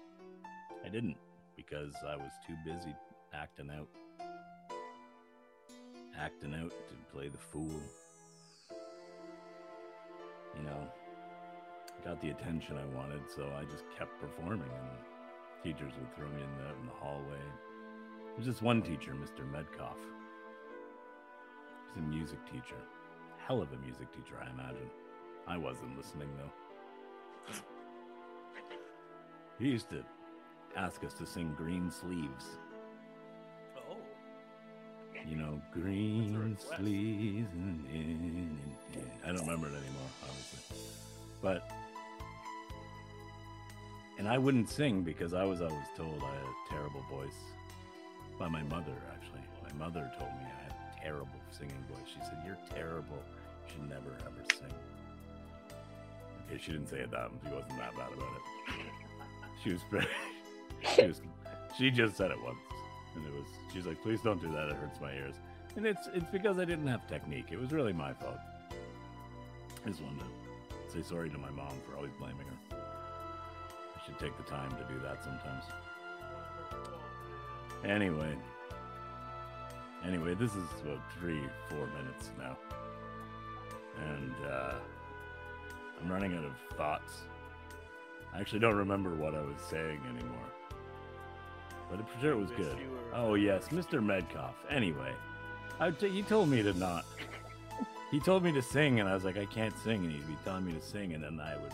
[0.84, 1.18] I didn't
[1.56, 2.96] because I was too busy
[3.36, 3.88] acting out,
[6.20, 7.82] acting out to play the fool.
[10.58, 10.88] You know,
[12.04, 16.44] got the attention I wanted, so I just kept performing, and teachers would throw me
[16.44, 17.40] in the, in the hallway.
[18.36, 19.50] There's this one teacher, Mr.
[19.50, 19.98] Medkoff.
[21.94, 22.78] He's a music teacher.
[23.48, 24.90] Hell of a music teacher, I imagine.
[25.48, 26.52] I wasn't listening, though.
[29.58, 30.04] He used to
[30.76, 32.58] ask us to sing Green Sleeves.
[35.28, 37.48] You know, green sleeves.
[37.54, 38.60] And, and-
[38.94, 40.78] and- I don't remember it anymore, obviously.
[41.42, 41.70] But,
[44.18, 47.36] and I wouldn't sing because I was always told I had a terrible voice.
[48.40, 49.42] By my mother, actually.
[49.64, 52.08] My mother told me I had a terrible singing voice.
[52.14, 53.18] She said, You're terrible.
[53.68, 54.74] You should never ever sing.
[56.48, 57.42] Okay, she didn't say it that much.
[57.48, 58.86] She wasn't that bad about it.
[59.64, 60.08] She was pretty.
[60.96, 61.22] She was.
[61.78, 62.60] She just said it once,
[63.16, 63.48] and it was.
[63.74, 64.70] She's like, "Please don't do that.
[64.70, 65.36] It hurts my ears."
[65.76, 67.48] And it's it's because I didn't have technique.
[67.52, 68.40] It was really my fault.
[69.86, 72.78] I just wanted to say sorry to my mom for always blaming her.
[72.78, 75.64] I should take the time to do that sometimes.
[77.84, 78.36] Anyway.
[80.06, 82.58] Anyway, this is about three, four minutes now.
[84.12, 84.76] And uh,
[86.00, 87.22] I'm running out of thoughts.
[88.34, 90.52] I actually don't remember what I was saying anymore.
[91.90, 92.78] But I'm sure it was good.
[93.14, 94.04] Oh, yes, Mr.
[94.04, 94.54] Medkoff.
[94.70, 95.14] Anyway,
[95.80, 97.06] I t- he told me to not.
[98.12, 100.04] He told me to sing, and I was like, I can't sing.
[100.06, 101.74] And he'd be telling me to sing, and then I would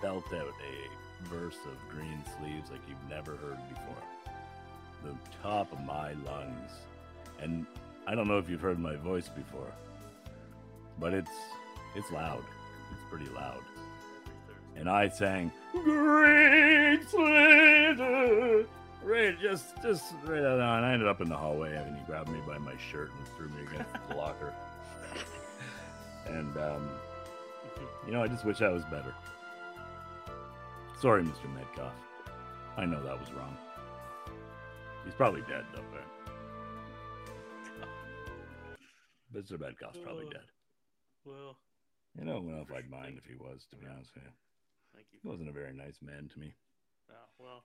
[0.00, 4.02] belt out a verse of Green Sleeves like you've never heard before.
[5.04, 6.70] The top of my lungs.
[7.40, 7.66] And
[8.06, 9.72] I don't know if you've heard my voice before,
[10.98, 11.30] but it's
[11.94, 12.44] it's loud.
[12.92, 13.60] It's pretty loud.
[14.76, 18.68] And I sang Green Sleeves.
[19.02, 20.60] Right, just just right on.
[20.60, 23.48] I ended up in the hallway, and he grabbed me by my shirt and threw
[23.48, 24.52] me against the locker.
[26.26, 26.88] And um,
[28.06, 29.12] you know, I just wish I was better.
[31.00, 31.52] Sorry, Mr.
[31.52, 31.94] Metcalf.
[32.76, 33.56] I know that was wrong.
[35.04, 35.82] He's probably dead, though.
[35.90, 36.04] But
[39.34, 39.58] Mr.
[39.58, 40.44] Metcalf's probably dead.
[41.24, 41.56] Well,
[42.18, 44.24] You know, I don't know if I'd mind if he was, to be honest with
[44.24, 44.30] you.
[44.94, 45.18] thank you.
[45.22, 46.54] He wasn't a very nice man to me.
[47.10, 47.64] Oh, well,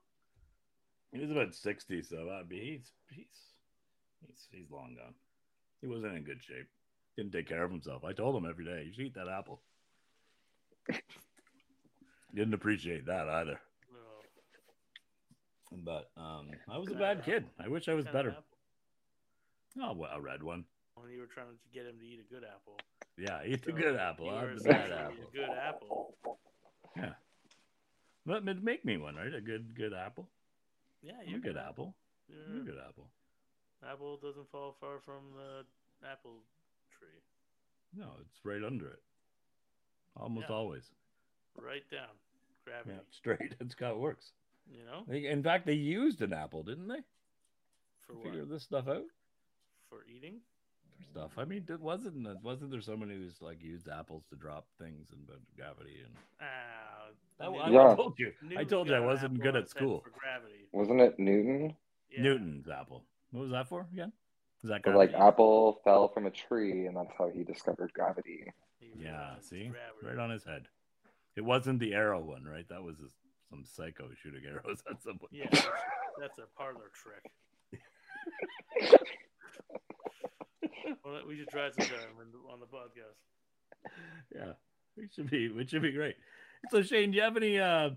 [1.11, 3.25] He was about 60, so I'd be, he's, he's,
[4.25, 5.13] he's, he's long gone.
[5.81, 6.67] He wasn't in good shape.
[7.15, 8.03] Didn't take care of himself.
[8.03, 9.61] I told him every day, you should eat that apple.
[12.35, 13.59] Didn't appreciate that either.
[13.93, 15.79] no.
[15.85, 17.45] But um, I was a bad kid.
[17.63, 18.35] I wish I was better.
[19.81, 20.65] Oh, well, a red one.
[20.95, 22.77] When you were trying to get him to eat a good apple.
[23.17, 24.27] Yeah, eat the So good apple.
[24.27, 25.15] Were the bad apple.
[25.33, 26.15] A good apple.
[26.97, 27.13] Yeah.
[28.25, 29.33] But but make me one, right?
[29.33, 30.27] A good good apple.
[31.05, 31.93] Yeah, I'm you a good apple.
[32.27, 32.61] Yeah.
[32.61, 33.07] A good apple.
[33.87, 35.65] Apple doesn't fall far from the
[36.09, 36.37] apple
[36.97, 37.21] tree.
[37.95, 39.01] No, it's right under it.
[40.17, 40.55] Almost Yeah.
[40.55, 40.83] always.
[41.55, 42.09] Right down.
[42.65, 42.95] Gravity.
[42.95, 43.53] Yeah, straight.
[43.59, 44.31] That's how it works.
[44.71, 45.13] You know?
[45.13, 47.03] In fact, they used an apple, didn't they?
[48.01, 48.23] For to what?
[48.25, 49.05] figure this stuff out.
[49.89, 50.41] For eating?
[50.97, 51.31] For stuff.
[51.37, 55.29] I mean, it wasn't wasn't there someone who's like used apples to drop things and
[55.55, 56.84] gravity and Ah.
[57.39, 57.95] I, Newton- I Yeah.
[57.95, 58.31] told you.
[58.57, 60.01] I told you I wasn't good at school.
[60.01, 60.67] For gravity.
[60.71, 61.75] Wasn't it Newton?
[62.09, 62.21] Yeah.
[62.23, 63.03] Newton's apple.
[63.31, 64.13] What was that for again?
[64.63, 68.51] Is that like apple fell from a tree, and that's how he discovered gravity.
[68.79, 70.07] He Yeah, see, gravity.
[70.07, 70.67] right on his head.
[71.35, 72.67] It wasn't the arrow one, right?
[72.69, 73.15] That was just
[73.49, 75.29] some psycho shooting arrows at someone.
[75.31, 75.67] Yeah, that's,
[76.19, 77.31] that's a parlor trick.
[81.03, 83.91] well, we should try sometime in- on the podcast.
[84.33, 84.53] yeah,
[84.97, 85.45] it should be.
[85.45, 86.15] It should be great.
[86.71, 87.59] So Shayne, do you have any?
[87.59, 87.89] uh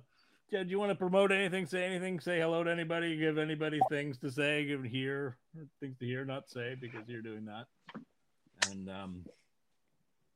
[0.51, 1.67] Do you want to promote anything?
[1.67, 2.21] Say anything?
[2.21, 3.17] Say hello to anybody?
[3.17, 4.67] Give anybody things to say?
[4.67, 5.37] Give hear
[5.81, 7.67] things to hear, not say, because you're doing that.
[8.71, 9.25] And um,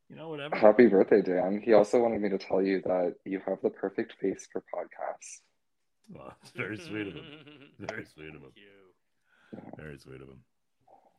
[0.09, 0.57] you know, whatever.
[0.57, 1.61] Happy birthday, Dan.
[1.65, 5.41] He also wanted me to tell you that you have the perfect face for podcasts.
[6.11, 7.25] Well, it's very sweet of him.
[7.79, 8.43] Very sweet of him.
[8.43, 9.73] Thank you.
[9.77, 10.41] Very sweet of him.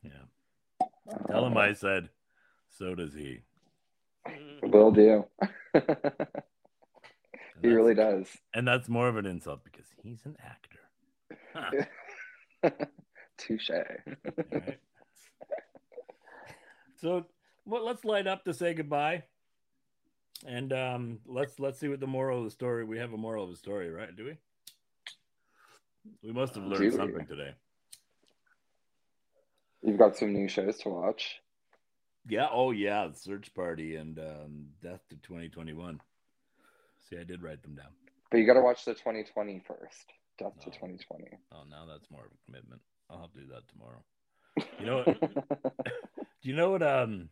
[0.04, 0.86] Yeah.
[1.26, 2.10] Tell him I said.
[2.68, 3.40] So does he.
[4.62, 5.24] Will do.
[7.62, 8.28] He really does.
[8.52, 10.78] And that's more of an insult because he's an actor.
[11.54, 12.70] Huh.
[13.38, 13.70] Touche.
[13.70, 14.78] Alright.
[17.00, 17.26] So
[17.66, 19.24] well, let's light up to say goodbye.
[20.46, 22.82] And um, let's let's see what the moral of the story.
[22.84, 24.16] We have a moral of the story, right?
[24.16, 24.36] Do we?
[26.22, 26.90] We must have learned we?
[26.90, 27.54] something today.
[29.82, 31.40] You've got some new shows to watch.
[32.26, 32.48] Yeah.
[32.50, 33.08] Oh, yeah.
[33.12, 36.00] Search party and um, death to 2021.
[37.08, 37.92] See, I did write them down.
[38.30, 40.12] But you got to watch the 2020 first.
[40.38, 41.26] Death to 2020.
[41.52, 42.80] Oh, now that's more of a commitment.
[43.08, 44.02] I'll have to do that tomorrow.
[44.80, 45.20] You know what?
[46.42, 46.82] Do you know what?
[46.82, 47.28] Um,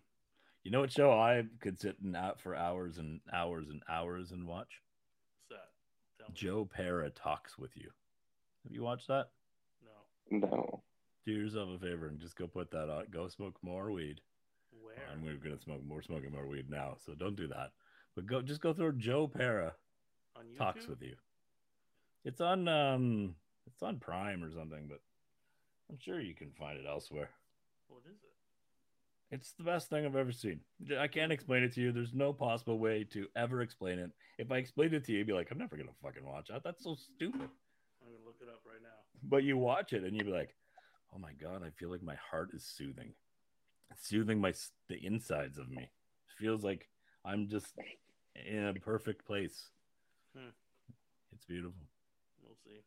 [0.62, 4.30] you know what show I could sit and out for hours and hours and hours
[4.30, 4.80] and watch?
[5.48, 6.24] What's that?
[6.24, 6.34] Tell.
[6.34, 7.90] Joe Pera talks with you.
[8.64, 9.30] Have you watched that?
[10.30, 10.38] No.
[10.38, 10.82] no.
[11.26, 13.06] Do yourself a favor and just go put that on.
[13.10, 14.20] Go smoke more weed.
[14.80, 14.94] Where?
[15.12, 16.96] I'm gonna smoke more, smoking more weed now.
[17.04, 17.72] So don't do that.
[18.14, 19.74] But go, just go through Joe Pera
[20.36, 21.14] on talks with you.
[22.24, 23.34] It's on, um,
[23.66, 25.00] it's on Prime or something, but
[25.90, 27.30] I'm sure you can find it elsewhere.
[27.88, 29.34] What is it?
[29.34, 30.60] It's the best thing I've ever seen.
[30.98, 31.90] I can't explain it to you.
[31.90, 34.10] There's no possible way to ever explain it.
[34.38, 36.62] If I explained it to you, you'd be like, I'm never gonna fucking watch that.
[36.62, 37.40] That's so stupid.
[37.40, 38.88] I'm gonna look it up right now.
[39.22, 40.54] But you watch it and you'd be like,
[41.14, 43.12] Oh my god, I feel like my heart is soothing.
[43.90, 44.54] It's soothing my
[44.88, 45.82] the insides of me.
[45.82, 46.88] It feels like
[47.24, 47.74] I'm just
[48.34, 49.68] in a perfect place.
[50.36, 50.50] Hmm.
[51.34, 51.74] It's beautiful.
[52.42, 52.80] We'll see.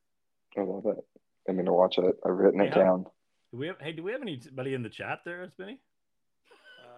[0.58, 1.04] I love it.
[1.48, 2.18] I'm going to watch it.
[2.26, 3.06] I've written it down.
[3.52, 5.80] Do we have, hey, do we have anybody in the chat there, Spinny?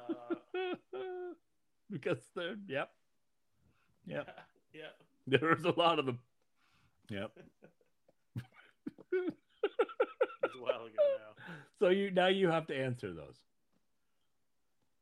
[0.09, 0.35] Uh,
[1.91, 2.91] because they're yep.
[4.07, 4.27] Yep.
[4.73, 4.81] yeah.
[5.27, 6.19] There's a lot of them.
[7.09, 7.31] Yep.
[9.11, 11.43] It's a while ago now.
[11.79, 13.35] So you now you have to answer those.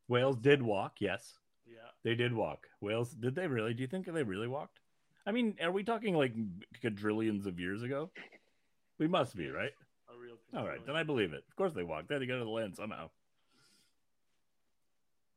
[0.10, 1.34] Whales did walk, yes.
[2.06, 2.12] Yeah.
[2.12, 2.68] They did walk.
[2.82, 3.74] Whales did they really?
[3.74, 4.80] Do you think they really walked?
[5.26, 6.34] I mean, are we talking like
[6.82, 8.12] quadrillions of years ago?
[9.00, 9.72] We must be, right?
[10.14, 10.36] A real.
[10.56, 11.44] All right, then I believe it.
[11.50, 12.08] Of course they walked.
[12.10, 13.10] They had to get to the land somehow.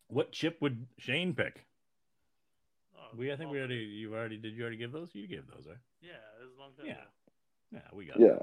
[0.09, 1.65] What chip would Shayne pick?
[2.97, 5.11] Oh, We I think we already you already did you already give those?
[5.15, 5.77] You gave those, right?
[6.01, 6.93] Yeah, it was a long time Yeah.
[6.93, 7.03] ago.
[7.73, 8.21] Yeah, we got.
[8.21, 8.39] Yeah.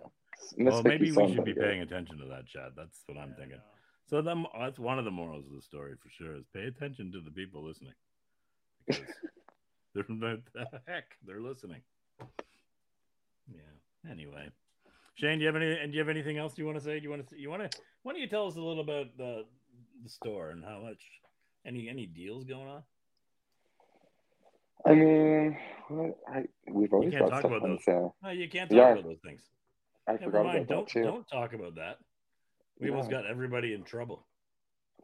[0.57, 2.75] Miss Well, maybe we should be pretty paying attention to that chat.
[2.75, 3.61] That's what I'm Yeah, thinking.
[4.07, 7.11] So them that's one of the morals of the story for sure is pay attention
[7.13, 7.93] to the people listening.
[9.93, 10.41] They're the
[10.87, 11.81] heck they're listening.
[13.49, 14.11] Yeah.
[14.11, 14.49] Anyway.
[15.15, 15.71] Shayne, do you have any?
[15.79, 16.97] And do you have anything else you want to say?
[16.99, 17.39] Do you want to?
[17.39, 17.77] You want to?
[18.03, 19.45] Why don't you tell us a little about the
[20.03, 21.01] the store and how much?
[21.65, 22.83] Any any deals going on?
[24.85, 25.57] I mean,
[26.27, 27.83] I we've always can't got talk about those.
[27.85, 28.15] sale.
[28.21, 28.91] No, you can't talk Yeah.
[28.91, 29.41] about those things.
[30.07, 30.57] I Never forgot mind.
[30.69, 31.97] about Don't don't talk about that.
[32.79, 34.27] We almost got everybody in trouble.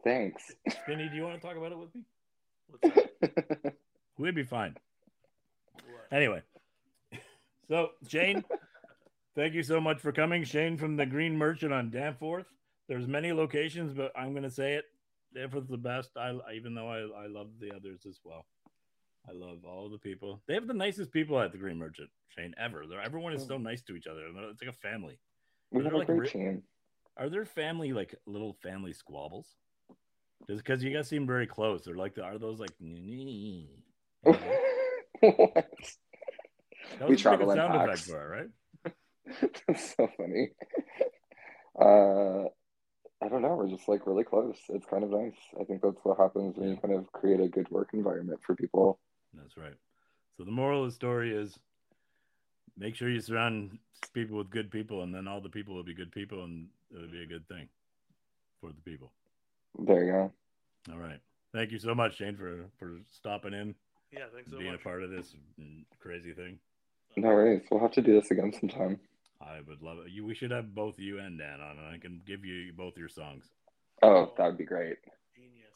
[0.04, 0.52] Thanks.
[0.70, 2.04] Spinny, do you want to talk about it with me?
[4.18, 4.76] We'd be fine.
[6.12, 6.42] Anyway,
[7.68, 8.44] so Shayne,
[9.36, 10.44] thank you so much for coming.
[10.44, 12.48] Shayne from the Green Merchant on Danforth.
[12.88, 14.86] There's many locations, but I'm going to say it.
[15.34, 16.12] Danforth's the best.
[16.18, 18.46] I even though I I love the others as well.
[19.28, 20.42] I love all the people.
[20.48, 22.86] They have the nicest people at the Green Merchant, Shayne, ever.
[22.88, 23.64] They're, everyone is so mm.
[23.64, 24.22] nice to each other.
[24.50, 25.20] It's like a family.
[25.72, 26.64] we have a like great team.
[27.18, 29.48] Are there family like little family squabbles?
[30.48, 31.84] Because you guys seem very close.
[31.84, 32.72] They're like, are those like?
[34.24, 34.40] what?
[37.00, 38.10] That We travel in sound effect packs.
[38.10, 38.52] for it,
[38.86, 38.94] right?
[39.68, 40.50] That's so funny.
[41.80, 42.50] Uh,
[43.24, 43.56] I don't know.
[43.56, 44.58] We're just like really close.
[44.70, 45.38] It's kind of nice.
[45.60, 48.56] I think that's what happens when you kind of create a good work environment for
[48.56, 49.00] people.
[49.34, 49.76] That's right.
[50.38, 51.58] So the moral of the story is
[52.78, 53.78] make sure you surround
[54.14, 57.12] people with good people, and then all the people will be good people, and it'll
[57.12, 57.70] be a good thing
[58.60, 59.12] for the people.
[59.80, 60.32] There you go.
[60.92, 61.20] All right.
[61.54, 63.76] Thank you so much, Shayne, for for stopping in,
[64.12, 64.82] Yeah, thanks so being much.
[64.82, 65.36] a part of this
[66.00, 66.60] crazy thing.
[67.18, 67.64] No worries.
[67.70, 69.00] We'll have to do this again sometime.
[69.42, 70.12] I would love it.
[70.12, 72.98] You, we should have both you and Dan on, and I can give you both
[72.98, 73.46] your songs.
[74.02, 74.98] Oh, that would be great.
[75.36, 75.74] Genius.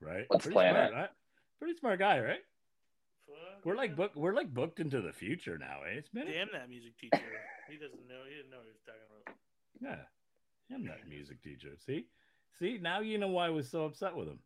[0.00, 0.26] Right?
[0.30, 0.96] Let's Pretty plan smart, it.
[0.96, 1.10] right?
[1.60, 2.42] Pretty smart guy, right?
[3.28, 4.12] Fuck We're like book.
[4.16, 5.98] We're like booked into the future now, eh?
[5.98, 7.22] It's been Damn that music teacher.
[7.70, 8.22] he doesn't know.
[8.28, 9.36] He didn't know what he was talking about.
[9.80, 10.74] yeah.
[10.74, 11.68] I'm that music teacher.
[11.86, 12.06] See,
[12.58, 12.78] see.
[12.80, 14.38] Now you know why I was so upset with him.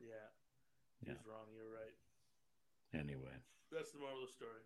[0.00, 0.06] Yeah.
[1.00, 1.12] He Yeah.
[1.14, 1.46] was wrong.
[1.54, 3.00] You're right.
[3.00, 3.32] Anyway.
[3.72, 4.60] That's the moral of the story.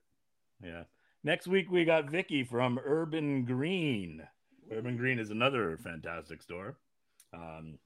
[0.62, 0.84] Yeah.
[1.24, 4.26] Next week we got Vicky from Urban Green.
[4.70, 6.76] Urban Green is another fantastic store.
[7.32, 7.78] Um,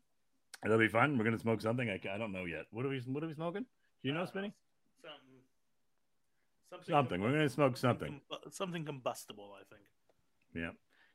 [0.65, 1.17] it'll be fun.
[1.17, 1.89] We're gonna smoke something.
[1.89, 2.67] I, I don't know yet.
[2.71, 3.63] What are we What are we smoking?
[4.03, 4.53] Do you know, Uh, Spinny?
[5.01, 5.19] Something.
[6.71, 6.93] Something.
[6.93, 7.21] Something.
[7.21, 8.21] We're gonna smoke something.
[8.51, 9.87] something combustible, I think.
[10.55, 10.71] Yeah.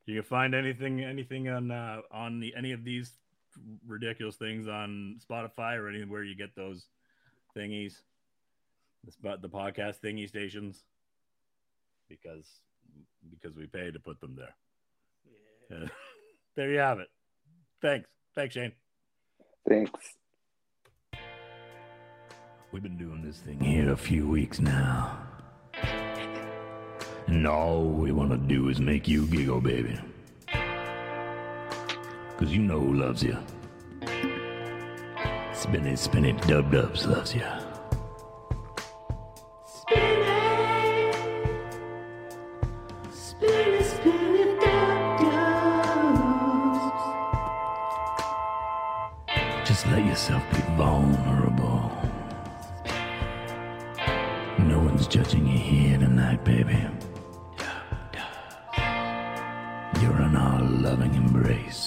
[0.05, 3.17] You can find anything anything on uh, on the, any of these
[3.85, 6.85] ridiculous things on Spotify or anywhere you get those
[7.55, 7.93] thingies.
[9.03, 10.83] The spot the podcast thingy stations.
[12.09, 12.45] Because
[13.29, 14.55] because we pay to put them there.
[15.69, 15.87] Yeah.
[16.55, 17.09] there you have it.
[17.81, 18.09] Thanks.
[18.35, 18.71] Thanks, Shayne.
[19.67, 20.15] Thanks.
[22.71, 25.19] We've been doing this thing here a few weeks now.
[27.27, 29.99] And all we want to do is make you giggle, baby.
[32.37, 33.35] Cause you know who loves you.
[35.53, 37.41] Spin it, spin it, dub dubs loves you.
[39.65, 41.11] Spinny,
[43.11, 46.83] spinny, spinny, dub dubs.
[49.67, 51.91] Just let yourself be vulnerable.
[54.59, 56.77] No one's judging you here tonight, baby.
[59.99, 61.86] You're in our loving embrace.